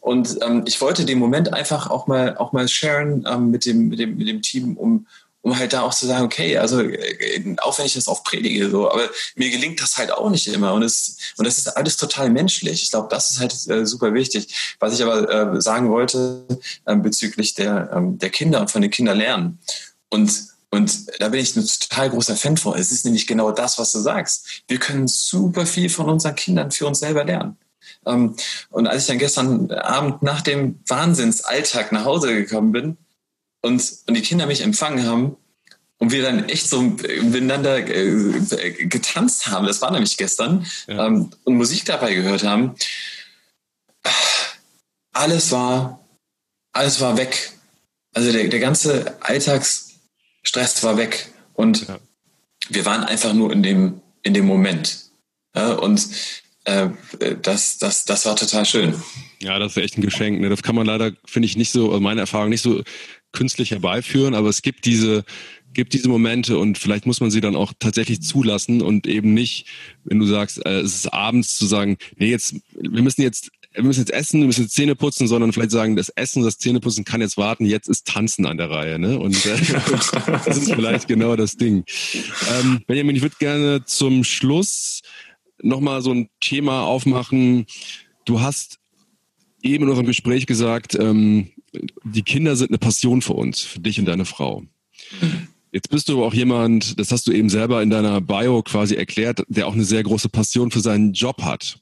Und 0.01 0.39
ähm, 0.43 0.65
ich 0.67 0.81
wollte 0.81 1.05
den 1.05 1.19
Moment 1.19 1.53
einfach 1.53 1.91
auch 1.91 2.07
mal, 2.07 2.37
auch 2.37 2.53
mal 2.53 2.69
sharen 2.69 3.27
ähm, 3.29 3.51
mit, 3.51 3.67
dem, 3.67 3.89
mit, 3.89 3.99
dem, 3.99 4.17
mit 4.17 4.29
dem 4.29 4.43
Team, 4.43 4.77
um, 4.77 5.07
um 5.41 5.59
halt 5.59 5.73
da 5.73 5.83
auch 5.83 5.95
zu 5.95 6.07
sagen, 6.07 6.25
okay, 6.25 6.57
also 6.59 6.81
äh, 6.81 7.57
auch 7.59 7.79
wenn 7.79 7.87
ich 7.87 7.95
das 7.95 8.07
oft 8.07 8.25
predige, 8.25 8.71
so, 8.71 8.91
aber 8.91 9.09
mir 9.35 9.51
gelingt 9.51 9.83
das 9.83 9.97
halt 9.97 10.13
auch 10.13 10.31
nicht 10.31 10.47
immer 10.47 10.73
und 10.73 10.83
es 10.83 11.17
und 11.37 11.47
das 11.47 11.59
ist 11.59 11.69
alles 11.77 11.97
total 11.97 12.31
menschlich. 12.31 12.83
Ich 12.83 12.91
glaube, 12.91 13.09
das 13.11 13.31
ist 13.31 13.41
halt 13.41 13.53
äh, 13.69 13.85
super 13.85 14.15
wichtig. 14.15 14.77
Was 14.79 14.95
ich 14.95 15.03
aber 15.03 15.55
äh, 15.57 15.61
sagen 15.61 15.91
wollte 15.91 16.47
äh, 16.85 16.95
bezüglich 16.97 17.55
der 17.55 17.91
ähm, 17.93 18.19
der 18.19 18.31
Kinder 18.31 18.61
und 18.61 18.71
von 18.71 18.83
den 18.83 18.91
Kindern 18.91 19.19
lernen 19.19 19.59
und 20.11 20.53
und 20.71 21.21
da 21.21 21.29
bin 21.29 21.41
ich 21.41 21.55
ein 21.55 21.67
total 21.67 22.09
großer 22.09 22.35
Fan 22.35 22.57
von. 22.57 22.79
Es 22.79 22.93
ist 22.93 23.05
nämlich 23.05 23.27
genau 23.27 23.53
das, 23.53 23.79
was 23.79 23.93
du 23.93 23.99
sagst. 23.99 24.63
Wir 24.69 24.79
können 24.79 25.07
super 25.07 25.67
viel 25.67 25.91
von 25.91 26.09
unseren 26.09 26.35
Kindern 26.35 26.71
für 26.71 26.87
uns 26.87 27.01
selber 27.01 27.25
lernen. 27.25 27.59
Ähm, 28.07 28.37
und 28.71 28.87
als 28.87 29.03
ich 29.03 29.09
dann 29.09 29.19
gestern 29.19 29.71
Abend 29.71 30.23
nach 30.23 30.41
dem 30.41 30.81
Wahnsinnsalltag 30.87 31.93
nach 31.93 32.05
Hause 32.05 32.35
gekommen 32.35 32.73
bin, 32.73 32.97
und, 33.63 33.93
und 34.07 34.15
die 34.15 34.23
Kinder 34.23 34.47
mich 34.47 34.61
empfangen 34.61 35.07
haben 35.07 35.37
und 35.99 36.11
wir 36.11 36.23
dann 36.23 36.49
echt 36.49 36.69
so 36.69 36.83
miteinander 36.83 37.79
äh, 37.79 38.87
getanzt 38.87 39.47
haben, 39.47 39.67
das 39.67 39.81
war 39.81 39.91
nämlich 39.91 40.17
gestern, 40.17 40.67
ja. 40.87 41.07
ähm, 41.07 41.31
und 41.45 41.57
Musik 41.57 41.85
dabei 41.87 42.15
gehört 42.15 42.43
haben, 42.43 42.75
alles 45.13 45.53
war, 45.53 46.01
alles 46.73 47.01
war 47.01 47.17
weg. 47.17 47.53
Also 48.15 48.33
der, 48.33 48.49
der 48.49 48.61
ganze 48.61 49.17
Alltagsstress 49.21 50.83
war 50.83 50.97
weg 50.97 51.33
und 51.55 51.87
ja. 51.89 51.99
wir 52.69 52.85
waren 52.85 53.05
einfach 53.05 53.33
nur 53.33 53.53
in 53.53 53.63
dem, 53.63 54.03
in 54.23 54.35
dem 54.35 54.47
Moment. 54.47 54.99
Ja, 55.55 55.75
und 55.75 56.09
äh, 56.65 56.89
das, 57.43 57.79
das, 57.79 58.05
das 58.05 58.27
war 58.27 58.37
total 58.37 58.65
schön. 58.65 58.95
Ja, 59.41 59.59
das 59.59 59.77
ist 59.77 59.83
echt 59.83 59.99
ein 59.99 60.03
Geschenk. 60.03 60.41
Ne? 60.41 60.49
Das 60.49 60.63
kann 60.63 60.77
man 60.77 60.87
leider, 60.87 61.13
finde 61.25 61.47
ich, 61.47 61.57
nicht 61.57 61.73
so, 61.73 61.89
also 61.89 62.01
meine 62.01 62.21
Erfahrung 62.21 62.51
nicht 62.51 62.63
so 62.63 62.83
künstlich 63.33 63.71
herbeiführen, 63.71 64.35
aber 64.35 64.49
es 64.49 64.63
gibt 64.63 64.85
diese, 64.85 65.25
gibt 65.73 65.95
diese 65.95 66.09
Momente 66.09 66.59
und 66.59 66.79
vielleicht 66.79 67.07
muss 67.07 67.21
man 67.21 67.31
sie 67.31 67.41
dann 67.41 67.57
auch 67.57 67.73
tatsächlich 67.79 68.23
zulassen 68.23 68.83
und 68.83 69.07
eben 69.07 69.35
nicht, 69.35 69.67
wenn 70.05 70.19
du 70.19 70.27
sagst, 70.27 70.65
äh, 70.65 70.81
es 70.81 70.95
ist 70.95 71.13
abends 71.13 71.57
zu 71.57 71.67
sagen, 71.67 71.97
nee, 72.17 72.31
jetzt, 72.31 72.55
wir 72.75 73.03
müssen 73.03 73.23
jetzt 73.23 73.51
wir 73.75 73.85
müssen 73.85 74.01
jetzt 74.01 74.13
essen, 74.13 74.41
wir 74.41 74.47
müssen 74.47 74.65
jetzt 74.65 74.75
Zähne 74.75 74.95
putzen, 74.95 75.27
sondern 75.27 75.53
vielleicht 75.53 75.71
sagen, 75.71 75.97
das 75.97 76.11
Essen, 76.11 76.43
das 76.43 76.59
Zähneputzen 76.59 77.05
kann 77.05 77.23
jetzt 77.23 77.39
warten, 77.39 77.65
jetzt 77.65 77.89
ist 77.89 78.07
Tanzen 78.07 78.45
an 78.45 78.59
der 78.59 78.71
Reihe. 78.71 78.99
Ne? 78.99 79.19
Und 79.19 79.47
äh, 79.47 79.57
das 80.45 80.59
ist 80.59 80.75
vielleicht 80.75 81.09
genau 81.09 81.37
das 81.37 81.57
Ding. 81.57 81.85
Ähm, 82.51 82.83
Benjamin, 82.87 83.17
ich 83.17 83.23
würde 83.23 83.37
gerne 83.39 83.85
zum 83.85 84.25
Schluss 84.25 85.01
nochmal 85.63 86.03
so 86.03 86.13
ein 86.13 86.29
Thema 86.41 86.83
aufmachen. 86.83 87.67
Du 88.25 88.41
hast 88.41 88.79
eben 89.63 89.85
in 89.85 89.91
unserem 89.91 90.07
Gespräch 90.07 90.47
gesagt, 90.47 90.95
ähm, 90.95 91.51
die 92.05 92.23
Kinder 92.23 92.57
sind 92.57 92.71
eine 92.71 92.79
Passion 92.79 93.23
für 93.23 93.33
uns, 93.33 93.61
für 93.61 93.81
dich 93.81 93.99
und 93.99 94.07
deine 94.07 94.25
Frau. 94.25 94.63
Jetzt 95.73 95.89
bist 95.89 96.09
du 96.09 96.19
aber 96.19 96.27
auch 96.27 96.35
jemand, 96.35 96.99
das 96.99 97.11
hast 97.13 97.27
du 97.27 97.33
eben 97.33 97.49
selber 97.49 97.83
in 97.83 97.89
deiner 97.89 98.21
Bio 98.21 98.63
quasi 98.63 98.95
erklärt, 98.95 99.43
der 99.49 99.67
auch 99.67 99.73
eine 99.73 99.85
sehr 99.85 100.03
große 100.03 100.29
Passion 100.29 100.71
für 100.71 100.81
seinen 100.81 101.15
Job 101.15 101.43
hat. 101.43 101.81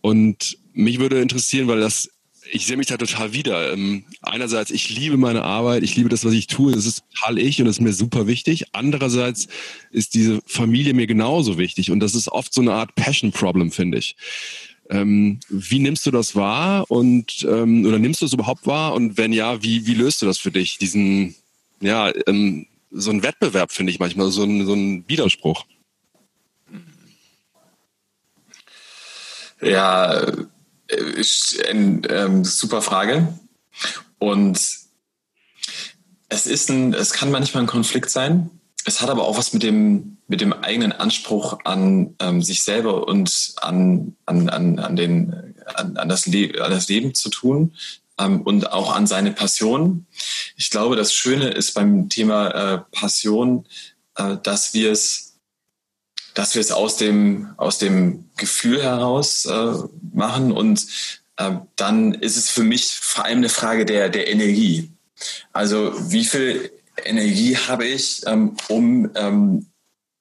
Und 0.00 0.58
mich 0.72 1.00
würde 1.00 1.20
interessieren, 1.20 1.66
weil 1.66 1.80
das, 1.80 2.08
ich 2.50 2.66
sehe 2.66 2.76
mich 2.76 2.86
da 2.86 2.96
total 2.96 3.32
wieder. 3.32 3.72
Ähm, 3.72 4.04
einerseits, 4.22 4.70
ich 4.70 4.90
liebe 4.90 5.16
meine 5.16 5.42
Arbeit, 5.42 5.82
ich 5.82 5.96
liebe 5.96 6.08
das, 6.08 6.24
was 6.24 6.32
ich 6.32 6.46
tue, 6.46 6.72
das 6.72 6.86
ist 6.86 7.04
total 7.14 7.38
ich 7.38 7.60
und 7.60 7.66
das 7.66 7.76
ist 7.76 7.82
mir 7.82 7.92
super 7.92 8.26
wichtig. 8.26 8.66
Andererseits 8.72 9.48
ist 9.90 10.14
diese 10.14 10.40
Familie 10.46 10.94
mir 10.94 11.06
genauso 11.06 11.58
wichtig 11.58 11.90
und 11.90 12.00
das 12.00 12.14
ist 12.14 12.28
oft 12.28 12.52
so 12.52 12.60
eine 12.60 12.72
Art 12.72 12.94
Passion-Problem, 12.94 13.70
finde 13.70 13.98
ich. 13.98 14.16
Ähm, 14.90 15.40
wie 15.48 15.80
nimmst 15.80 16.06
du 16.06 16.10
das 16.10 16.34
wahr 16.34 16.90
und 16.90 17.46
ähm, 17.48 17.84
oder 17.84 17.98
nimmst 17.98 18.22
du 18.22 18.26
es 18.26 18.32
überhaupt 18.32 18.66
wahr? 18.66 18.94
Und 18.94 19.18
wenn 19.18 19.32
ja, 19.32 19.62
wie, 19.62 19.86
wie 19.86 19.94
löst 19.94 20.22
du 20.22 20.26
das 20.26 20.38
für 20.38 20.50
dich? 20.50 20.78
Diesen, 20.78 21.34
ja, 21.80 22.10
ähm, 22.26 22.66
so 22.90 23.10
ein 23.10 23.22
Wettbewerb 23.22 23.70
finde 23.70 23.92
ich 23.92 23.98
manchmal, 23.98 24.30
so 24.30 24.44
ein, 24.44 24.64
so 24.64 24.72
ein 24.72 25.04
Widerspruch. 25.06 25.66
Ja, 29.60 30.26
ist 30.88 31.62
eine 31.66 32.02
ähm, 32.08 32.44
super 32.44 32.82
Frage. 32.82 33.28
Und 34.18 34.58
es 36.28 36.46
ist 36.46 36.70
ein, 36.70 36.94
es 36.94 37.12
kann 37.12 37.30
manchmal 37.30 37.64
ein 37.64 37.68
Konflikt 37.68 38.10
sein. 38.10 38.50
Es 38.84 39.00
hat 39.00 39.10
aber 39.10 39.24
auch 39.24 39.36
was 39.36 39.52
mit 39.52 39.62
dem, 39.62 40.18
mit 40.28 40.40
dem 40.40 40.52
eigenen 40.52 40.92
Anspruch 40.92 41.58
an 41.64 42.14
ähm, 42.20 42.42
sich 42.42 42.62
selber 42.62 43.06
und 43.06 43.54
an, 43.60 44.16
an, 44.26 44.48
an, 44.48 44.78
an, 44.78 44.96
den, 44.96 45.54
an, 45.74 45.96
an, 45.96 46.08
das 46.08 46.26
an 46.26 46.70
das 46.70 46.88
Leben 46.88 47.14
zu 47.14 47.28
tun 47.28 47.74
ähm, 48.18 48.42
und 48.42 48.72
auch 48.72 48.94
an 48.94 49.06
seine 49.06 49.32
Passion. 49.32 50.06
Ich 50.56 50.70
glaube, 50.70 50.96
das 50.96 51.12
Schöne 51.12 51.48
ist 51.48 51.74
beim 51.74 52.08
Thema 52.08 52.48
äh, 52.48 52.78
Passion, 52.92 53.66
äh, 54.16 54.36
dass 54.42 54.74
wir 54.74 54.92
es 54.92 55.27
dass 56.38 56.54
wir 56.54 56.60
es 56.60 56.70
aus 56.70 56.96
dem, 56.96 57.48
aus 57.56 57.78
dem 57.78 58.30
Gefühl 58.36 58.80
heraus 58.80 59.44
äh, 59.44 59.72
machen 60.12 60.52
und 60.52 60.86
äh, 61.36 61.50
dann 61.74 62.14
ist 62.14 62.36
es 62.36 62.48
für 62.48 62.62
mich 62.62 62.94
vor 62.94 63.24
allem 63.24 63.38
eine 63.38 63.48
Frage 63.48 63.84
der, 63.84 64.08
der 64.08 64.28
Energie. 64.28 64.92
Also 65.52 65.92
wie 66.12 66.24
viel 66.24 66.70
Energie 67.04 67.56
habe 67.56 67.86
ich, 67.86 68.22
ähm, 68.26 68.56
um 68.68 69.10
ähm, 69.16 69.66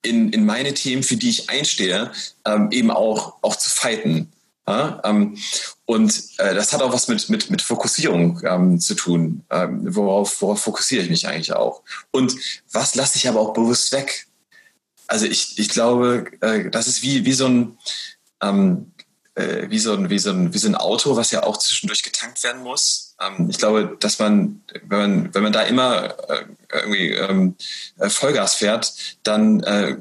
in, 0.01 0.31
in 0.33 0.43
meine 0.43 0.73
Themen, 0.73 1.03
für 1.03 1.17
die 1.17 1.29
ich 1.29 1.51
einstehe, 1.51 2.11
ähm, 2.45 2.69
eben 2.71 2.89
auch, 2.89 3.35
auch 3.43 3.55
zu 3.55 3.69
fighten. 3.69 4.31
Ja? 4.67 4.99
Ähm, 5.03 5.37
und 5.85 6.23
äh, 6.39 6.55
das 6.55 6.73
hat 6.73 6.81
auch 6.81 6.93
was 6.93 7.07
mit, 7.07 7.29
mit, 7.29 7.51
mit 7.51 7.61
Fokussierung 7.61 8.41
ähm, 8.43 8.79
zu 8.79 8.95
tun. 8.95 9.43
Ähm, 9.51 9.95
worauf, 9.95 10.41
worauf 10.41 10.61
fokussiere 10.61 11.03
ich 11.03 11.11
mich 11.11 11.27
eigentlich 11.27 11.53
auch? 11.53 11.83
Und 12.09 12.35
was 12.71 12.95
lasse 12.95 13.17
ich 13.17 13.29
aber 13.29 13.39
auch 13.39 13.53
bewusst 13.53 13.91
weg? 13.91 14.26
Also 15.07 15.25
ich, 15.25 15.57
ich 15.57 15.69
glaube, 15.69 16.25
äh, 16.41 16.69
das 16.69 16.87
ist 16.87 17.01
wie, 17.01 17.25
wie 17.25 17.33
so 17.33 17.47
ein 17.47 17.77
ähm, 18.41 18.91
äh, 19.37 19.69
wie, 19.69 19.79
so 19.79 19.93
ein, 19.93 20.09
wie, 20.09 20.17
so 20.17 20.31
ein, 20.31 20.53
wie 20.53 20.57
so 20.57 20.67
ein 20.67 20.75
Auto, 20.75 21.15
was 21.15 21.31
ja 21.31 21.43
auch 21.43 21.57
zwischendurch 21.57 22.01
getankt 22.01 22.43
werden 22.43 22.63
muss. 22.63 23.15
Ähm, 23.21 23.49
ich 23.49 23.59
glaube, 23.59 23.95
dass 23.99 24.17
man, 24.17 24.63
wenn 24.83 24.99
man, 24.99 25.33
wenn 25.33 25.43
man 25.43 25.53
da 25.53 25.61
immer 25.61 26.15
äh, 26.29 26.45
irgendwie 26.71 27.11
ähm, 27.11 27.55
äh, 27.99 28.09
Vollgas 28.09 28.55
fährt, 28.55 28.93
dann 29.21 29.61
äh, 29.61 29.97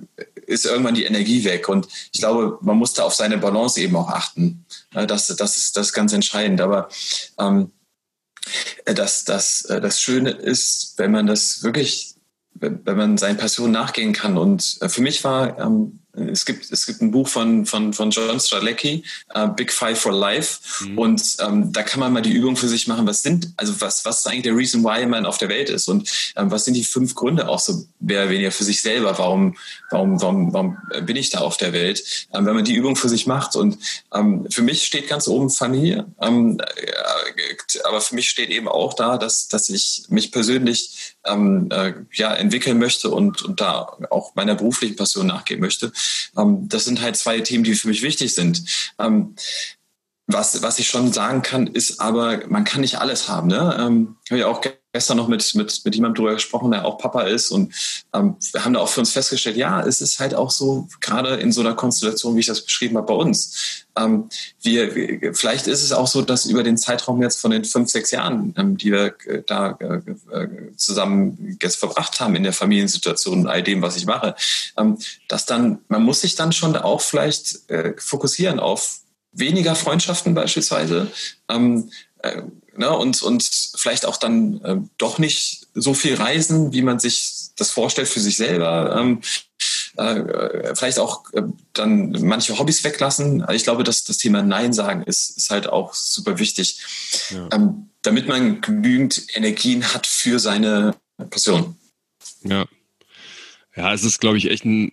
ist 0.46 0.64
irgendwann 0.64 0.94
die 0.94 1.04
Energie 1.04 1.44
weg. 1.44 1.68
Und 1.68 1.86
ich 2.12 2.20
glaube, 2.20 2.58
man 2.62 2.78
muss 2.78 2.94
da 2.94 3.04
auf 3.04 3.14
seine 3.14 3.36
Balance 3.36 3.78
eben 3.80 3.96
auch 3.96 4.08
achten. 4.08 4.64
das, 4.92 5.26
das, 5.26 5.56
ist, 5.56 5.76
das 5.76 5.88
ist 5.88 5.92
ganz 5.92 6.14
entscheidend. 6.14 6.62
Aber 6.62 6.88
ähm, 7.38 7.72
das, 8.86 9.24
das, 9.24 9.66
äh, 9.66 9.82
das 9.82 10.00
Schöne 10.00 10.30
ist, 10.30 10.94
wenn 10.96 11.10
man 11.10 11.26
das 11.26 11.62
wirklich, 11.62 12.14
wenn, 12.60 12.96
man 12.96 13.18
seinen 13.18 13.36
Passionen 13.36 13.72
nachgehen 13.72 14.12
kann. 14.12 14.38
Und 14.38 14.78
äh, 14.80 14.88
für 14.88 15.02
mich 15.02 15.22
war 15.24 15.58
ähm, 15.58 16.00
es 16.16 16.44
gibt, 16.44 16.70
es 16.72 16.86
gibt 16.86 17.02
ein 17.02 17.10
Buch 17.10 17.28
von, 17.28 17.66
von, 17.66 17.92
von 17.92 18.10
John 18.10 18.40
Stralecki, 18.40 19.04
uh, 19.36 19.48
Big 19.48 19.72
Five 19.72 19.98
for 19.98 20.12
Life. 20.12 20.84
Mhm. 20.84 20.98
Und 20.98 21.36
ähm, 21.40 21.72
da 21.72 21.82
kann 21.82 22.00
man 22.00 22.12
mal 22.12 22.22
die 22.22 22.32
Übung 22.32 22.56
für 22.56 22.68
sich 22.68 22.88
machen, 22.88 23.06
was 23.06 23.22
sind, 23.22 23.52
also 23.56 23.80
was, 23.80 24.04
was 24.04 24.20
ist 24.20 24.26
eigentlich 24.26 24.44
der 24.44 24.56
Reason 24.56 24.82
why 24.82 25.04
man 25.06 25.26
auf 25.26 25.38
der 25.38 25.48
Welt 25.48 25.68
ist? 25.68 25.88
Und 25.88 26.10
ähm, 26.36 26.50
was 26.50 26.64
sind 26.64 26.74
die 26.74 26.84
fünf 26.84 27.14
Gründe 27.14 27.48
auch 27.48 27.60
so 27.60 27.84
mehr 28.00 28.22
oder 28.22 28.30
weniger 28.30 28.50
für 28.50 28.64
sich 28.64 28.80
selber? 28.80 29.18
Warum, 29.18 29.56
warum, 29.90 30.20
warum, 30.20 30.52
warum 30.52 30.78
bin 31.02 31.16
ich 31.16 31.30
da 31.30 31.40
auf 31.40 31.56
der 31.56 31.72
Welt? 31.72 32.02
Ähm, 32.32 32.46
wenn 32.46 32.54
man 32.54 32.64
die 32.64 32.74
Übung 32.74 32.96
für 32.96 33.08
sich 33.08 33.26
macht. 33.26 33.56
Und 33.56 33.78
ähm, 34.14 34.46
für 34.50 34.62
mich 34.62 34.84
steht 34.84 35.08
ganz 35.08 35.28
oben 35.28 35.50
Familie. 35.50 36.06
Ähm, 36.20 36.58
äh, 36.60 36.92
aber 37.84 38.00
für 38.00 38.14
mich 38.14 38.28
steht 38.28 38.50
eben 38.50 38.68
auch 38.68 38.94
da, 38.94 39.18
dass, 39.18 39.48
dass 39.48 39.68
ich 39.68 40.04
mich 40.08 40.32
persönlich 40.32 41.15
ähm, 41.26 41.68
äh, 41.70 41.94
ja, 42.12 42.34
entwickeln 42.34 42.78
möchte 42.78 43.10
und, 43.10 43.42
und 43.42 43.60
da 43.60 43.96
auch 44.10 44.34
meiner 44.34 44.54
beruflichen 44.54 44.96
Passion 44.96 45.26
nachgehen 45.26 45.60
möchte. 45.60 45.92
Ähm, 46.36 46.68
das 46.68 46.84
sind 46.84 47.01
halt 47.01 47.16
zwei 47.16 47.40
Themen, 47.40 47.64
die 47.64 47.74
für 47.74 47.88
mich 47.88 48.03
wichtig 48.03 48.34
sind. 48.34 48.64
Ähm, 48.98 49.34
was, 50.26 50.61
was 50.62 50.78
ich 50.78 50.88
schon 50.88 51.12
sagen 51.12 51.42
kann, 51.42 51.68
ist 51.68 52.01
aber, 52.01 52.42
man 52.48 52.64
kann 52.64 52.80
nicht 52.80 52.98
alles 52.98 53.28
haben. 53.28 53.48
Ne? 53.48 53.76
Ähm, 53.78 54.16
habe 54.28 54.38
ich 54.38 54.44
auch 54.44 54.61
gestern 54.97 55.18
noch 55.18 55.28
mit, 55.28 55.55
mit, 55.55 55.84
mit 55.84 55.94
jemandem 55.94 56.14
drüber 56.14 56.32
gesprochen, 56.32 56.70
der 56.70 56.86
auch 56.86 56.97
Papa 56.97 57.24
ist 57.24 57.51
und 57.51 57.74
ähm, 58.14 58.36
wir 58.53 58.64
haben 58.64 58.72
da 58.72 58.80
auch 58.80 58.88
für 58.88 59.01
uns 59.01 59.12
festgestellt, 59.12 59.59
ja, 59.59 59.82
es 59.82 60.01
ist 60.01 60.18
halt 60.20 60.34
auch 60.34 60.51
so, 60.51 60.88
gerade 61.03 61.34
in 61.34 61.53
so 61.53 61.61
einer 61.61 61.74
Konstellation, 61.74 62.34
wie 62.34 62.40
ich 62.40 62.47
das 62.47 62.64
beschrieben 62.64 62.97
habe 62.97 63.09
bei 63.09 63.12
uns. 63.12 63.84
Ähm, 63.94 64.30
wir, 64.62 65.34
vielleicht 65.34 65.66
ist 65.66 65.82
es 65.82 65.92
auch 65.92 66.07
so, 66.07 66.22
dass 66.22 66.47
über 66.47 66.62
den 66.62 66.78
Zeitraum 66.78 67.20
jetzt 67.20 67.42
von 67.42 67.51
den 67.51 67.66
fünf, 67.66 67.90
sechs 67.90 68.11
Jahren, 68.11 68.55
ähm, 68.57 68.78
die 68.78 68.90
wir 68.90 69.14
äh, 69.26 69.42
da 69.47 69.76
äh, 69.80 70.01
äh, 70.34 70.76
zusammen 70.76 71.59
jetzt 71.61 71.76
verbracht 71.76 72.18
haben 72.18 72.34
in 72.34 72.42
der 72.42 72.55
Familiensituation 72.55 73.40
und 73.40 73.49
all 73.49 73.62
dem, 73.62 73.82
was 73.82 73.99
ich 73.99 74.07
mache, 74.07 74.34
ähm, 74.78 74.97
dass 75.28 75.44
dann, 75.44 75.80
man 75.88 76.05
muss 76.05 76.22
sich 76.22 76.36
dann 76.36 76.53
schon 76.53 76.74
auch 76.74 77.03
vielleicht 77.03 77.68
äh, 77.68 77.92
fokussieren 77.99 78.61
auf 78.61 79.01
weniger 79.32 79.74
Freundschaften 79.74 80.32
beispielsweise, 80.32 81.09
ähm, 81.51 81.90
äh, 82.22 82.40
ne, 82.79 82.91
und, 82.97 83.22
und 83.22 83.43
vielleicht 83.77 84.07
auch 84.07 84.16
dann 84.16 84.61
äh, 84.64 84.77
doch 84.99 85.18
nicht 85.18 85.66
so 85.74 85.95
viel 85.95 86.14
reisen, 86.14 86.72
wie 86.72 86.83
man 86.83 86.99
sich 86.99 87.51
das 87.57 87.70
vorstellt 87.70 88.09
für 88.09 88.20
sich 88.20 88.37
selber. 88.37 88.97
Ähm, 88.99 89.20
äh, 89.97 90.74
vielleicht 90.74 90.99
auch 90.99 91.33
äh, 91.33 91.43
dann 91.72 92.11
manche 92.20 92.59
Hobbys 92.59 92.85
weglassen. 92.85 93.47
Ich 93.53 93.64
glaube, 93.64 93.85
dass 93.85 94.05
das 94.05 94.18
Thema 94.18 94.43
Nein 94.43 94.72
sagen 94.72 95.03
ist, 95.03 95.37
ist 95.37 95.51
halt 95.51 95.68
auch 95.68 95.95
super 95.95 96.39
wichtig, 96.39 96.81
ja. 97.31 97.49
ähm, 97.53 97.89
damit 98.03 98.29
man 98.29 98.61
genügend 98.61 99.22
Energien 99.35 99.95
hat 99.95 100.07
für 100.07 100.39
seine 100.39 100.95
Passion. 101.31 101.77
Ja. 102.43 102.66
Ja, 103.74 103.93
es 103.93 104.05
ist, 104.05 104.20
glaube 104.20 104.39
ich, 104.39 104.51
echt 104.51 104.64
ein, 104.64 104.93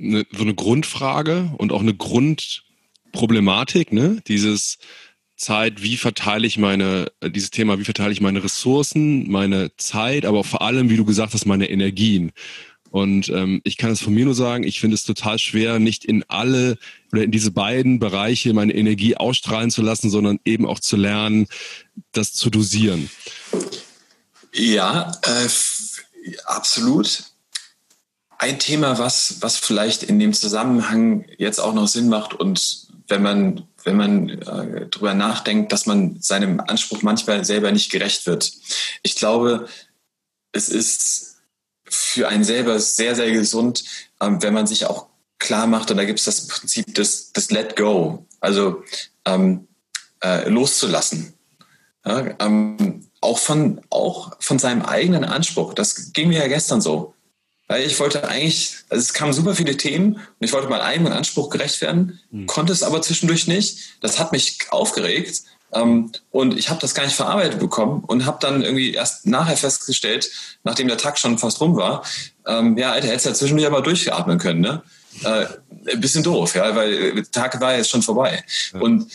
eine, 0.00 0.24
so 0.32 0.42
eine 0.42 0.54
Grundfrage 0.54 1.52
und 1.58 1.72
auch 1.72 1.80
eine 1.80 1.94
Grundproblematik, 1.94 3.92
ne? 3.92 4.22
Dieses, 4.26 4.78
Zeit, 5.42 5.82
wie 5.82 5.96
verteile 5.96 6.46
ich 6.46 6.56
meine, 6.56 7.10
äh, 7.20 7.30
dieses 7.30 7.50
Thema, 7.50 7.78
wie 7.78 7.84
verteile 7.84 8.12
ich 8.12 8.20
meine 8.20 8.42
Ressourcen, 8.42 9.30
meine 9.30 9.76
Zeit, 9.76 10.24
aber 10.24 10.44
vor 10.44 10.62
allem, 10.62 10.88
wie 10.88 10.96
du 10.96 11.04
gesagt 11.04 11.34
hast, 11.34 11.46
meine 11.46 11.68
Energien. 11.68 12.32
Und 12.90 13.28
ähm, 13.30 13.60
ich 13.64 13.76
kann 13.78 13.90
es 13.90 14.02
von 14.02 14.12
mir 14.14 14.26
nur 14.26 14.34
sagen, 14.34 14.64
ich 14.64 14.78
finde 14.78 14.94
es 14.94 15.04
total 15.04 15.38
schwer, 15.38 15.78
nicht 15.78 16.04
in 16.04 16.24
alle 16.28 16.78
oder 17.10 17.24
in 17.24 17.30
diese 17.30 17.50
beiden 17.50 17.98
Bereiche 17.98 18.52
meine 18.52 18.74
Energie 18.74 19.16
ausstrahlen 19.16 19.70
zu 19.70 19.82
lassen, 19.82 20.10
sondern 20.10 20.38
eben 20.44 20.66
auch 20.66 20.78
zu 20.78 20.96
lernen, 20.96 21.46
das 22.12 22.34
zu 22.34 22.50
dosieren. 22.50 23.10
Ja, 24.52 25.10
äh, 25.22 25.48
absolut. 26.44 27.24
Ein 28.38 28.58
Thema, 28.58 28.98
was, 28.98 29.36
was 29.40 29.56
vielleicht 29.56 30.02
in 30.02 30.18
dem 30.18 30.34
Zusammenhang 30.34 31.24
jetzt 31.38 31.60
auch 31.60 31.74
noch 31.74 31.88
Sinn 31.88 32.08
macht 32.08 32.34
und 32.34 32.91
wenn 33.12 33.22
man 33.22 33.68
wenn 33.84 33.96
man 33.96 34.28
äh, 34.28 34.88
darüber 34.90 35.14
nachdenkt, 35.14 35.72
dass 35.72 35.86
man 35.86 36.20
seinem 36.20 36.60
Anspruch 36.60 37.02
manchmal 37.02 37.44
selber 37.44 37.70
nicht 37.72 37.90
gerecht 37.90 38.26
wird. 38.26 38.52
Ich 39.02 39.16
glaube, 39.16 39.68
es 40.52 40.68
ist 40.68 41.42
für 41.84 42.28
einen 42.28 42.44
selber 42.44 42.78
sehr, 42.78 43.14
sehr 43.14 43.30
gesund, 43.30 43.84
ähm, 44.20 44.42
wenn 44.42 44.54
man 44.54 44.66
sich 44.66 44.86
auch 44.86 45.08
klar 45.38 45.66
macht, 45.66 45.90
und 45.90 45.96
da 45.96 46.04
gibt 46.04 46.20
es 46.20 46.24
das 46.24 46.46
Prinzip 46.46 46.94
des, 46.94 47.32
des 47.32 47.50
Let 47.50 47.76
Go, 47.76 48.26
also 48.40 48.82
ähm, 49.24 49.66
äh, 50.22 50.48
loszulassen. 50.48 51.34
Ja, 52.04 52.34
ähm, 52.40 53.08
auch, 53.20 53.38
von, 53.38 53.80
auch 53.90 54.32
von 54.40 54.58
seinem 54.58 54.82
eigenen 54.82 55.24
Anspruch. 55.24 55.74
Das 55.74 56.12
ging 56.12 56.28
mir 56.28 56.38
ja 56.38 56.48
gestern 56.48 56.80
so. 56.80 57.14
Weil 57.72 57.86
ich 57.86 57.98
wollte 58.00 58.28
eigentlich, 58.28 58.74
also 58.90 59.00
es 59.00 59.14
kamen 59.14 59.32
super 59.32 59.54
viele 59.54 59.78
Themen 59.78 60.16
und 60.16 60.36
ich 60.40 60.52
wollte 60.52 60.68
meinem 60.68 60.82
eigenen 60.82 61.14
Anspruch 61.14 61.48
gerecht 61.48 61.80
werden, 61.80 62.20
mhm. 62.30 62.44
konnte 62.44 62.70
es 62.70 62.82
aber 62.82 63.00
zwischendurch 63.00 63.46
nicht. 63.46 63.78
Das 64.02 64.18
hat 64.18 64.30
mich 64.30 64.58
aufgeregt. 64.68 65.40
Ähm, 65.72 66.12
und 66.30 66.58
ich 66.58 66.68
habe 66.68 66.80
das 66.80 66.94
gar 66.94 67.04
nicht 67.04 67.16
verarbeitet 67.16 67.58
bekommen 67.58 68.04
und 68.06 68.26
habe 68.26 68.36
dann 68.42 68.60
irgendwie 68.60 68.92
erst 68.92 69.26
nachher 69.26 69.56
festgestellt, 69.56 70.30
nachdem 70.64 70.86
der 70.86 70.98
Tag 70.98 71.18
schon 71.18 71.38
fast 71.38 71.62
rum 71.62 71.74
war, 71.74 72.04
ähm, 72.46 72.76
ja, 72.76 72.92
Alter, 72.92 73.08
hättest 73.08 73.24
du 73.24 73.30
ja 73.30 73.34
zwischendurch 73.36 73.66
aber 73.66 73.80
durchatmen 73.80 74.36
können, 74.36 74.60
ne? 74.60 74.82
Äh, 75.24 75.46
ein 75.92 76.00
bisschen 76.02 76.22
doof, 76.22 76.54
ja, 76.54 76.76
weil 76.76 77.14
der 77.14 77.30
Tag 77.30 77.58
war 77.58 77.74
jetzt 77.74 77.88
schon 77.88 78.02
vorbei. 78.02 78.44
Ja. 78.74 78.80
Und 78.80 79.04
äh, 79.04 79.06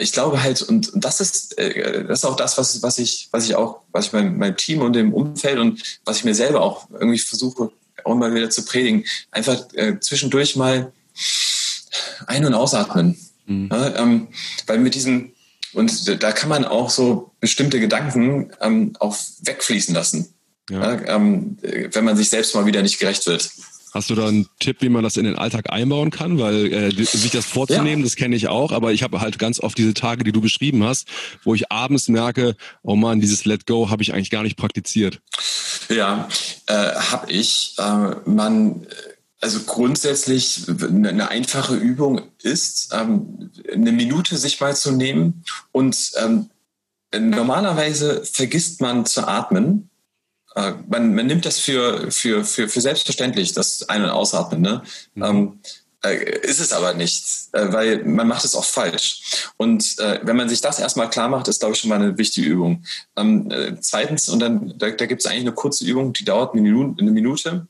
ich 0.00 0.12
glaube 0.12 0.42
halt, 0.42 0.62
und, 0.62 0.90
das 0.94 1.20
ist, 1.20 1.58
äh, 1.58 2.04
das 2.04 2.20
ist 2.20 2.24
auch 2.24 2.36
das, 2.36 2.58
was, 2.58 2.82
was 2.82 2.98
ich, 2.98 3.28
was 3.30 3.44
ich 3.44 3.54
auch, 3.54 3.80
was 3.92 4.06
ich 4.06 4.12
meinem, 4.12 4.36
meinem 4.38 4.56
Team 4.56 4.80
und 4.80 4.94
dem 4.94 5.12
Umfeld 5.12 5.58
und 5.58 5.82
was 6.04 6.18
ich 6.18 6.24
mir 6.24 6.34
selber 6.34 6.62
auch 6.62 6.88
irgendwie 6.90 7.18
versuche, 7.18 7.70
auch 8.04 8.14
mal 8.14 8.34
wieder 8.34 8.50
zu 8.50 8.64
predigen, 8.64 9.04
einfach 9.30 9.66
äh, 9.74 9.98
zwischendurch 10.00 10.56
mal 10.56 10.92
ein- 12.26 12.44
und 12.44 12.54
ausatmen. 12.54 13.18
Mhm. 13.46 13.68
Ja, 13.70 13.96
ähm, 13.96 14.28
weil 14.66 14.78
mit 14.78 14.94
diesem, 14.94 15.32
und 15.72 16.22
da 16.22 16.32
kann 16.32 16.48
man 16.48 16.64
auch 16.64 16.90
so 16.90 17.32
bestimmte 17.40 17.80
Gedanken 17.80 18.50
ähm, 18.60 18.94
auch 18.98 19.16
wegfließen 19.42 19.94
lassen. 19.94 20.34
Ja. 20.70 20.94
Ja, 20.94 21.16
ähm, 21.16 21.58
wenn 21.62 22.04
man 22.04 22.16
sich 22.16 22.28
selbst 22.28 22.54
mal 22.54 22.66
wieder 22.66 22.82
nicht 22.82 22.98
gerecht 22.98 23.26
wird. 23.26 23.50
Hast 23.96 24.10
du 24.10 24.14
da 24.14 24.28
einen 24.28 24.46
Tipp, 24.60 24.78
wie 24.80 24.90
man 24.90 25.02
das 25.02 25.16
in 25.16 25.24
den 25.24 25.36
Alltag 25.36 25.72
einbauen 25.72 26.10
kann? 26.10 26.38
Weil 26.38 26.70
äh, 26.70 26.90
sich 26.90 27.30
das 27.30 27.46
vorzunehmen, 27.46 28.00
ja. 28.00 28.04
das 28.04 28.16
kenne 28.16 28.36
ich 28.36 28.48
auch, 28.48 28.72
aber 28.72 28.92
ich 28.92 29.02
habe 29.02 29.22
halt 29.22 29.38
ganz 29.38 29.58
oft 29.58 29.78
diese 29.78 29.94
Tage, 29.94 30.22
die 30.22 30.32
du 30.32 30.42
beschrieben 30.42 30.84
hast, 30.84 31.08
wo 31.44 31.54
ich 31.54 31.72
abends 31.72 32.08
merke, 32.08 32.56
oh 32.82 32.94
man, 32.94 33.20
dieses 33.20 33.46
Let 33.46 33.66
Go 33.66 33.88
habe 33.88 34.02
ich 34.02 34.12
eigentlich 34.12 34.30
gar 34.30 34.42
nicht 34.42 34.58
praktiziert. 34.58 35.20
Ja, 35.88 36.28
äh, 36.66 36.72
habe 36.74 37.32
ich. 37.32 37.74
Äh, 37.78 38.16
man 38.26 38.86
also 39.40 39.60
grundsätzlich 39.60 40.64
eine 40.68 41.28
einfache 41.28 41.76
Übung 41.76 42.22
ist, 42.42 42.92
ähm, 42.92 43.50
eine 43.72 43.92
Minute 43.92 44.36
sich 44.38 44.60
mal 44.60 44.74
zu 44.74 44.92
nehmen 44.92 45.44
und 45.72 46.12
ähm, 46.16 46.50
normalerweise 47.14 48.24
vergisst 48.24 48.80
man 48.80 49.06
zu 49.06 49.26
atmen 49.26 49.90
man, 50.88 51.14
man 51.14 51.26
nimmt 51.26 51.44
das 51.44 51.58
für, 51.58 52.10
für, 52.10 52.44
für, 52.44 52.68
für 52.68 52.80
selbstverständlich, 52.80 53.52
das 53.52 53.88
Ein- 53.88 54.04
und 54.04 54.10
Ausatmen. 54.10 54.62
Ne? 54.62 54.82
Mhm. 55.14 55.22
Ähm, 55.24 55.60
äh, 56.06 56.38
ist 56.40 56.60
es 56.60 56.72
aber 56.72 56.94
nicht, 56.94 57.24
äh, 57.52 57.72
weil 57.72 58.04
man 58.04 58.28
macht 58.28 58.44
es 58.44 58.54
auch 58.54 58.64
falsch. 58.64 59.50
Und 59.56 59.98
äh, 59.98 60.20
wenn 60.22 60.36
man 60.36 60.48
sich 60.48 60.60
das 60.60 60.78
erstmal 60.78 61.10
klar 61.10 61.28
macht, 61.28 61.48
ist, 61.48 61.60
glaube 61.60 61.74
ich, 61.74 61.80
schon 61.80 61.90
mal 61.90 61.96
eine 62.00 62.18
wichtige 62.18 62.48
Übung. 62.48 62.84
Ähm, 63.16 63.50
äh, 63.50 63.76
zweitens, 63.80 64.28
und 64.28 64.40
dann 64.40 64.74
da, 64.78 64.90
da 64.90 65.06
gibt 65.06 65.22
es 65.22 65.26
eigentlich 65.26 65.42
eine 65.42 65.52
kurze 65.52 65.84
Übung, 65.84 66.12
die 66.12 66.24
dauert 66.24 66.52
eine 66.52 66.62
Minute, 66.62 67.00
eine 67.00 67.10
Minute. 67.10 67.66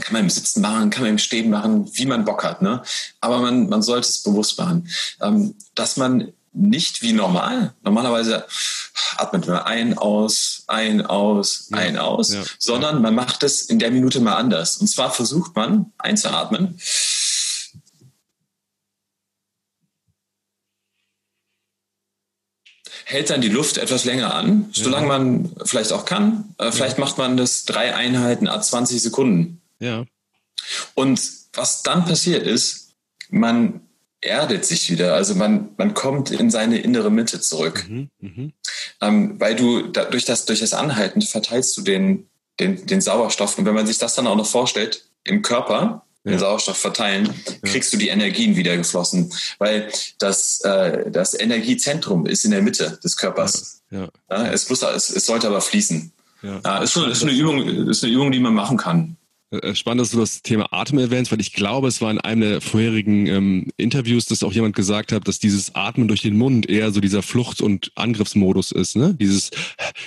Kann 0.00 0.12
man 0.12 0.22
im 0.22 0.30
Sitzen 0.30 0.60
machen, 0.60 0.90
kann 0.90 1.02
man 1.02 1.10
im 1.10 1.18
Stehen 1.18 1.50
machen, 1.50 1.90
wie 1.94 2.06
man 2.06 2.24
Bock 2.24 2.44
hat. 2.44 2.62
Ne? 2.62 2.82
Aber 3.20 3.40
man, 3.40 3.68
man 3.68 3.82
sollte 3.82 4.08
es 4.08 4.22
bewusst 4.22 4.56
machen. 4.58 4.88
Ähm, 5.20 5.56
dass 5.74 5.96
man 5.96 6.32
nicht 6.52 7.02
wie 7.02 7.12
normal. 7.12 7.74
Normalerweise 7.82 8.46
atmet 9.16 9.46
man 9.46 9.58
ein, 9.58 9.96
aus, 9.96 10.64
ein, 10.66 11.06
aus, 11.06 11.68
ja, 11.70 11.78
ein, 11.78 11.96
aus, 11.98 12.32
ja, 12.32 12.42
sondern 12.58 12.96
ja. 12.96 13.00
man 13.00 13.14
macht 13.14 13.42
es 13.42 13.62
in 13.62 13.78
der 13.78 13.90
Minute 13.90 14.20
mal 14.20 14.36
anders. 14.36 14.78
Und 14.78 14.88
zwar 14.88 15.10
versucht 15.10 15.54
man 15.54 15.92
einzuatmen. 15.98 16.80
Hält 23.04 23.30
dann 23.30 23.40
die 23.40 23.48
Luft 23.48 23.76
etwas 23.76 24.04
länger 24.04 24.34
an, 24.34 24.70
solange 24.72 25.08
man 25.08 25.52
vielleicht 25.64 25.92
auch 25.92 26.04
kann. 26.04 26.54
Äh, 26.58 26.70
vielleicht 26.70 26.98
macht 26.98 27.18
man 27.18 27.36
das 27.36 27.64
drei 27.64 27.94
Einheiten 27.94 28.46
a 28.46 28.60
20 28.60 29.02
Sekunden. 29.02 29.60
Ja. 29.80 30.04
Und 30.94 31.20
was 31.52 31.82
dann 31.82 32.04
passiert 32.04 32.46
ist, 32.46 32.92
man 33.28 33.80
erdet 34.20 34.64
sich 34.64 34.90
wieder. 34.90 35.14
Also 35.14 35.34
man, 35.34 35.70
man 35.76 35.94
kommt 35.94 36.30
in 36.30 36.50
seine 36.50 36.78
innere 36.78 37.10
Mitte 37.10 37.40
zurück. 37.40 37.86
Mhm, 37.88 38.10
mh. 38.20 38.50
ähm, 39.00 39.40
weil 39.40 39.56
du 39.56 39.82
da, 39.82 40.04
durch, 40.04 40.24
das, 40.24 40.44
durch 40.44 40.60
das 40.60 40.74
Anhalten 40.74 41.22
verteilst 41.22 41.76
du 41.76 41.82
den, 41.82 42.28
den, 42.58 42.86
den 42.86 43.00
Sauerstoff. 43.00 43.58
Und 43.58 43.64
wenn 43.64 43.74
man 43.74 43.86
sich 43.86 43.98
das 43.98 44.14
dann 44.14 44.26
auch 44.26 44.36
noch 44.36 44.46
vorstellt, 44.46 45.06
im 45.24 45.42
Körper, 45.42 46.04
ja. 46.24 46.32
den 46.32 46.38
Sauerstoff 46.38 46.76
verteilen, 46.76 47.32
kriegst 47.62 47.92
ja. 47.92 47.98
du 47.98 48.04
die 48.04 48.08
Energien 48.08 48.56
wieder 48.56 48.76
geflossen. 48.76 49.32
Weil 49.58 49.90
das, 50.18 50.60
äh, 50.62 51.10
das 51.10 51.38
Energiezentrum 51.38 52.26
ist 52.26 52.44
in 52.44 52.50
der 52.50 52.62
Mitte 52.62 52.98
des 53.02 53.16
Körpers. 53.16 53.82
Ja. 53.90 54.08
ja 54.30 54.46
es, 54.48 54.68
muss, 54.68 54.82
es, 54.82 55.10
es 55.10 55.26
sollte 55.26 55.46
aber 55.46 55.60
fließen. 55.60 56.12
Ja. 56.42 56.78
ist, 56.78 56.94
so, 56.94 57.04
ist, 57.04 57.22
eine 57.22 57.32
Übung, 57.32 57.88
ist 57.88 58.02
eine 58.02 58.12
Übung, 58.12 58.32
die 58.32 58.40
man 58.40 58.54
machen 58.54 58.76
kann. 58.76 59.16
Äh, 59.50 59.74
spannend, 59.74 60.02
dass 60.02 60.10
du 60.10 60.18
das 60.18 60.42
Thema 60.42 60.72
Atmen 60.72 61.02
erwähnst, 61.02 61.32
weil 61.32 61.40
ich 61.40 61.52
glaube, 61.52 61.88
es 61.88 62.00
war 62.00 62.10
in 62.10 62.20
einem 62.20 62.40
der 62.40 62.60
vorherigen 62.60 63.26
ähm, 63.26 63.72
Interviews, 63.76 64.26
dass 64.26 64.44
auch 64.44 64.52
jemand 64.52 64.76
gesagt 64.76 65.10
hat, 65.10 65.26
dass 65.26 65.40
dieses 65.40 65.74
Atmen 65.74 66.06
durch 66.06 66.22
den 66.22 66.38
Mund 66.38 66.68
eher 66.68 66.92
so 66.92 67.00
dieser 67.00 67.22
Flucht- 67.22 67.60
und 67.60 67.90
Angriffsmodus 67.96 68.70
ist. 68.70 68.94
Ne? 68.94 69.16
Dieses, 69.18 69.50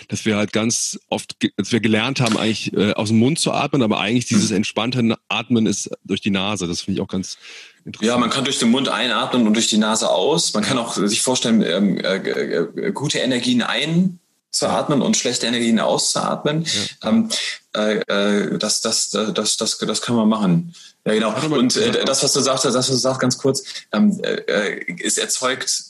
dass 0.07 0.23
wir 0.25 0.37
halt 0.37 0.53
ganz 0.53 0.97
oft, 1.09 1.35
dass 1.57 1.73
wir 1.73 1.81
gelernt 1.81 2.21
haben, 2.21 2.37
eigentlich 2.37 2.71
äh, 2.73 2.93
aus 2.93 3.09
dem 3.09 3.19
Mund 3.19 3.37
zu 3.37 3.51
atmen, 3.51 3.81
aber 3.81 3.99
eigentlich 3.99 4.27
dieses 4.27 4.51
entspannte 4.51 5.17
Atmen 5.27 5.65
ist 5.65 5.89
durch 6.05 6.21
die 6.21 6.31
Nase. 6.31 6.65
Das 6.65 6.81
finde 6.81 6.99
ich 6.99 7.03
auch 7.03 7.09
ganz 7.09 7.37
interessant. 7.83 8.07
Ja, 8.07 8.17
man 8.17 8.29
kann 8.29 8.45
durch 8.45 8.59
den 8.59 8.71
Mund 8.71 8.87
einatmen 8.87 9.45
und 9.45 9.55
durch 9.55 9.67
die 9.67 9.77
Nase 9.77 10.09
aus. 10.09 10.53
Man 10.53 10.63
kann 10.63 10.77
auch 10.77 10.93
sich 10.93 11.21
vorstellen, 11.21 11.61
ähm, 11.63 11.97
äh, 11.97 12.15
äh, 12.15 12.91
gute 12.93 13.19
Energien 13.19 13.61
ein 13.61 14.19
zu 14.53 14.67
atmen 14.67 15.01
und 15.01 15.17
schlechte 15.17 15.47
Energien 15.47 15.79
auszuatmen. 15.79 16.63
Ja. 16.63 17.09
Ähm, 17.09 17.29
äh, 17.75 17.97
äh, 17.97 18.57
das, 18.57 18.81
das, 18.81 19.09
das, 19.09 19.57
das, 19.57 19.77
das 19.77 20.01
kann 20.01 20.15
man 20.15 20.29
machen. 20.29 20.75
Ja, 21.05 21.13
genau. 21.13 21.35
Und 21.57 21.75
äh, 21.75 22.05
das, 22.05 22.23
was 22.23 22.33
du 22.33 22.39
sagst, 22.39 22.63
das, 22.63 22.75
was 22.75 22.87
du 22.87 22.93
sagst, 22.93 23.19
ganz 23.19 23.37
kurz, 23.37 23.63
ähm, 23.91 24.21
äh, 24.23 24.79
es 25.03 25.17
erzeugt, 25.17 25.83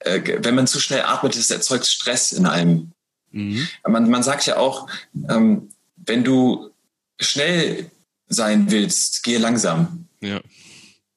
äh, 0.00 0.20
wenn 0.42 0.54
man 0.54 0.66
zu 0.66 0.80
schnell 0.80 1.02
atmet, 1.02 1.34
es 1.34 1.50
erzeugt 1.50 1.86
Stress 1.86 2.32
in 2.32 2.46
einem. 2.46 2.92
Mhm. 3.32 3.66
Man, 3.86 4.08
man 4.10 4.22
sagt 4.22 4.46
ja 4.46 4.58
auch, 4.58 4.86
ähm, 5.28 5.70
wenn 5.96 6.24
du 6.24 6.70
schnell 7.18 7.90
sein 8.28 8.70
willst, 8.70 9.22
gehe 9.22 9.38
langsam. 9.38 10.06
Ja. 10.20 10.40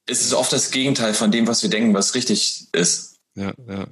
Es 0.05 0.21
ist 0.21 0.33
oft 0.33 0.51
das 0.51 0.71
Gegenteil 0.71 1.13
von 1.13 1.31
dem, 1.31 1.47
was 1.47 1.63
wir 1.63 1.69
denken, 1.69 1.93
was 1.93 2.15
richtig 2.15 2.67
ist. 2.71 3.10
Ja, 3.35 3.53
ja. 3.67 3.87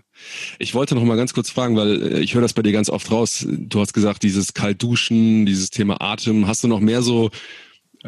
Ich 0.58 0.74
wollte 0.74 0.96
noch 0.96 1.04
mal 1.04 1.16
ganz 1.16 1.34
kurz 1.34 1.50
fragen, 1.50 1.76
weil 1.78 2.14
äh, 2.14 2.20
ich 2.20 2.34
höre 2.34 2.42
das 2.42 2.54
bei 2.54 2.62
dir 2.62 2.74
ganz 2.74 2.90
oft 2.90 3.10
raus. 3.10 3.46
Du 3.48 3.80
hast 3.80 3.94
gesagt, 3.94 4.24
dieses 4.24 4.54
Kaltduschen, 4.54 5.46
dieses 5.46 5.70
Thema 5.70 6.02
Atem. 6.02 6.48
Hast 6.48 6.64
du 6.64 6.68
noch 6.68 6.82
mehr 6.82 7.02
so, 7.02 7.30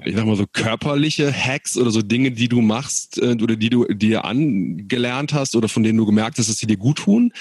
ich 0.03 0.15
sag 0.15 0.25
mal 0.25 0.35
so 0.35 0.45
körperliche 0.45 1.31
Hacks 1.31 1.77
oder 1.77 1.89
so 1.91 2.01
Dinge, 2.01 2.31
die 2.31 2.49
du 2.49 2.59
machst 2.59 3.17
äh, 3.17 3.37
oder 3.41 3.55
die 3.55 3.69
du 3.69 3.85
dir 3.85 4.25
angelernt 4.25 5.33
hast 5.33 5.55
oder 5.55 5.69
von 5.69 5.83
denen 5.83 5.97
du 5.97 6.05
gemerkt 6.05 6.37
hast, 6.37 6.49
dass 6.49 6.57
sie 6.57 6.67
dir 6.67 6.77
gut 6.77 6.97
tun? 6.97 7.31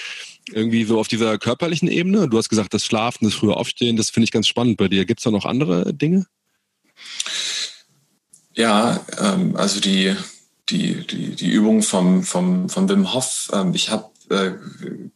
Irgendwie 0.52 0.84
so 0.84 1.00
auf 1.00 1.08
dieser 1.08 1.38
körperlichen 1.38 1.88
Ebene. 1.88 2.28
Du 2.28 2.38
hast 2.38 2.48
gesagt, 2.48 2.72
das 2.72 2.84
Schlafen, 2.84 3.24
das 3.24 3.34
frühe 3.34 3.56
Aufstehen, 3.56 3.96
das 3.96 4.10
finde 4.10 4.24
ich 4.24 4.30
ganz 4.30 4.46
spannend 4.46 4.76
bei 4.76 4.86
dir. 4.86 5.04
Gibt 5.04 5.18
es 5.18 5.24
da 5.24 5.32
noch 5.32 5.46
andere 5.46 5.92
Dinge? 5.94 6.26
Ja, 8.54 9.04
ähm, 9.18 9.56
also 9.56 9.80
die, 9.80 10.14
die, 10.70 11.06
die, 11.06 11.36
die 11.36 11.48
Übung 11.48 11.82
vom, 11.82 12.22
vom, 12.22 12.68
von 12.68 12.88
Wim 12.88 13.12
Hof. 13.12 13.50
Ähm, 13.52 13.74
ich 13.74 13.90
habe 13.90 14.10
äh, 14.30 14.52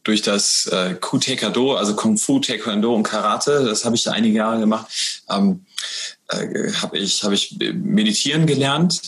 durch 0.03 0.21
das 0.21 0.67
äh, 0.67 0.95
Ku 0.95 1.17
Taekwondo, 1.17 1.75
also 1.75 1.95
Kung 1.95 2.17
Fu, 2.17 2.39
Taekwondo 2.39 2.93
und 2.93 3.03
Karate, 3.03 3.65
das 3.65 3.85
habe 3.85 3.95
ich 3.95 4.09
einige 4.09 4.37
Jahre 4.37 4.59
gemacht, 4.59 5.23
ähm, 5.29 5.65
äh, 6.29 6.71
habe 6.73 6.97
ich, 6.97 7.23
hab 7.23 7.31
ich 7.31 7.57
meditieren 7.59 8.45
gelernt. 8.45 9.01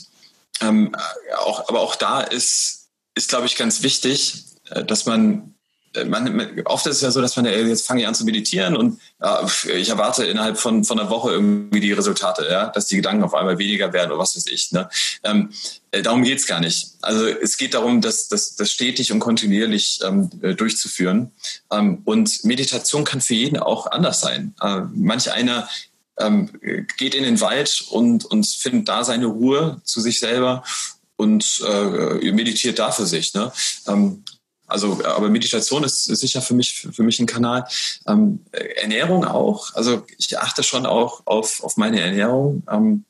Ähm, 0.62 0.96
auch, 1.38 1.68
aber 1.68 1.82
auch 1.82 1.96
da 1.96 2.22
ist, 2.22 2.88
ist 3.16 3.30
glaube 3.30 3.46
ich, 3.48 3.56
ganz 3.56 3.84
wichtig, 3.84 4.46
äh, 4.70 4.84
dass 4.84 5.06
man 5.06 5.54
man, 6.06 6.62
oft 6.66 6.86
ist 6.88 6.98
es 6.98 7.02
ja 7.02 7.12
so, 7.12 7.22
dass 7.22 7.36
man 7.36 7.46
jetzt 7.46 7.86
fange 7.86 8.02
ich 8.02 8.08
an 8.08 8.16
zu 8.16 8.26
meditieren 8.26 8.76
und 8.76 9.00
ja, 9.22 9.46
ich 9.74 9.90
erwarte 9.90 10.26
innerhalb 10.26 10.58
von, 10.58 10.84
von 10.84 11.00
einer 11.00 11.10
Woche 11.10 11.32
irgendwie 11.32 11.80
die 11.80 11.92
Resultate, 11.92 12.48
ja, 12.50 12.68
dass 12.68 12.88
die 12.88 12.98
Gedanken 12.98 13.24
auf 13.24 13.34
einmal 13.34 13.58
weniger 13.58 13.94
werden 13.94 14.12
oder 14.12 14.20
was 14.20 14.36
weiß 14.36 14.48
ich. 14.48 14.72
Ne? 14.72 14.90
Ähm, 15.24 15.52
äh, 15.92 16.02
darum 16.02 16.24
geht's 16.24 16.48
gar 16.48 16.60
nicht. 16.60 16.92
Also 17.02 17.26
es 17.26 17.58
geht 17.58 17.74
darum, 17.74 18.02
das, 18.02 18.28
das, 18.28 18.56
das 18.56 18.72
stetig 18.72 19.12
und 19.12 19.20
kontinuierlich 19.20 20.00
ähm, 20.04 20.30
äh, 20.42 20.54
durchzuführen. 20.54 21.32
Ähm, 21.72 22.02
und 22.06 22.44
Meditation 22.44 23.04
kann 23.04 23.22
für 23.22 23.36
jeden 23.36 23.58
auch 23.58 23.92
anders 23.92 24.20
sein. 24.20 24.54
Äh, 24.62 24.82
manch 24.94 25.32
einer 25.32 25.68
ähm, 26.20 26.52
geht 26.98 27.16
in 27.16 27.24
den 27.24 27.42
Wald 27.42 27.86
und, 27.90 28.26
und 28.26 28.46
findet 28.48 28.90
da 28.90 29.04
seine 29.04 29.28
Ruhe 29.28 29.82
zu 29.84 30.02
sich 30.02 30.20
selber 30.20 30.64
und 31.16 31.62
äh, 31.68 32.32
meditiert 32.32 32.80
da 32.80 32.92
für 32.92 33.06
sich. 33.06 33.34
Ne? 33.34 33.52
Ähm, 33.88 34.24
also, 34.68 35.04
aber 35.06 35.30
Meditation 35.30 35.84
ist, 35.84 36.04
sicher 36.04 36.42
für 36.42 36.54
mich, 36.54 36.88
für 36.92 37.04
mich 37.04 37.20
ein 37.20 37.26
Kanal. 37.26 37.66
Ähm, 38.06 38.46
Ernährung 38.52 39.26
auch. 39.26 39.74
Also 39.76 40.06
ich 40.18 40.38
achte 40.38 40.62
schon 40.62 40.86
auch 40.86 41.22
auf, 41.26 41.64
auf 41.64 41.78
meine 41.78 42.02
Ernährung. 42.02 42.64
Ähm, 42.70 43.06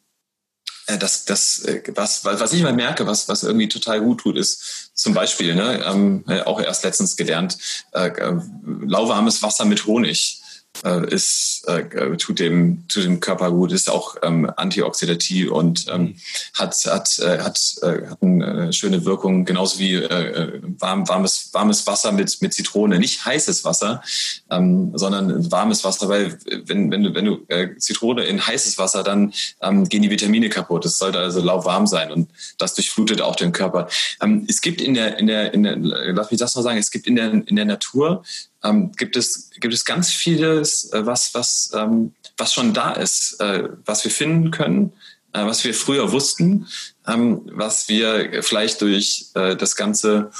äh, 0.86 0.98
das, 0.98 1.26
das, 1.26 1.60
äh, 1.66 1.82
was, 1.96 2.24
was 2.26 2.54
ich 2.54 2.62
immer 2.62 2.74
merke, 2.74 3.08
was, 3.08 3.28
was 3.28 3.44
irgendwie 3.44 3.68
total 3.68 4.02
gut 4.02 4.22
tut, 4.22 4.38
ist 4.38 4.92
zum 4.94 5.14
Beispiel, 5.14 5.56
ne, 5.56 5.84
ähm, 5.86 6.24
auch 6.46 6.62
erst 6.62 6.84
letztens 6.84 7.18
gelernt, 7.18 7.58
äh, 7.92 8.08
äh 8.08 8.40
lauwarmes 8.64 9.42
Wasser 9.42 9.66
mit 9.66 9.86
Honig 9.86 10.42
äh, 10.84 11.14
ist, 11.14 11.64
äh, 11.68 11.84
tut, 12.18 12.40
dem, 12.40 12.88
tut 12.88 13.04
dem 13.04 13.20
Körper 13.20 13.52
gut, 13.52 13.72
ist 13.72 13.90
auch 13.90 14.16
ähm, 14.24 14.52
antioxidativ 14.56 15.52
und 15.52 15.86
ähm, 15.90 16.02
mhm. 16.02 16.16
hat, 16.54 16.76
hat, 16.86 17.20
äh, 17.20 17.40
hat, 17.40 17.60
äh, 17.82 18.08
hat 18.10 18.22
eine 18.22 18.74
schöne 18.74 19.06
Wirkung, 19.06 19.46
genauso 19.46 19.80
wie 19.80 19.96
äh, 19.96 20.62
warm, 20.80 21.08
warmes, 21.08 21.50
warmes 21.54 21.86
Wasser 21.88 22.12
mit, 22.12 22.42
mit 22.42 22.54
Zitrone. 22.54 23.00
Nicht 23.00 23.26
heißes 23.26 23.64
Wasser, 23.66 24.02
ähm, 24.50 24.92
sondern 24.96 25.52
warmes 25.52 25.84
Wasser, 25.84 26.10
weil 26.10 26.38
wenn, 26.66 26.92
wenn 26.92 27.04
du, 27.04 27.14
wenn 27.14 27.26
du 27.26 27.46
äh, 27.48 27.76
Zitrone 27.78 28.24
in 28.24 28.46
heißes 28.46 28.78
Wasser, 28.78 29.04
dann 29.04 29.34
ähm, 29.62 29.88
gehen 29.88 30.02
die 30.02 30.12
Vitamine 30.12 30.50
kaputt. 30.50 30.86
Es 30.86 30.98
sollte 30.98 31.20
also 31.20 31.42
lauwarm 31.42 31.88
sein 31.88 32.12
und 32.12 32.30
das 32.58 32.74
durchflutet 32.76 33.22
auch 33.22 33.36
den 33.36 33.52
Körper. 33.52 33.88
Ähm, 34.22 34.46
es 34.48 34.62
gibt 34.62 34.82
in 34.82 34.94
der, 34.94 35.18
in 35.18 35.28
der, 35.28 35.54
in 35.54 35.64
der, 35.64 35.78
lass 35.78 36.32
mich 36.32 36.40
das 36.40 36.56
noch 36.56 36.64
sagen, 36.64 36.78
es 36.78 36.92
gibt 36.92 37.08
in 37.08 37.16
der, 37.16 37.32
in 37.32 37.56
der 37.56 37.66
Natur 37.66 38.24
ähm, 38.64 38.92
gibt, 38.94 39.16
es, 39.16 39.50
gibt 39.60 39.74
es 39.74 39.86
ganz 39.86 40.12
vieles, 40.12 40.92
äh, 40.94 41.06
was, 41.06 41.34
was, 41.34 41.72
ähm, 41.76 42.14
was 42.38 42.54
schon 42.54 42.74
da 42.74 42.92
ist, 42.94 43.40
äh, 43.40 43.70
was 43.86 44.04
wir 44.04 44.12
finden 44.12 44.52
können, 44.52 44.94
äh, 45.34 45.46
was 45.46 45.64
wir 45.64 45.74
früher 45.74 46.12
wussten, 46.12 46.68
ähm, 47.08 47.42
was 47.52 47.90
wir 47.90 48.44
vielleicht 48.44 48.82
durch 48.82 49.28
äh, 49.36 49.56
das 49.56 49.76
ganze, 49.76 50.32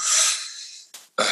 äh, 1.16 1.24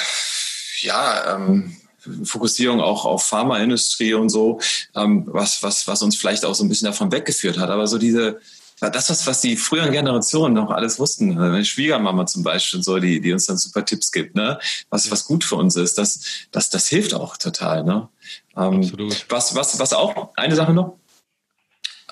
ja, 0.81 1.35
ähm, 1.35 1.77
Fokussierung 2.23 2.81
auch 2.81 3.05
auf 3.05 3.27
Pharmaindustrie 3.27 4.15
und 4.15 4.29
so, 4.29 4.61
ähm, 4.95 5.25
was, 5.27 5.63
was, 5.63 5.89
was 5.89 6.03
uns 6.03 6.17
vielleicht 6.17 6.45
auch 6.45 6.55
so 6.55 6.65
ein 6.65 6.69
bisschen 6.69 6.87
davon 6.87 7.11
weggeführt 7.11 7.59
hat. 7.59 7.71
Aber 7.71 7.89
so 7.89 7.99
diese, 7.99 8.41
das, 8.81 9.09
was, 9.09 9.27
was 9.27 9.41
die 9.41 9.57
früheren 9.57 9.91
Generationen 9.91 10.55
noch 10.55 10.71
alles 10.71 10.99
wussten, 10.99 11.29
ne? 11.29 11.35
meine 11.35 11.65
Schwiegermama 11.65 12.27
zum 12.27 12.43
Beispiel, 12.43 12.83
so, 12.83 12.99
die, 12.99 13.21
die 13.21 13.33
uns 13.33 13.47
dann 13.47 13.57
super 13.57 13.85
Tipps 13.85 14.13
gibt, 14.13 14.35
ne? 14.35 14.59
was, 14.91 15.11
was 15.11 15.25
gut 15.25 15.45
für 15.45 15.57
uns 15.57 15.77
ist, 15.77 15.97
das, 15.97 16.21
das, 16.51 16.69
das 16.69 16.87
hilft 16.89 17.15
auch 17.15 17.39
total. 17.39 17.85
Ne? 17.85 18.09
Ähm, 18.57 18.81
Absolut. 18.81 19.27
Was, 19.31 19.55
was, 19.55 19.79
was 19.79 19.93
auch, 19.95 20.35
eine 20.37 20.55
Sache 20.55 20.75
noch, 20.75 20.99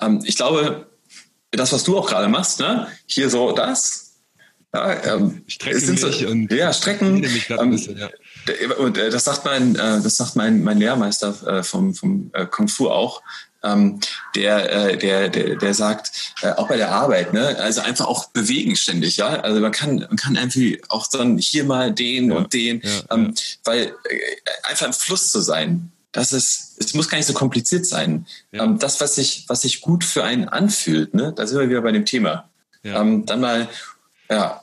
ähm, 0.00 0.22
ich 0.24 0.36
glaube, 0.36 0.86
das, 1.50 1.72
was 1.72 1.84
du 1.84 1.98
auch 1.98 2.08
gerade 2.08 2.28
machst, 2.28 2.60
ne? 2.60 2.88
hier 3.06 3.28
so 3.28 3.52
das, 3.52 4.14
ja, 4.72 5.14
ähm, 5.14 5.44
Strecken 5.46 5.80
sind 5.80 6.00
so, 6.00 6.08
und 6.26 6.50
ja, 6.50 6.72
Strecken. 6.72 7.20
Mich 7.20 7.48
ähm, 7.48 7.70
bisschen, 7.70 7.96
ja. 7.96 8.10
Und 8.78 8.98
äh, 8.98 9.08
das 9.08 9.22
sagt 9.22 9.44
mein, 9.44 9.76
äh, 9.76 10.02
das 10.02 10.16
sagt 10.16 10.34
mein, 10.34 10.64
mein 10.64 10.78
Lehrmeister 10.78 11.46
äh, 11.46 11.62
vom, 11.62 11.94
vom 11.94 12.32
Kung 12.50 12.66
Fu 12.66 12.88
auch 12.88 13.22
ähm, 13.64 14.00
der, 14.34 14.72
äh, 14.72 14.96
der, 14.98 15.28
der, 15.28 15.56
der 15.56 15.74
sagt, 15.74 16.34
äh, 16.42 16.52
auch 16.52 16.68
bei 16.68 16.76
der 16.76 16.92
Arbeit, 16.92 17.32
ne, 17.32 17.56
also 17.58 17.80
einfach 17.80 18.06
auch 18.06 18.28
bewegen 18.28 18.76
ständig, 18.76 19.16
ja. 19.16 19.40
Also 19.40 19.60
man 19.60 19.72
kann, 19.72 19.96
man 19.96 20.16
kann 20.16 20.36
irgendwie 20.36 20.82
auch 20.88 21.06
dann 21.08 21.38
hier 21.38 21.64
mal 21.64 21.92
den 21.92 22.30
ja, 22.30 22.36
und 22.36 22.52
den, 22.52 22.80
ja, 22.82 22.90
ähm, 23.10 23.34
ja. 23.34 23.42
weil 23.64 23.80
äh, 23.86 23.90
einfach 24.68 24.86
im 24.86 24.92
Fluss 24.92 25.30
zu 25.30 25.40
sein, 25.40 25.90
das 26.12 26.32
ist, 26.32 26.76
es 26.78 26.94
muss 26.94 27.08
gar 27.08 27.18
nicht 27.18 27.26
so 27.26 27.32
kompliziert 27.32 27.86
sein. 27.86 28.26
Ähm, 28.52 28.78
das, 28.78 29.00
was 29.00 29.16
sich, 29.16 29.46
was 29.48 29.62
sich 29.62 29.80
gut 29.80 30.04
für 30.04 30.22
einen 30.22 30.48
anfühlt, 30.48 31.14
ne, 31.14 31.32
da 31.34 31.46
sind 31.46 31.58
wir 31.58 31.68
wieder 31.68 31.82
bei 31.82 31.92
dem 31.92 32.06
Thema. 32.06 32.48
Ähm, 32.84 33.24
dann 33.24 33.40
mal, 33.40 33.68
ja, 34.30 34.62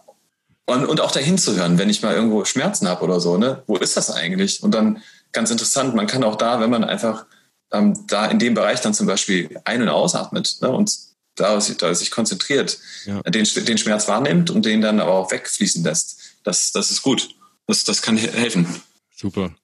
und, 0.65 0.85
und 0.85 1.01
auch 1.01 1.11
dahin 1.11 1.37
zu 1.37 1.55
hören, 1.55 1.77
wenn 1.77 1.89
ich 1.89 2.01
mal 2.01 2.13
irgendwo 2.13 2.45
Schmerzen 2.45 2.87
habe 2.87 3.03
oder 3.03 3.19
so, 3.19 3.37
ne, 3.37 3.63
wo 3.67 3.77
ist 3.77 3.97
das 3.97 4.11
eigentlich? 4.11 4.63
Und 4.63 4.71
dann 4.71 5.01
ganz 5.31 5.51
interessant, 5.51 5.95
man 5.95 6.07
kann 6.07 6.23
auch 6.23 6.35
da, 6.35 6.59
wenn 6.59 6.69
man 6.69 6.83
einfach 6.83 7.25
ähm, 7.71 8.05
da 8.07 8.25
in 8.27 8.39
dem 8.39 8.53
Bereich 8.53 8.81
dann 8.81 8.93
zum 8.93 9.07
Beispiel 9.07 9.59
ein- 9.65 9.81
und 9.81 9.89
ausatmet 9.89 10.57
ne, 10.61 10.69
und 10.69 10.97
da, 11.35 11.59
da 11.59 11.95
sich 11.95 12.11
konzentriert, 12.11 12.77
ja. 13.05 13.21
den, 13.21 13.45
den 13.45 13.77
Schmerz 13.77 14.07
wahrnimmt 14.07 14.49
und 14.49 14.65
den 14.65 14.81
dann 14.81 14.99
aber 14.99 15.13
auch 15.13 15.31
wegfließen 15.31 15.83
lässt. 15.83 16.19
Das, 16.43 16.71
das 16.71 16.91
ist 16.91 17.01
gut. 17.01 17.29
Das, 17.67 17.83
das 17.83 18.01
kann 18.01 18.17
helfen. 18.17 18.67
Super. 19.15 19.55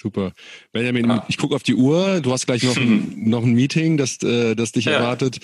Super. 0.00 0.32
Benjamin, 0.72 1.08
ja. 1.08 1.24
ich 1.28 1.38
gucke 1.38 1.54
auf 1.54 1.62
die 1.62 1.74
Uhr. 1.74 2.20
Du 2.20 2.32
hast 2.32 2.46
gleich 2.46 2.62
noch 2.62 2.76
ein, 2.76 3.28
noch 3.28 3.42
ein 3.42 3.54
Meeting, 3.54 3.96
das, 3.96 4.22
äh, 4.22 4.54
das 4.54 4.72
dich 4.72 4.86
ja. 4.86 4.92
erwartet. 4.92 5.38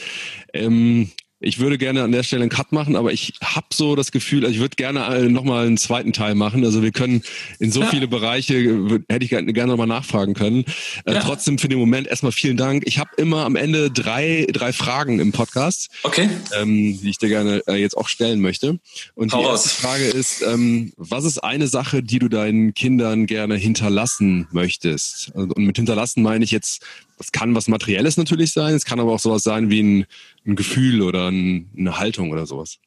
Ähm, 0.52 1.10
ich 1.40 1.58
würde 1.58 1.78
gerne 1.78 2.02
an 2.02 2.12
der 2.12 2.22
Stelle 2.22 2.42
einen 2.42 2.50
Cut 2.50 2.70
machen, 2.70 2.96
aber 2.96 3.12
ich 3.12 3.32
habe 3.42 3.66
so 3.72 3.96
das 3.96 4.12
Gefühl, 4.12 4.44
also 4.44 4.54
ich 4.54 4.60
würde 4.60 4.76
gerne 4.76 5.06
äh, 5.06 5.28
nochmal 5.28 5.66
einen 5.66 5.78
zweiten 5.78 6.12
Teil 6.12 6.34
machen. 6.34 6.64
Also 6.64 6.82
wir 6.82 6.92
können 6.92 7.22
in 7.58 7.72
so 7.72 7.80
ja. 7.80 7.86
viele 7.86 8.08
Bereiche, 8.08 9.00
hätte 9.08 9.24
ich 9.24 9.30
gerne 9.30 9.66
nochmal 9.66 9.86
nachfragen 9.86 10.34
können. 10.34 10.64
Äh, 11.06 11.14
ja. 11.14 11.20
Trotzdem 11.20 11.58
für 11.58 11.68
den 11.68 11.78
Moment 11.78 12.06
erstmal 12.06 12.32
vielen 12.32 12.58
Dank. 12.58 12.82
Ich 12.86 12.98
habe 12.98 13.10
immer 13.16 13.46
am 13.46 13.56
Ende 13.56 13.90
drei, 13.90 14.46
drei 14.52 14.74
Fragen 14.74 15.18
im 15.18 15.32
Podcast, 15.32 15.88
okay. 16.02 16.28
ähm, 16.60 17.00
die 17.00 17.08
ich 17.08 17.16
dir 17.16 17.30
gerne 17.30 17.62
äh, 17.66 17.76
jetzt 17.76 17.96
auch 17.96 18.08
stellen 18.08 18.40
möchte. 18.40 18.78
Und 19.14 19.32
Hau 19.32 19.38
die 19.38 19.48
erste 19.48 19.70
aus. 19.70 19.72
Frage 19.72 20.04
ist, 20.04 20.42
ähm, 20.42 20.92
was 20.98 21.24
ist 21.24 21.38
eine 21.38 21.68
Sache, 21.68 22.02
die 22.02 22.18
du 22.18 22.28
deinen 22.28 22.74
Kindern 22.74 23.24
gerne 23.24 23.56
hinterlassen 23.56 24.46
möchtest? 24.52 25.30
Und 25.34 25.56
mit 25.56 25.76
hinterlassen 25.76 26.22
meine 26.22 26.44
ich 26.44 26.50
jetzt 26.50 26.84
das 27.20 27.32
kann 27.32 27.54
was 27.54 27.68
Materielles 27.68 28.16
natürlich 28.16 28.52
sein, 28.52 28.74
es 28.74 28.86
kann 28.86 28.98
aber 28.98 29.12
auch 29.12 29.20
sowas 29.20 29.42
sein 29.42 29.68
wie 29.68 29.82
ein, 29.82 30.06
ein 30.46 30.56
Gefühl 30.56 31.02
oder 31.02 31.28
ein, 31.28 31.68
eine 31.76 31.98
Haltung 31.98 32.30
oder 32.30 32.46
sowas. 32.46 32.78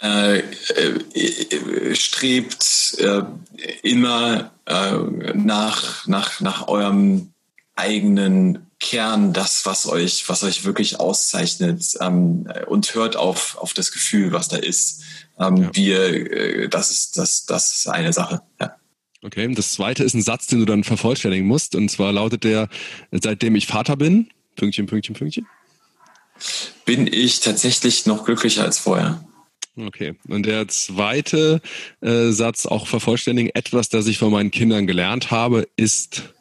Äh, 0.00 0.38
äh, 0.38 1.94
strebt 1.96 2.96
äh, 2.98 3.22
immer 3.82 4.52
äh, 4.66 4.96
nach, 5.34 6.06
nach, 6.06 6.40
nach 6.40 6.68
eurem 6.68 7.32
eigenen 7.74 8.70
Kern, 8.78 9.32
das, 9.32 9.66
was 9.66 9.86
euch, 9.86 10.28
was 10.28 10.44
euch 10.44 10.64
wirklich 10.64 11.00
auszeichnet 11.00 11.96
ähm, 12.00 12.48
und 12.68 12.94
hört 12.94 13.16
auf, 13.16 13.58
auf 13.58 13.74
das 13.74 13.90
Gefühl, 13.90 14.30
was 14.30 14.46
da 14.46 14.56
ist. 14.56 15.02
Ähm, 15.40 15.56
ja. 15.56 15.70
wir, 15.72 16.32
äh, 16.32 16.68
das 16.68 16.92
ist, 16.92 17.18
das, 17.18 17.44
das 17.46 17.72
ist 17.72 17.88
eine 17.88 18.12
Sache. 18.12 18.40
Ja. 18.60 18.76
Okay, 19.24 19.52
das 19.54 19.72
zweite 19.72 20.02
ist 20.02 20.14
ein 20.14 20.22
Satz, 20.22 20.48
den 20.48 20.58
du 20.58 20.64
dann 20.64 20.82
vervollständigen 20.82 21.46
musst. 21.46 21.76
Und 21.76 21.88
zwar 21.90 22.12
lautet 22.12 22.42
der, 22.44 22.68
seitdem 23.12 23.54
ich 23.54 23.66
Vater 23.66 23.96
bin, 23.96 24.28
Pünktchen, 24.56 24.86
Pünktchen, 24.86 25.14
Pünktchen. 25.14 25.46
Bin 26.84 27.06
ich 27.06 27.40
tatsächlich 27.40 28.06
noch 28.06 28.24
glücklicher 28.24 28.64
als 28.64 28.78
vorher. 28.78 29.24
Okay. 29.76 30.16
Und 30.28 30.44
der 30.44 30.66
zweite 30.68 31.62
äh, 32.00 32.30
Satz, 32.30 32.66
auch 32.66 32.86
vervollständigen, 32.86 33.50
etwas, 33.54 33.88
das 33.88 34.06
ich 34.06 34.18
von 34.18 34.32
meinen 34.32 34.50
Kindern 34.50 34.86
gelernt 34.86 35.30
habe, 35.30 35.68
ist. 35.76 36.34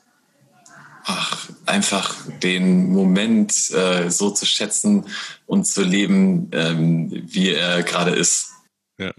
ach, 1.05 1.49
einfach 1.65 2.15
den 2.41 2.91
Moment 2.91 3.71
äh, 3.71 4.09
so 4.09 4.31
zu 4.31 4.45
schätzen 4.45 5.05
und 5.45 5.65
zu 5.65 5.83
leben, 5.83 6.49
ähm, 6.51 7.09
wie 7.27 7.49
er 7.49 7.83
gerade 7.83 8.11
ist. 8.11 8.49
Ja, 8.97 9.13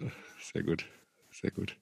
sehr 0.52 0.62
gut, 0.62 0.84
sehr 1.30 1.50
gut. 1.50 1.76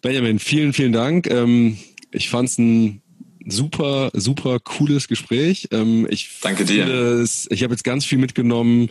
Benjamin, 0.00 0.38
vielen, 0.38 0.72
vielen 0.72 0.92
Dank. 0.92 1.28
Ähm, 1.28 1.78
ich 2.12 2.28
fand 2.28 2.48
es 2.48 2.58
ein 2.58 3.02
super, 3.46 4.10
super 4.14 4.60
cooles 4.60 5.08
Gespräch. 5.08 5.68
Ähm, 5.72 6.06
ich 6.10 6.38
Danke 6.42 6.64
dir. 6.64 6.86
Es, 6.86 7.46
ich 7.50 7.62
habe 7.62 7.72
jetzt 7.72 7.84
ganz 7.84 8.04
viel 8.04 8.18
mitgenommen 8.18 8.90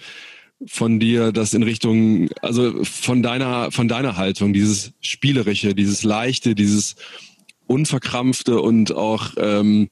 von 0.66 1.00
dir, 1.00 1.32
das 1.32 1.54
in 1.54 1.64
Richtung, 1.64 2.30
also 2.42 2.84
von 2.84 3.22
deiner, 3.22 3.72
von 3.72 3.88
deiner 3.88 4.18
Haltung, 4.18 4.54
dieses 4.54 4.94
Spielerische, 5.02 5.76
dieses 5.76 6.04
Leichte, 6.04 6.56
dieses 6.56 6.96
Unverkrampfte 7.68 8.60
und 8.60 8.94
auch 8.94 9.34
ähm, 9.38 9.90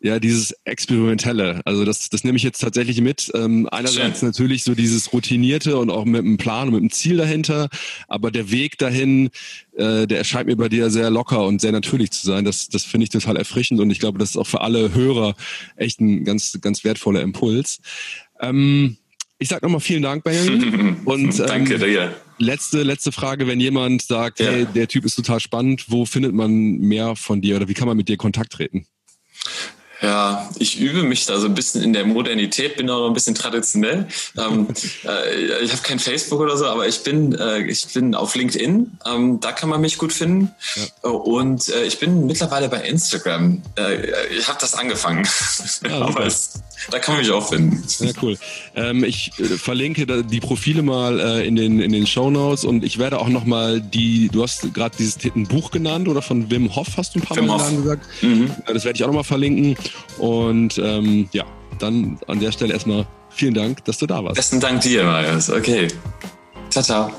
ja, 0.00 0.20
dieses 0.20 0.52
Experimentelle. 0.64 1.60
Also 1.64 1.84
das, 1.84 2.08
das 2.08 2.22
nehme 2.22 2.36
ich 2.36 2.42
jetzt 2.42 2.60
tatsächlich 2.60 3.00
mit. 3.00 3.30
Ähm, 3.34 3.68
einerseits 3.70 4.20
Schön. 4.20 4.28
natürlich 4.28 4.62
so 4.62 4.74
dieses 4.74 5.12
Routinierte 5.12 5.76
und 5.76 5.90
auch 5.90 6.04
mit 6.04 6.24
einem 6.24 6.36
Plan 6.36 6.68
und 6.68 6.74
mit 6.74 6.80
einem 6.82 6.90
Ziel 6.90 7.16
dahinter, 7.16 7.68
aber 8.06 8.30
der 8.30 8.50
Weg 8.50 8.78
dahin, 8.78 9.30
äh, 9.76 10.06
der 10.06 10.18
erscheint 10.18 10.46
mir 10.46 10.56
bei 10.56 10.68
dir 10.68 10.90
sehr 10.90 11.10
locker 11.10 11.44
und 11.46 11.60
sehr 11.60 11.72
natürlich 11.72 12.12
zu 12.12 12.26
sein. 12.26 12.44
Das, 12.44 12.68
das 12.68 12.84
finde 12.84 13.04
ich 13.04 13.10
total 13.10 13.36
erfrischend 13.36 13.80
und 13.80 13.90
ich 13.90 13.98
glaube, 13.98 14.18
das 14.18 14.30
ist 14.30 14.36
auch 14.36 14.46
für 14.46 14.60
alle 14.60 14.94
Hörer 14.94 15.34
echt 15.76 16.00
ein 16.00 16.24
ganz, 16.24 16.56
ganz 16.60 16.84
wertvoller 16.84 17.22
Impuls. 17.22 17.80
Ähm, 18.40 18.98
ich 19.40 19.48
sag 19.48 19.62
nochmal 19.62 19.80
vielen 19.80 20.02
Dank, 20.02 20.24
Benjamin. 20.24 20.96
Und, 21.04 21.38
ähm, 21.38 21.46
Danke 21.46 21.78
dir. 21.78 22.12
Letzte, 22.38 22.82
letzte 22.82 23.12
Frage, 23.12 23.46
wenn 23.46 23.60
jemand 23.60 24.02
sagt, 24.02 24.40
ja. 24.40 24.50
hey, 24.50 24.66
der 24.66 24.88
Typ 24.88 25.04
ist 25.04 25.14
total 25.14 25.38
spannend, 25.38 25.84
wo 25.88 26.04
findet 26.06 26.34
man 26.34 26.78
mehr 26.78 27.14
von 27.14 27.40
dir 27.40 27.54
oder 27.54 27.68
wie 27.68 27.74
kann 27.74 27.86
man 27.86 27.96
mit 27.96 28.08
dir 28.08 28.16
Kontakt 28.16 28.52
treten? 28.52 28.86
Ja, 30.00 30.48
ich 30.58 30.78
übe 30.78 31.02
mich 31.02 31.26
da 31.26 31.38
so 31.38 31.46
ein 31.46 31.54
bisschen 31.54 31.82
in 31.82 31.92
der 31.92 32.04
Modernität, 32.04 32.76
bin 32.76 32.88
auch 32.88 33.00
noch 33.00 33.08
ein 33.08 33.14
bisschen 33.14 33.34
traditionell. 33.34 34.06
Ähm, 34.36 34.68
äh, 35.04 35.58
ich 35.62 35.72
habe 35.72 35.82
kein 35.82 35.98
Facebook 35.98 36.40
oder 36.40 36.56
so, 36.56 36.66
aber 36.66 36.86
ich 36.86 37.02
bin, 37.02 37.34
äh, 37.34 37.62
ich 37.62 37.92
bin 37.92 38.14
auf 38.14 38.34
LinkedIn. 38.34 38.98
Ähm, 39.06 39.40
da 39.40 39.52
kann 39.52 39.68
man 39.68 39.80
mich 39.80 39.98
gut 39.98 40.12
finden. 40.12 40.52
Ja. 40.76 41.10
Und 41.10 41.68
äh, 41.68 41.84
ich 41.84 41.98
bin 41.98 42.26
mittlerweile 42.26 42.68
bei 42.68 42.80
Instagram. 42.82 43.62
Äh, 43.76 44.28
ich 44.36 44.46
habe 44.46 44.58
das 44.60 44.74
angefangen. 44.74 45.28
Ja, 45.88 46.02
aber 46.02 46.26
es, 46.26 46.60
da 46.90 46.98
kann 46.98 47.14
man 47.14 47.22
mich 47.22 47.32
auch 47.32 47.48
finden. 47.48 47.82
Ja, 47.98 48.12
cool. 48.22 48.38
Ähm, 48.74 49.04
ich 49.04 49.32
äh, 49.38 49.44
verlinke 49.44 50.24
die 50.24 50.40
Profile 50.40 50.82
mal 50.82 51.18
äh, 51.18 51.46
in 51.46 51.56
den, 51.56 51.80
in 51.80 51.92
den 51.92 52.06
Show 52.06 52.30
Notes 52.30 52.64
und 52.64 52.84
ich 52.84 52.98
werde 52.98 53.18
auch 53.18 53.28
nochmal 53.28 53.80
die, 53.80 54.28
du 54.28 54.42
hast 54.42 54.72
gerade 54.74 54.96
dieses 54.96 55.18
ein 55.24 55.46
Buch 55.46 55.70
genannt 55.70 56.08
oder 56.08 56.22
von 56.22 56.50
Wim 56.50 56.74
Hof 56.74 56.88
hast 56.96 57.14
du 57.14 57.20
ein 57.20 57.22
paar 57.22 57.36
Wim 57.36 57.46
Mal 57.46 57.76
gesagt. 57.76 58.06
Mhm. 58.22 58.50
Das 58.66 58.84
werde 58.84 58.96
ich 58.96 59.02
auch 59.02 59.08
nochmal 59.08 59.24
verlinken. 59.24 59.76
Und 60.18 60.78
ähm, 60.78 61.28
ja, 61.32 61.44
dann 61.78 62.18
an 62.26 62.40
der 62.40 62.52
Stelle 62.52 62.72
erstmal 62.72 63.06
vielen 63.30 63.54
Dank, 63.54 63.84
dass 63.84 63.98
du 63.98 64.06
da 64.06 64.22
warst. 64.24 64.36
Besten 64.36 64.60
Dank 64.60 64.80
dir, 64.82 65.04
Marius. 65.04 65.50
Okay. 65.50 65.88
Ciao, 66.70 66.84
ciao. 66.84 67.10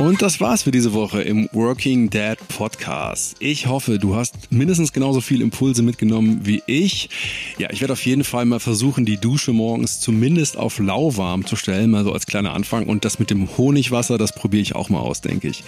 Und 0.00 0.22
das 0.22 0.40
war's 0.40 0.62
für 0.62 0.70
diese 0.70 0.94
Woche 0.94 1.20
im 1.20 1.46
Working 1.52 2.08
Dad 2.08 2.38
Podcast. 2.48 3.36
Ich 3.38 3.66
hoffe, 3.66 3.98
du 3.98 4.16
hast 4.16 4.50
mindestens 4.50 4.94
genauso 4.94 5.20
viel 5.20 5.42
Impulse 5.42 5.82
mitgenommen 5.82 6.40
wie 6.44 6.62
ich. 6.64 7.10
Ja, 7.58 7.68
ich 7.70 7.82
werde 7.82 7.92
auf 7.92 8.06
jeden 8.06 8.24
Fall 8.24 8.46
mal 8.46 8.60
versuchen, 8.60 9.04
die 9.04 9.18
Dusche 9.18 9.52
morgens 9.52 10.00
zumindest 10.00 10.56
auf 10.56 10.78
lauwarm 10.78 11.44
zu 11.44 11.54
stellen, 11.54 11.90
mal 11.90 12.04
so 12.04 12.14
als 12.14 12.24
kleiner 12.24 12.54
Anfang. 12.54 12.86
Und 12.86 13.04
das 13.04 13.18
mit 13.18 13.28
dem 13.28 13.58
Honigwasser, 13.58 14.16
das 14.16 14.34
probiere 14.34 14.62
ich 14.62 14.74
auch 14.74 14.88
mal 14.88 15.00
aus, 15.00 15.20
denke 15.20 15.48
ich. 15.48 15.64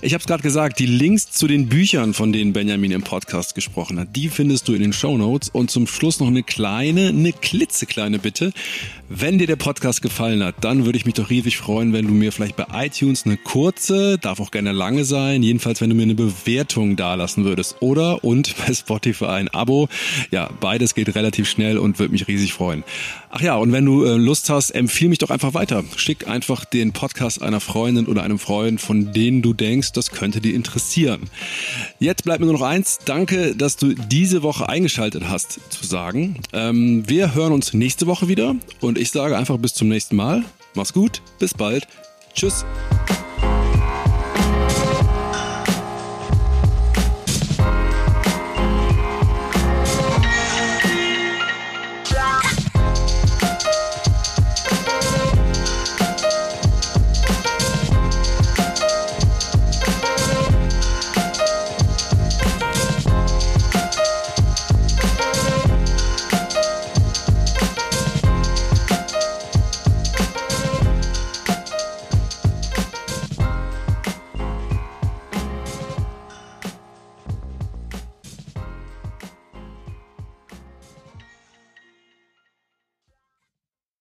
Ich 0.00 0.14
habe 0.14 0.22
es 0.22 0.26
gerade 0.26 0.42
gesagt, 0.42 0.78
die 0.78 0.86
Links 0.86 1.30
zu 1.30 1.46
den 1.46 1.68
Büchern, 1.68 2.14
von 2.14 2.32
denen 2.32 2.54
Benjamin 2.54 2.90
im 2.90 3.02
Podcast 3.02 3.54
gesprochen 3.54 4.00
hat, 4.00 4.16
die 4.16 4.30
findest 4.30 4.66
du 4.66 4.72
in 4.72 4.80
den 4.80 4.94
Show 4.94 5.18
Notes. 5.18 5.50
Und 5.50 5.70
zum 5.70 5.86
Schluss 5.86 6.20
noch 6.20 6.28
eine 6.28 6.42
kleine, 6.42 7.08
eine 7.08 7.34
klitzekleine 7.34 8.18
Bitte. 8.18 8.54
Wenn 9.10 9.36
dir 9.36 9.46
der 9.46 9.56
Podcast 9.56 10.00
gefallen 10.00 10.42
hat, 10.42 10.54
dann 10.62 10.86
würde 10.86 10.96
ich 10.96 11.04
mich 11.04 11.14
doch 11.14 11.28
riesig 11.28 11.58
freuen, 11.58 11.92
wenn 11.92 12.06
du 12.06 12.14
mir 12.14 12.32
vielleicht 12.32 12.56
bei 12.56 12.66
iTunes 12.72 13.26
eine 13.26 13.36
kurze, 13.36 13.73
darf 14.20 14.40
auch 14.40 14.50
gerne 14.50 14.72
lange 14.72 15.04
sein, 15.04 15.42
jedenfalls 15.42 15.80
wenn 15.80 15.90
du 15.90 15.96
mir 15.96 16.02
eine 16.02 16.14
Bewertung 16.14 16.96
dalassen 16.96 17.44
würdest 17.44 17.76
oder 17.80 18.24
und 18.24 18.54
bei 18.66 18.72
Spotify 18.72 19.26
ein 19.26 19.48
Abo. 19.48 19.88
Ja, 20.30 20.48
beides 20.60 20.94
geht 20.94 21.14
relativ 21.14 21.48
schnell 21.48 21.78
und 21.78 21.98
würde 21.98 22.12
mich 22.12 22.28
riesig 22.28 22.52
freuen. 22.52 22.84
Ach 23.30 23.40
ja, 23.40 23.56
und 23.56 23.72
wenn 23.72 23.84
du 23.84 24.04
äh, 24.04 24.16
Lust 24.16 24.48
hast, 24.50 24.70
empfiehl 24.70 25.08
mich 25.08 25.18
doch 25.18 25.30
einfach 25.30 25.54
weiter. 25.54 25.84
Schick 25.96 26.28
einfach 26.28 26.64
den 26.64 26.92
Podcast 26.92 27.42
einer 27.42 27.60
Freundin 27.60 28.06
oder 28.06 28.22
einem 28.22 28.38
Freund, 28.38 28.80
von 28.80 29.12
denen 29.12 29.42
du 29.42 29.52
denkst, 29.52 29.92
das 29.92 30.10
könnte 30.10 30.40
dir 30.40 30.54
interessieren. 30.54 31.28
Jetzt 31.98 32.24
bleibt 32.24 32.40
mir 32.40 32.46
nur 32.46 32.54
noch 32.54 32.62
eins. 32.62 33.00
Danke, 33.04 33.56
dass 33.56 33.76
du 33.76 33.94
diese 33.94 34.42
Woche 34.42 34.68
eingeschaltet 34.68 35.24
hast, 35.28 35.58
zu 35.70 35.84
sagen. 35.84 36.36
Ähm, 36.52 37.08
wir 37.08 37.34
hören 37.34 37.52
uns 37.52 37.72
nächste 37.72 38.06
Woche 38.06 38.28
wieder 38.28 38.54
und 38.80 38.98
ich 38.98 39.10
sage 39.10 39.36
einfach 39.36 39.58
bis 39.58 39.74
zum 39.74 39.88
nächsten 39.88 40.16
Mal. 40.16 40.44
Mach's 40.74 40.92
gut, 40.92 41.22
bis 41.38 41.54
bald. 41.54 41.88
Tschüss. 42.34 42.64